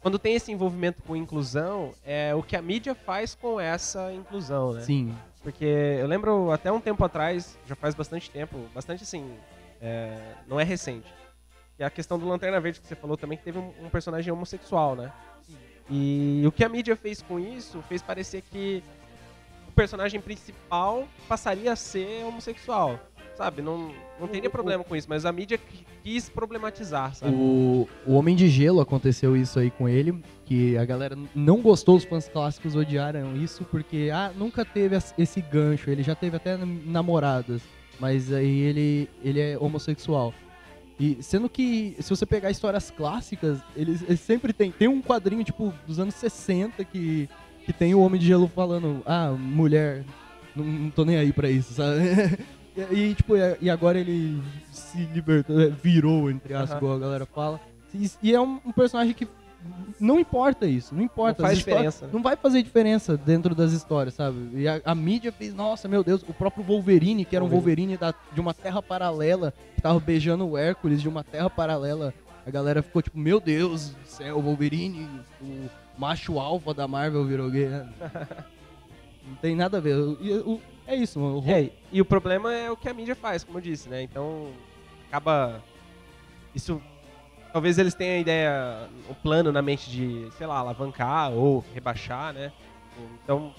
Quando 0.00 0.18
tem 0.18 0.34
esse 0.34 0.52
envolvimento 0.52 1.02
com 1.02 1.16
inclusão, 1.16 1.94
é 2.04 2.34
o 2.34 2.42
que 2.42 2.56
a 2.56 2.60
mídia 2.60 2.94
faz 2.94 3.34
com 3.34 3.58
essa 3.58 4.12
inclusão, 4.12 4.74
né? 4.74 4.82
Sim. 4.82 5.14
Porque 5.42 5.64
eu 5.64 6.06
lembro 6.06 6.50
até 6.50 6.70
um 6.70 6.80
tempo 6.80 7.02
atrás, 7.04 7.58
já 7.66 7.74
faz 7.74 7.94
bastante 7.94 8.30
tempo, 8.30 8.58
bastante 8.74 9.02
assim, 9.02 9.34
é, 9.80 10.34
não 10.46 10.60
é 10.60 10.64
recente. 10.64 11.06
E 11.78 11.84
a 11.84 11.90
questão 11.90 12.18
do 12.18 12.28
Lanterna 12.28 12.60
Verde 12.60 12.80
que 12.80 12.86
você 12.86 12.94
falou 12.94 13.16
também, 13.16 13.38
que 13.38 13.44
teve 13.44 13.58
um, 13.58 13.72
um 13.82 13.88
personagem 13.88 14.32
homossexual, 14.32 14.94
né? 14.94 15.12
E 15.90 16.42
o 16.46 16.52
que 16.52 16.64
a 16.64 16.68
mídia 16.68 16.96
fez 16.96 17.20
com 17.22 17.38
isso 17.38 17.82
fez 17.88 18.02
parecer 18.02 18.42
que 18.50 18.82
o 19.68 19.72
personagem 19.72 20.20
principal 20.20 21.06
passaria 21.28 21.72
a 21.72 21.76
ser 21.76 22.24
homossexual. 22.24 22.98
sabe, 23.36 23.60
não, 23.62 23.90
não 24.20 24.28
teria 24.28 24.48
problema 24.48 24.84
com 24.84 24.94
isso, 24.94 25.08
mas 25.10 25.26
a 25.26 25.32
mídia 25.32 25.58
qui- 25.58 25.84
quis 26.04 26.28
problematizar, 26.28 27.12
sabe? 27.16 27.34
O, 27.34 27.88
o 28.06 28.14
Homem 28.14 28.36
de 28.36 28.48
Gelo 28.48 28.80
aconteceu 28.80 29.36
isso 29.36 29.58
aí 29.58 29.72
com 29.72 29.88
ele, 29.88 30.22
que 30.46 30.78
a 30.78 30.84
galera 30.84 31.18
não 31.34 31.60
gostou, 31.60 31.96
os 31.96 32.04
fãs 32.04 32.28
clássicos 32.28 32.76
odiaram 32.76 33.34
isso, 33.36 33.64
porque 33.64 34.08
ah, 34.14 34.30
nunca 34.36 34.64
teve 34.64 34.96
esse 35.18 35.40
gancho, 35.40 35.90
ele 35.90 36.04
já 36.04 36.14
teve 36.14 36.36
até 36.36 36.56
namoradas, 36.56 37.60
mas 37.98 38.32
aí 38.32 38.60
ele, 38.60 39.10
ele 39.24 39.40
é 39.40 39.58
homossexual. 39.58 40.32
E 40.98 41.18
sendo 41.22 41.48
que, 41.48 41.96
se 41.98 42.08
você 42.10 42.24
pegar 42.24 42.50
histórias 42.50 42.90
clássicas, 42.90 43.58
eles, 43.74 44.02
eles 44.02 44.20
sempre 44.20 44.52
tem. 44.52 44.70
Tem 44.70 44.86
um 44.88 45.02
quadrinho, 45.02 45.42
tipo, 45.42 45.72
dos 45.86 45.98
anos 45.98 46.14
60 46.14 46.84
que, 46.84 47.28
que 47.64 47.72
tem 47.72 47.94
o 47.94 48.00
Homem 48.00 48.20
de 48.20 48.26
Gelo 48.26 48.46
falando, 48.48 49.02
ah, 49.04 49.30
mulher, 49.32 50.04
não, 50.54 50.64
não 50.64 50.90
tô 50.90 51.04
nem 51.04 51.16
aí 51.16 51.32
pra 51.32 51.50
isso, 51.50 51.74
sabe? 51.74 51.98
E, 52.90 53.10
e, 53.10 53.14
tipo, 53.14 53.34
e- 53.36 53.70
agora 53.70 54.00
ele 54.00 54.42
se 54.72 54.98
libertou, 55.14 55.56
virou, 55.80 56.28
entre 56.28 56.54
aspas, 56.54 56.76
igual 56.76 56.96
a 56.96 56.98
galera 56.98 57.24
fala. 57.24 57.60
E, 57.94 58.10
e 58.20 58.34
é 58.34 58.40
um, 58.40 58.60
um 58.66 58.72
personagem 58.72 59.14
que 59.14 59.28
não 60.00 60.18
importa 60.18 60.66
isso, 60.66 60.94
não 60.94 61.02
importa. 61.02 61.42
Não 61.42 61.48
faz 61.48 61.58
diferença, 61.58 62.06
né? 62.06 62.10
Não 62.12 62.22
vai 62.22 62.36
fazer 62.36 62.62
diferença 62.62 63.16
dentro 63.16 63.54
das 63.54 63.72
histórias, 63.72 64.14
sabe? 64.14 64.36
E 64.54 64.66
a, 64.68 64.80
a 64.84 64.94
mídia 64.94 65.30
fez, 65.32 65.54
nossa, 65.54 65.86
meu 65.88 66.02
Deus, 66.04 66.22
o 66.28 66.32
próprio 66.34 66.64
Wolverine, 66.64 67.24
que 67.24 67.34
era 67.36 67.44
um 67.44 67.48
Wolverine 67.48 67.96
da- 67.96 68.14
de 68.32 68.40
uma 68.40 68.52
terra 68.54 68.82
paralela, 68.82 69.52
que 69.74 69.80
tava 69.80 69.98
beijando 70.00 70.46
o 70.46 70.58
Hércules 70.58 71.00
de 71.00 71.08
uma 71.08 71.22
terra 71.24 71.48
paralela. 71.48 72.12
A 72.46 72.50
galera 72.50 72.82
ficou 72.82 73.00
tipo, 73.00 73.18
meu 73.18 73.40
Deus 73.40 73.90
do 73.90 74.06
céu, 74.06 74.36
o 74.38 74.42
Wolverine, 74.42 75.08
o 75.40 75.66
macho 75.96 76.38
alfa 76.38 76.74
da 76.74 76.86
Marvel 76.86 77.24
virou 77.24 77.50
gay. 77.50 77.68
né? 77.68 77.88
Não 79.26 79.34
tem 79.36 79.56
nada 79.56 79.78
a 79.78 79.80
ver. 79.80 79.96
E 80.20 80.32
o- 80.44 80.60
é 80.86 80.94
isso, 80.94 81.18
mano. 81.18 81.40
O 81.40 81.50
É, 81.50 81.70
e 81.90 82.00
o 82.00 82.04
problema 82.04 82.52
é 82.52 82.70
o 82.70 82.76
que 82.76 82.88
a 82.88 82.92
mídia 82.92 83.14
faz, 83.16 83.42
como 83.42 83.56
eu 83.58 83.62
disse, 83.62 83.88
né? 83.88 84.02
Então, 84.02 84.48
acaba. 85.08 85.62
Isso. 86.54 86.80
Talvez 87.54 87.78
eles 87.78 87.94
tenham 87.94 88.16
a 88.16 88.18
ideia, 88.18 88.88
o 89.08 89.14
plano 89.14 89.52
na 89.52 89.62
mente 89.62 89.88
de, 89.88 90.28
sei 90.36 90.44
lá, 90.44 90.58
alavancar 90.58 91.30
ou 91.30 91.64
rebaixar, 91.72 92.32
né? 92.32 92.50
Então, 93.22 93.54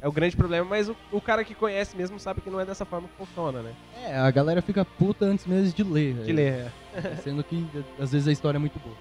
é 0.00 0.06
o 0.06 0.12
grande 0.12 0.36
problema, 0.36 0.64
mas 0.64 0.88
o, 0.88 0.94
o 1.10 1.20
cara 1.20 1.42
que 1.42 1.52
conhece 1.52 1.96
mesmo 1.96 2.20
sabe 2.20 2.40
que 2.40 2.48
não 2.48 2.60
é 2.60 2.64
dessa 2.64 2.84
forma 2.84 3.08
que 3.08 3.16
funciona, 3.16 3.60
né? 3.60 3.72
É, 4.00 4.16
a 4.16 4.30
galera 4.30 4.62
fica 4.62 4.84
puta 4.84 5.24
antes 5.24 5.44
mesmo 5.44 5.72
de 5.74 5.82
ler. 5.82 6.14
De 6.22 6.32
ler. 6.32 6.72
é. 6.94 7.16
Sendo 7.20 7.42
que 7.42 7.66
às 7.98 8.12
vezes 8.12 8.28
a 8.28 8.32
história 8.32 8.58
é 8.58 8.60
muito 8.60 8.78
boa. 8.78 8.94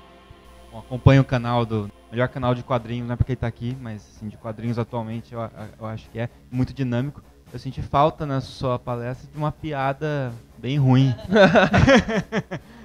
Bom, 0.72 0.80
acompanho 0.80 1.22
o 1.22 1.26
canal 1.26 1.64
do 1.64 1.88
melhor 2.12 2.28
canal 2.28 2.56
de 2.56 2.64
quadrinhos, 2.64 3.08
não 3.08 3.14
é 3.14 3.18
porque 3.18 3.34
ele 3.34 3.39
tá 3.39 3.46
aqui, 3.46 3.78
mas 3.80 4.02
assim, 4.16 4.28
de 4.28 4.38
quadrinhos 4.38 4.80
atualmente 4.80 5.36
eu, 5.36 5.39
eu 5.80 5.86
acho 5.86 6.10
que 6.10 6.18
é 6.18 6.28
muito 6.50 6.74
dinâmico. 6.74 7.22
Eu 7.54 7.60
senti 7.60 7.84
falta 7.84 8.26
na 8.26 8.42
sua 8.42 8.80
palestra 8.80 9.30
de 9.32 9.38
uma 9.38 9.52
piada 9.52 10.34
bem 10.58 10.80
ruim. 10.80 11.14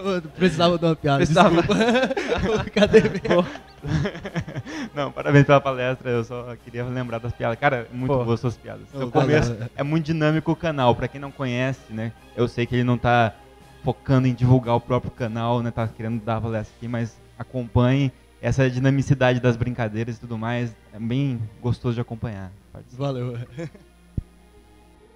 Eu 0.00 0.22
precisava 0.22 0.78
de 0.78 0.84
uma 0.84 0.96
piada, 0.96 1.18
Precisava. 1.18 1.62
Cadê 2.74 3.00
mesmo? 3.02 3.46
não, 4.94 5.10
parabéns 5.12 5.44
pela 5.46 5.60
palestra, 5.60 6.10
eu 6.10 6.24
só 6.24 6.54
queria 6.64 6.84
lembrar 6.84 7.18
das 7.18 7.32
piadas. 7.32 7.58
Cara, 7.58 7.88
é 7.90 7.94
muito 7.96 8.12
Pô. 8.12 8.24
boas 8.24 8.40
suas 8.40 8.56
piadas. 8.56 8.82
Ô, 8.94 9.00
No 9.00 9.10
começo 9.10 9.56
é 9.76 9.82
muito 9.82 10.06
dinâmico 10.06 10.52
o 10.52 10.56
canal, 10.56 10.94
pra 10.94 11.08
quem 11.08 11.20
não 11.20 11.30
conhece, 11.30 11.92
né? 11.92 12.12
Eu 12.36 12.48
sei 12.48 12.66
que 12.66 12.74
ele 12.74 12.84
não 12.84 12.98
tá 12.98 13.34
focando 13.82 14.26
em 14.28 14.34
divulgar 14.34 14.74
o 14.76 14.80
próprio 14.80 15.10
canal, 15.10 15.62
né? 15.62 15.70
Tá 15.70 15.88
querendo 15.88 16.22
dar 16.22 16.36
a 16.36 16.40
palestra 16.40 16.74
aqui, 16.76 16.88
mas 16.88 17.16
acompanhe 17.38 18.12
essa 18.42 18.68
dinamicidade 18.70 19.40
das 19.40 19.56
brincadeiras 19.56 20.16
e 20.16 20.20
tudo 20.20 20.36
mais. 20.38 20.74
É 20.92 20.98
bem 20.98 21.40
gostoso 21.60 21.94
de 21.94 22.00
acompanhar. 22.00 22.50
Valeu. 22.92 23.38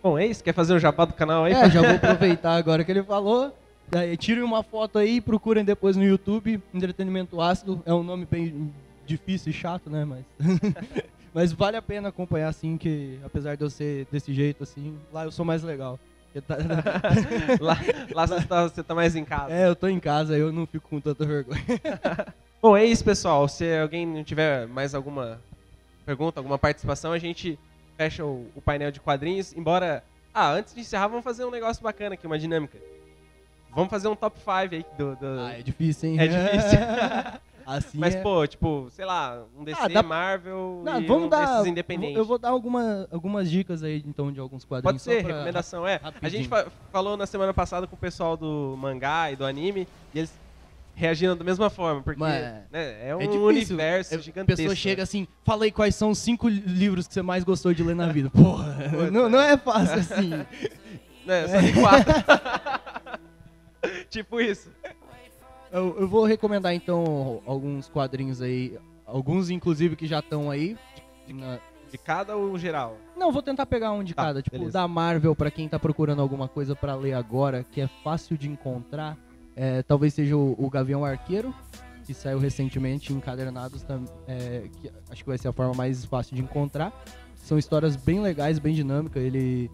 Bom, 0.03 0.19
é 0.19 0.27
isso? 0.27 0.45
Quer 0.45 0.53
fazer 0.53 0.75
o 0.75 0.79
jabá 0.79 1.07
do 1.07 1.15
canal 1.15 1.45
aí? 1.45 1.53
É, 1.55 1.71
já 1.71 1.81
vou 1.81 1.97
aproveitar 1.97 2.57
agora 2.57 2.85
que 2.85 2.91
ele 2.91 3.03
falou. 3.03 3.57
Daí, 3.89 4.17
tirem 4.17 4.43
uma 4.43 4.63
foto 4.63 4.99
aí, 4.99 5.21
procurem 5.21 5.65
depois 5.65 5.97
no 5.97 6.05
YouTube. 6.05 6.61
Entretenimento 6.73 7.41
Ácido. 7.41 7.83
É 7.87 7.93
um 7.93 8.03
nome 8.03 8.27
bem 8.27 8.73
difícil 9.07 9.51
e 9.51 9.55
chato, 9.55 9.91
né? 9.91 10.05
Mas. 10.05 10.25
Mas 11.35 11.53
vale 11.53 11.77
a 11.77 11.83
pena 11.83 12.11
acompanhar, 12.11 12.47
assim, 12.49 12.77
que 12.79 13.19
apesar 13.25 13.57
de 13.57 13.65
eu 13.65 13.69
ser 13.69 14.07
desse 14.11 14.33
jeito, 14.33 14.63
assim, 14.63 14.97
lá 15.13 15.25
eu 15.25 15.33
sou 15.33 15.45
mais 15.45 15.65
legal. 15.65 15.99
Tá- 16.47 16.57
lá 17.61 17.77
lá 18.13 18.27
você, 18.27 18.47
tá, 18.47 18.63
você 18.63 18.83
tá 18.85 18.95
mais 18.95 19.17
em 19.17 19.25
casa. 19.25 19.53
É, 19.53 19.67
eu 19.67 19.75
tô 19.75 19.89
em 19.89 19.99
casa, 19.99 20.39
eu 20.39 20.53
não 20.53 20.65
fico 20.65 20.89
com 20.89 21.01
tanta 21.01 21.25
vergonha. 21.25 21.61
Bom, 22.63 22.77
é 22.77 22.85
isso, 22.85 23.05
pessoal. 23.05 23.49
Se 23.49 23.77
alguém 23.77 24.07
não 24.07 24.23
tiver 24.23 24.69
mais 24.69 24.95
alguma 24.95 25.41
pergunta, 26.07 26.39
alguma 26.39 26.59
participação, 26.59 27.13
a 27.13 27.19
gente 27.19 27.59
fecha 27.97 28.25
o, 28.25 28.47
o 28.55 28.61
painel 28.61 28.93
de 28.93 29.01
quadrinhos. 29.01 29.53
Embora. 29.53 30.05
Ah, 30.33 30.51
antes 30.51 30.75
de 30.75 30.81
encerrar, 30.81 31.09
vamos 31.09 31.23
fazer 31.23 31.45
um 31.45 31.51
negócio 31.51 31.83
bacana 31.83 32.15
aqui, 32.15 32.27
uma 32.27 32.39
dinâmica. 32.39 32.77
Vamos 33.75 33.91
fazer 33.91 34.09
um 34.09 34.17
top 34.17 34.39
5 34.39 34.51
aí 34.75 34.85
do. 34.99 35.17
do- 35.17 35.41
Ah, 35.41 35.53
é 35.59 35.63
difícil, 35.63 36.11
hein? 36.11 36.19
É 36.21 36.27
difícil. 36.29 36.79
assim 37.67 37.97
Mas, 37.99 38.15
é... 38.15 38.21
pô, 38.21 38.47
tipo, 38.47 38.89
sei 38.91 39.07
lá, 39.07 39.43
um 39.59 39.65
DC, 39.65 39.81
Ah, 39.83 39.89
dá- 39.89 40.03
Marvel 40.03 40.83
Não, 40.85 41.01
e 41.01 41.07
vamos 41.07 41.25
um 41.25 41.29
dar. 41.31 41.47
desses 41.47 41.67
independentes. 41.67 42.17
Eu 42.17 42.25
vou 42.25 42.39
dar 42.39 42.51
alguma, 42.51 43.09
algumas 43.11 43.51
dicas 43.51 43.83
aí, 43.83 44.05
então, 44.07 44.31
de 44.31 44.39
alguns 44.39 44.65
quadrinhos. 44.67 45.03
Pode 45.03 45.03
ser, 45.03 45.23
só 45.23 45.27
pra- 45.29 45.37
recomendação 45.37 45.87
é. 45.89 45.95
A 45.97 45.99
rapidinho. 46.07 46.31
gente 46.43 46.49
fa- 46.49 46.67
falou 46.93 47.17
na 47.17 47.27
semana 47.27 47.55
passada 47.55 47.87
com 47.87 47.97
o 47.97 47.99
pessoal 47.99 48.37
do 48.37 48.77
mangá 48.79 49.33
e 49.33 49.37
do 49.37 49.47
anime 49.47 49.89
e 50.15 50.19
eles 50.19 50.33
reagiram 50.95 51.37
da 51.37 51.43
mesma 51.43 51.69
forma, 51.71 52.03
porque 52.03 52.23
né, 52.23 52.65
é 52.71 53.17
um 53.17 53.21
é 53.21 53.27
universo 53.27 54.15
É, 54.15 54.19
gigantesco. 54.19 54.53
A 54.53 54.57
pessoa 54.57 54.69
né? 54.69 54.77
chega 54.77 55.03
assim, 55.03 55.27
fala 55.43 55.65
aí 55.65 55.73
quais 55.73 55.95
são 55.97 56.11
os 56.11 56.19
cinco 56.19 56.49
li- 56.49 56.61
livros 56.67 57.09
que 57.09 57.15
você 57.15 57.23
mais 57.23 57.43
gostou 57.45 57.73
de 57.75 57.83
ler 57.83 57.97
na 57.97 58.07
vida. 58.13 58.29
Porra, 58.31 58.77
não, 59.11 59.29
não 59.29 59.41
é 59.41 59.57
fácil 59.57 59.99
assim. 60.01 60.29
Né, 61.27 61.49
só 61.49 61.59
tem 61.61 61.73
quatro. 61.81 62.13
tipo 64.11 64.41
isso. 64.41 64.71
Eu, 65.73 66.01
eu 66.01 66.09
vou 66.09 66.25
recomendar 66.25 66.73
então 66.75 67.43
alguns 67.47 67.89
quadrinhos 67.89 68.41
aí, 68.41 68.79
alguns 69.07 69.51
inclusive 69.51 69.97
que 69.97 70.07
já 70.07 70.21
estão 70.21 70.51
aí. 70.51 70.77
Na- 71.29 71.59
De 71.91 71.99
cada 71.99 72.37
ou 72.37 72.57
geral? 72.59 72.97
Não, 73.17 73.33
vou 73.33 73.43
tentar 73.43 73.67
pegar 73.67 73.93
um 73.93 74.05
de 74.05 74.15
Tá, 74.15 74.25
cada, 74.25 74.43
tipo 74.43 74.57
beleza. 74.57 74.73
da 74.73 74.87
Marvel 74.89 75.35
pra 75.35 75.51
quem 75.51 75.69
tá 75.69 75.79
procurando 75.79 76.21
alguma 76.23 76.47
coisa 76.49 76.77
pra 76.77 76.95
ler 76.95 77.15
agora, 77.15 77.65
que 77.65 77.81
é 77.81 77.89
fácil 78.03 78.37
de 78.39 78.49
encontrar. 78.49 79.17
É, 79.57 79.83
talvez 79.83 80.15
seja 80.15 80.37
o, 80.37 80.55
o 80.59 80.69
Gavião 80.69 81.05
Arqueiro, 81.05 81.55
que 82.05 82.13
saiu 82.13 82.39
recentemente 82.39 83.13
em 83.13 83.17
encadernados, 83.17 83.85
é, 84.29 84.69
que 84.81 84.91
acho 85.11 85.23
que 85.23 85.29
vai 85.29 85.39
ser 85.39 85.49
a 85.49 85.53
forma 85.53 85.73
mais 85.75 86.05
fácil 86.05 86.37
de 86.37 86.43
encontrar. 86.43 86.93
São 87.37 87.57
histórias 87.59 87.95
bem 87.97 88.21
legais, 88.21 88.59
bem 88.59 88.75
dinâmicas. 88.75 89.23
Ele, 89.23 89.71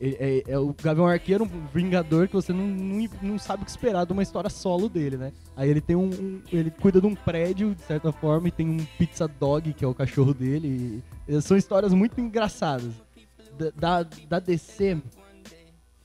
ele- 0.00 0.16
é, 0.20 0.42
é 0.52 0.58
o 0.58 0.74
Gavião 0.82 1.06
Arqueiro, 1.06 1.44
um 1.44 1.66
vingador 1.72 2.28
que 2.28 2.34
você 2.34 2.52
não, 2.52 2.66
não, 2.66 3.08
não 3.22 3.38
sabe 3.38 3.62
o 3.62 3.64
que 3.64 3.70
esperar 3.70 4.04
de 4.06 4.12
uma 4.12 4.22
história 4.22 4.50
solo 4.50 4.88
dele, 4.88 5.16
né? 5.16 5.32
Aí 5.56 5.68
ele 5.70 5.80
tem 5.80 5.96
um, 5.96 6.08
um- 6.10 6.42
ele 6.52 6.70
cuida 6.70 7.00
de 7.00 7.06
um 7.06 7.14
prédio 7.14 7.74
de 7.74 7.82
certa 7.82 8.12
forma 8.12 8.48
e 8.48 8.50
tem 8.50 8.68
um 8.68 8.84
pizza 8.98 9.26
dog 9.26 9.72
que 9.72 9.84
é 9.84 9.88
o 9.88 9.94
cachorro 9.94 10.34
dele. 10.34 11.02
e- 11.28 11.40
são 11.42 11.56
histórias 11.56 11.92
muito 11.94 12.20
engraçadas. 12.20 12.92
Da, 13.58 14.02
da, 14.02 14.08
da 14.28 14.38
DC 14.38 14.98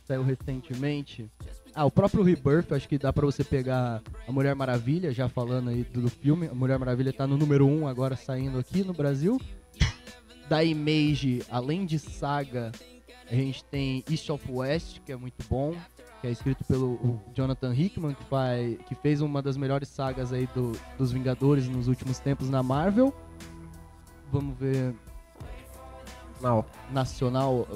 saiu 0.06 0.24
recentemente. 0.24 1.30
Ah, 1.74 1.86
o 1.86 1.92
próprio 1.92 2.24
Rebirth, 2.24 2.72
acho 2.74 2.88
que 2.88 2.98
dá 2.98 3.14
pra 3.14 3.26
você 3.26 3.44
pegar 3.46 4.02
a 4.28 4.32
Mulher 4.32 4.54
Maravilha, 4.56 5.14
já 5.14 5.30
falando 5.30 5.70
aí 5.70 5.84
do, 5.84 6.02
do 6.02 6.10
filme. 6.10 6.48
A 6.48 6.54
Mulher 6.54 6.78
Maravilha 6.80 7.14
tá 7.14 7.26
no 7.26 7.38
número 7.38 7.66
1 7.66 7.82
um 7.82 7.88
agora 7.88 8.16
saindo 8.18 8.58
aqui 8.58 8.84
no 8.84 8.94
Brasil. 8.94 9.40
Da 10.50 10.64
Image, 10.66 11.44
além 11.50 11.86
de 11.86 11.98
Saga, 11.98 12.72
a 13.30 13.36
gente 13.36 13.64
tem 13.66 14.04
East 14.10 14.30
of 14.30 14.52
West, 14.52 15.00
que 15.06 15.12
é 15.12 15.16
muito 15.16 15.44
bom, 15.50 15.76
que 16.20 16.28
é 16.28 16.32
escrito 16.32 16.64
pelo 16.66 17.20
Jonathan 17.34 17.74
Hickman, 17.74 18.14
que, 18.14 18.24
faz, 18.26 18.78
que 18.88 18.96
fez 18.96 19.22
uma 19.22 19.42
das 19.42 19.58
melhores 19.58 19.90
sagas 19.90 20.32
aí 20.32 20.48
do, 20.54 20.74
dos 20.98 21.12
Vingadores 21.12 21.68
nos 21.68 21.88
últimos 21.88 22.20
tempos 22.20 22.50
na 22.50 22.62
Marvel. 22.62 23.14
Vamos 24.32 24.58
ver 24.58 24.94
Não. 26.42 26.64
nacional. 26.92 27.68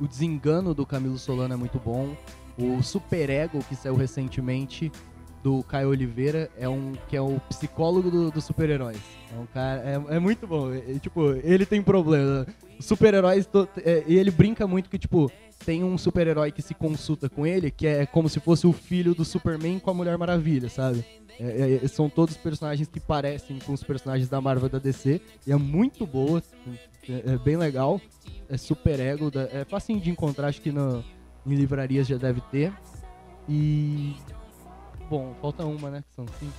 O 0.00 0.06
Desengano 0.06 0.74
do 0.74 0.86
Camilo 0.86 1.18
Solano 1.18 1.54
é 1.54 1.56
muito 1.56 1.78
bom. 1.78 2.16
O 2.56 2.82
Super 2.82 3.30
Ego, 3.30 3.62
que 3.68 3.74
saiu 3.76 3.94
recentemente, 3.96 4.90
do 5.42 5.62
Caio 5.62 5.90
Oliveira, 5.90 6.50
é 6.58 6.68
um 6.68 6.92
que 7.08 7.16
é 7.16 7.20
o 7.20 7.38
psicólogo 7.48 8.10
do- 8.10 8.30
dos 8.30 8.44
super-heróis. 8.44 8.98
É 9.34 9.38
um 9.38 9.46
cara. 9.46 9.82
É, 10.10 10.16
é 10.16 10.18
muito 10.18 10.46
bom. 10.46 10.72
É, 10.72 10.78
é, 10.78 10.98
tipo, 10.98 11.32
ele 11.44 11.64
tem 11.64 11.82
problema. 11.82 12.46
Super-heróis. 12.80 13.48
é, 13.84 14.04
ele 14.06 14.30
brinca 14.30 14.66
muito 14.66 14.88
que, 14.90 14.98
tipo, 14.98 15.30
tem 15.64 15.82
um 15.84 15.96
super-herói 15.98 16.50
que 16.52 16.62
se 16.62 16.74
consulta 16.74 17.28
com 17.28 17.46
ele, 17.46 17.70
que 17.70 17.86
é 17.86 18.06
como 18.06 18.28
se 18.28 18.40
fosse 18.40 18.66
o 18.66 18.72
filho 18.72 19.14
do 19.14 19.24
Superman 19.24 19.78
com 19.78 19.90
a 19.90 19.94
Mulher 19.94 20.16
Maravilha, 20.18 20.68
sabe? 20.68 21.04
É, 21.40 21.80
é, 21.84 21.88
são 21.88 22.08
todos 22.08 22.36
personagens 22.36 22.88
que 22.88 22.98
parecem 22.98 23.58
com 23.60 23.72
os 23.72 23.82
personagens 23.82 24.28
da 24.28 24.40
Marvel 24.40 24.68
da 24.68 24.78
DC. 24.78 25.20
E 25.46 25.52
é 25.52 25.56
muito 25.56 26.04
boa. 26.06 26.42
É, 27.08 27.34
é 27.34 27.38
bem 27.38 27.56
legal. 27.56 28.00
É 28.48 28.56
super 28.56 28.98
ego. 28.98 29.30
É 29.52 29.64
facinho 29.64 30.00
de 30.00 30.10
encontrar, 30.10 30.48
acho 30.48 30.60
que 30.60 30.72
no, 30.72 31.04
em 31.46 31.54
livrarias 31.54 32.06
já 32.08 32.16
deve 32.16 32.40
ter. 32.50 32.72
E. 33.48 34.14
Bom, 35.10 35.32
falta 35.40 35.64
uma, 35.64 35.90
né? 35.90 36.04
Que 36.08 36.14
são 36.14 36.26
cinco. 36.38 36.52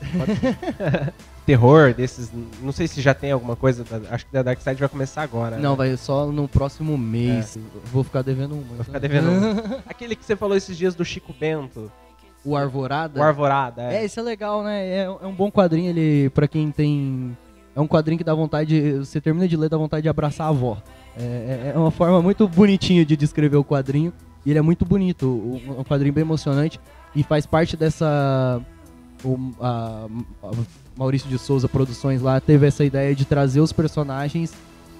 Terror, 1.44 1.92
desses. 1.94 2.30
Não 2.62 2.72
sei 2.72 2.86
se 2.88 3.00
já 3.00 3.12
tem 3.14 3.32
alguma 3.32 3.56
coisa. 3.56 3.84
da- 3.84 4.14
acho 4.14 4.26
que 4.26 4.32
da 4.32 4.42
Dark 4.42 4.60
Side 4.60 4.76
vai 4.80 4.88
começar 4.88 5.22
agora. 5.22 5.56
Não, 5.58 5.70
né? 5.72 5.76
vai 5.76 5.96
só 5.96 6.26
no 6.26 6.46
próximo 6.48 6.96
mês. 6.96 7.58
Vou 7.92 8.04
ficar 8.04 8.22
devendo 8.22 8.54
uma. 8.54 8.76
Vai 8.76 8.84
ficar 8.84 8.98
devendo 8.98 9.28
uma. 9.30 9.78
Aquele 9.86 10.14
que 10.16 10.24
você 10.24 10.36
falou 10.36 10.56
esses 10.56 10.76
dias 10.76 10.94
do 10.94 11.04
Chico 11.04 11.34
Bento, 11.38 11.90
o 12.44 12.56
Arvorada. 12.56 13.18
o 13.20 13.22
Arvorada. 13.22 13.82
É, 13.92 13.96
É. 13.96 14.04
isso 14.04 14.18
é 14.20 14.22
legal, 14.22 14.62
né? 14.62 14.86
É, 14.86 15.02
é 15.04 15.26
um 15.26 15.34
bom 15.34 15.50
quadrinho, 15.50 15.90
ele, 15.90 16.30
pra 16.30 16.46
quem 16.48 16.70
tem. 16.70 17.36
É 17.74 17.80
um 17.80 17.86
quadrinho 17.86 18.18
que 18.18 18.24
dá 18.24 18.34
vontade. 18.34 18.92
Você 18.98 19.20
termina 19.20 19.46
de 19.48 19.56
ler, 19.56 19.68
dá 19.68 19.76
vontade 19.76 20.02
de 20.02 20.08
abraçar 20.08 20.46
a 20.46 20.50
avó. 20.50 20.76
É, 21.16 21.22
é- 21.22 21.72
é 21.74 21.78
uma 21.78 21.90
forma 21.90 22.22
muito 22.22 22.46
bonitinha 22.48 23.04
de 23.04 23.16
descrever 23.16 23.56
o 23.56 23.64
quadrinho. 23.64 24.12
E 24.46 24.50
ele 24.50 24.58
é 24.58 24.62
muito 24.62 24.86
bonito. 24.86 25.26
um 25.78 25.84
quadrinho 25.84 26.14
bem 26.14 26.22
emocionante. 26.22 26.80
E 27.14 27.22
faz 27.22 27.46
parte 27.46 27.76
dessa. 27.76 28.60
O, 29.24 29.38
a- 29.60 30.06
a 30.42 30.50
Maurício 30.96 31.28
de 31.28 31.38
Souza 31.38 31.68
Produções 31.68 32.20
lá 32.22 32.40
teve 32.40 32.66
essa 32.66 32.84
ideia 32.84 33.14
de 33.14 33.24
trazer 33.24 33.60
os 33.60 33.72
personagens 33.72 34.52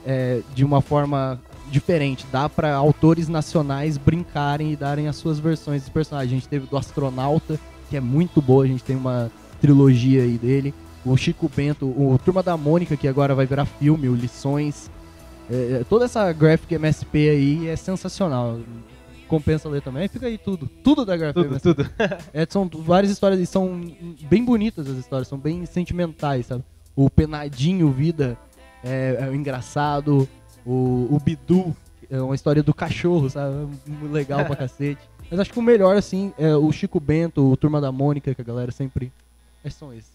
é, 0.07 0.41
de 0.55 0.65
uma 0.65 0.81
forma 0.81 1.39
diferente. 1.71 2.27
Dá 2.33 2.49
pra 2.49 2.75
autores 2.75 3.29
nacionais 3.29 3.97
brincarem 3.97 4.73
e 4.73 4.77
darem 4.77 5.09
as 5.09 5.17
suas 5.17 5.39
versões 5.39 5.83
dos 5.83 5.91
personagens. 5.91 6.33
A 6.33 6.35
gente 6.35 6.49
teve 6.49 6.67
do 6.67 6.77
Astronauta, 6.77 7.59
que 7.89 7.97
é 7.97 8.01
muito 8.01 8.41
boa, 8.43 8.65
a 8.65 8.67
gente 8.67 8.83
tem 8.85 8.97
uma 8.97 9.31
trilogia 9.61 10.23
aí 10.23 10.37
dele. 10.39 10.75
O 11.05 11.17
Chico 11.17 11.51
Bento, 11.55 11.87
o 11.87 12.19
Turma 12.25 12.43
da 12.43 12.57
Mônica, 12.57 12.97
que 12.97 13.09
agora 13.09 13.35
vai 13.35 13.47
virar 13.47 13.65
filme, 13.65 14.09
o 14.09 14.15
Lições. 14.15 14.91
É, 15.51 15.81
é, 15.81 15.85
toda 15.89 16.05
essa 16.05 16.31
graphic 16.33 16.75
MSP 16.75 17.29
aí 17.31 17.69
é 17.69 17.77
sensacional. 17.77 18.59
Compensa 19.31 19.68
ler 19.68 19.81
também. 19.81 20.03
Aí 20.03 20.09
fica 20.09 20.26
aí 20.26 20.37
tudo. 20.37 20.68
Tudo 20.83 21.05
da 21.05 21.16
graphic 21.16 21.41
Tudo, 21.41 21.53
MSP. 21.53 21.74
tudo. 21.74 21.91
É, 22.35 22.45
são 22.51 22.68
várias 22.68 23.12
histórias 23.12 23.41
e 23.41 23.47
são 23.47 23.81
bem 24.28 24.45
bonitas 24.45 24.89
as 24.89 24.99
histórias, 24.99 25.28
são 25.28 25.39
bem 25.39 25.64
sentimentais, 25.66 26.47
sabe? 26.47 26.64
O 26.97 27.09
Penadinho 27.09 27.91
Vida 27.93 28.37
é, 28.83 29.18
é 29.20 29.35
engraçado, 29.35 30.28
o, 30.66 31.07
o 31.11 31.20
Bidu 31.24 31.74
é 32.11 32.20
uma 32.20 32.35
história 32.35 32.61
do 32.62 32.74
cachorro, 32.74 33.31
sabe? 33.31 33.68
É 33.89 34.12
Legal 34.12 34.45
pra 34.45 34.57
cacete. 34.57 35.01
Mas 35.31 35.39
acho 35.39 35.53
que 35.53 35.59
o 35.61 35.62
melhor, 35.62 35.97
assim, 35.97 36.33
é 36.37 36.57
o 36.57 36.72
Chico 36.72 36.99
Bento, 36.99 37.53
o 37.53 37.57
Turma 37.57 37.81
da 37.81 37.93
Mônica, 37.93 38.35
que 38.35 38.41
a 38.41 38.45
galera 38.45 38.72
sempre. 38.72 39.12
Esses 39.64 39.78
são 39.78 39.93
esses. 39.93 40.11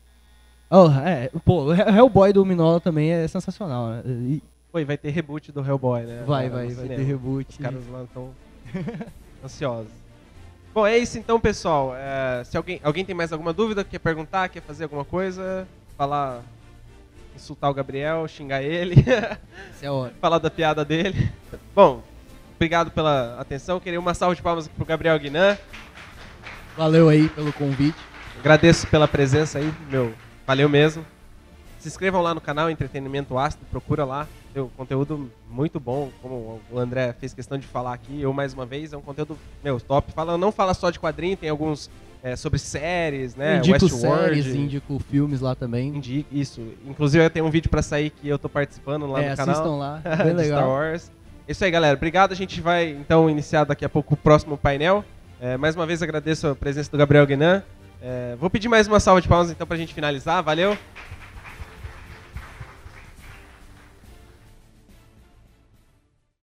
Oh, 0.70 0.90
é, 0.90 1.30
pô, 1.46 1.66
o 1.66 1.74
Hellboy 1.74 2.34
do 2.34 2.46
Minola 2.46 2.82
também 2.82 3.12
é 3.12 3.26
sensacional, 3.28 3.88
né? 3.88 4.04
E 4.06 4.44
Pô, 4.72 4.84
vai 4.84 4.98
ter 4.98 5.10
reboot 5.12 5.54
do 5.54 5.66
Hellboy, 5.66 6.04
né? 6.04 6.24
vai, 6.28 6.50
vai, 6.50 6.68
no 6.68 6.76
vai 6.76 6.88
ter 6.90 7.04
reboot. 7.04 7.50
Os 7.50 7.58
caras 7.58 7.88
lá 7.88 8.04
estão 8.04 8.32
ansiosos. 9.44 9.92
Bom, 10.74 10.86
é 10.86 10.98
isso 10.98 11.18
então, 11.18 11.40
pessoal. 11.40 11.94
É, 11.96 12.44
se 12.44 12.58
alguém, 12.58 12.82
alguém 12.84 13.06
tem 13.06 13.16
mais 13.16 13.32
alguma 13.32 13.54
dúvida, 13.54 13.84
quer 13.84 14.00
perguntar, 14.00 14.50
quer 14.50 14.62
fazer 14.62 14.84
alguma 14.84 15.06
coisa, 15.06 15.68
falar, 15.98 16.42
insultar 17.34 17.72
o 17.72 17.74
Gabriel, 17.74 18.28
xingar 18.28 18.62
ele, 18.62 18.96
é 19.08 19.38
falar 20.20 20.40
da 20.40 20.50
piada 20.52 20.84
dele. 20.84 21.32
Bom, 21.74 22.04
obrigado 22.56 22.92
pela 22.92 23.40
atenção. 23.40 23.80
Queria 23.80 24.00
uma 24.00 24.14
salva 24.14 24.36
de 24.36 24.42
palmas 24.42 24.66
aqui 24.66 24.76
pro 24.76 24.86
Gabriel 24.86 25.18
Guinan. 25.18 25.58
Valeu 26.76 27.08
aí 27.08 27.30
pelo 27.30 27.54
convite. 27.54 27.98
Agradeço 28.38 28.86
pela 28.88 29.08
presença 29.08 29.60
aí, 29.60 29.74
meu. 29.90 30.14
Valeu 30.46 30.68
mesmo. 30.68 31.06
Se 31.80 31.88
inscrevam 31.88 32.22
lá 32.22 32.34
no 32.34 32.42
canal 32.42 32.70
Entretenimento 32.70 33.38
Ácido, 33.38 33.66
procura 33.72 34.04
lá. 34.04 34.28
Um 34.56 34.70
conteúdo 34.70 35.30
muito 35.50 35.80
bom, 35.80 36.10
como 36.22 36.62
o 36.72 36.80
André 36.80 37.14
fez 37.20 37.34
questão 37.34 37.58
de 37.58 37.68
falar 37.68 37.94
aqui. 37.94 38.22
Eu, 38.22 38.32
mais 38.34 38.54
uma 38.54 38.66
vez, 38.66 38.94
é 38.94 38.98
um 38.98 39.02
conteúdo, 39.02 39.38
meu, 39.64 39.80
top. 39.80 40.12
Fala, 40.14 40.38
não 40.38 40.52
fala 40.52 40.74
só 40.74 40.90
de 40.90 41.00
quadrinho, 41.00 41.36
tem 41.36 41.50
alguns 41.50 41.90
é, 42.24 42.36
sobre 42.36 42.58
séries, 42.58 43.36
né? 43.36 43.58
indico 43.58 43.84
Westworld. 43.86 44.26
séries, 44.44 44.56
indico 44.56 45.00
filmes 45.10 45.42
lá 45.42 45.54
também. 45.56 45.90
Indi- 45.90 46.26
Isso. 46.32 46.62
Inclusive, 46.88 47.30
tem 47.30 47.44
um 47.44 47.50
vídeo 47.50 47.70
pra 47.70 47.82
sair 47.82 48.10
que 48.10 48.28
eu 48.28 48.40
tô 48.40 48.48
participando 48.50 49.06
lá 49.08 49.22
é, 49.22 49.30
no 49.32 49.36
canal. 49.38 49.54
assistam 49.54 49.76
lá, 49.76 50.02
bem 50.04 50.12
de 50.14 50.18
Star 50.24 50.36
legal. 50.36 50.70
Wars. 50.70 51.12
Isso 51.48 51.64
aí, 51.64 51.70
galera. 51.70 51.96
Obrigado. 51.96 52.32
A 52.32 52.36
gente 52.36 52.60
vai, 52.62 52.90
então, 52.90 53.30
iniciar 53.30 53.66
daqui 53.66 53.86
a 53.86 53.90
pouco 53.90 54.14
o 54.16 54.18
próximo 54.18 54.58
painel. 54.58 55.04
É, 55.40 55.58
mais 55.58 55.76
uma 55.76 55.86
vez, 55.86 56.02
agradeço 56.02 56.48
a 56.48 56.56
presença 56.56 56.90
do 56.90 56.98
Gabriel 56.98 57.26
Guinan. 57.28 57.62
É, 58.02 58.36
vou 58.40 58.50
pedir 58.50 58.68
mais 58.70 58.88
uma 58.88 59.00
salva 59.00 59.22
de 59.22 59.28
palmas, 59.28 59.52
então, 59.52 59.68
pra 59.68 59.78
gente 59.78 59.94
finalizar. 59.94 60.42
Valeu. 60.42 60.78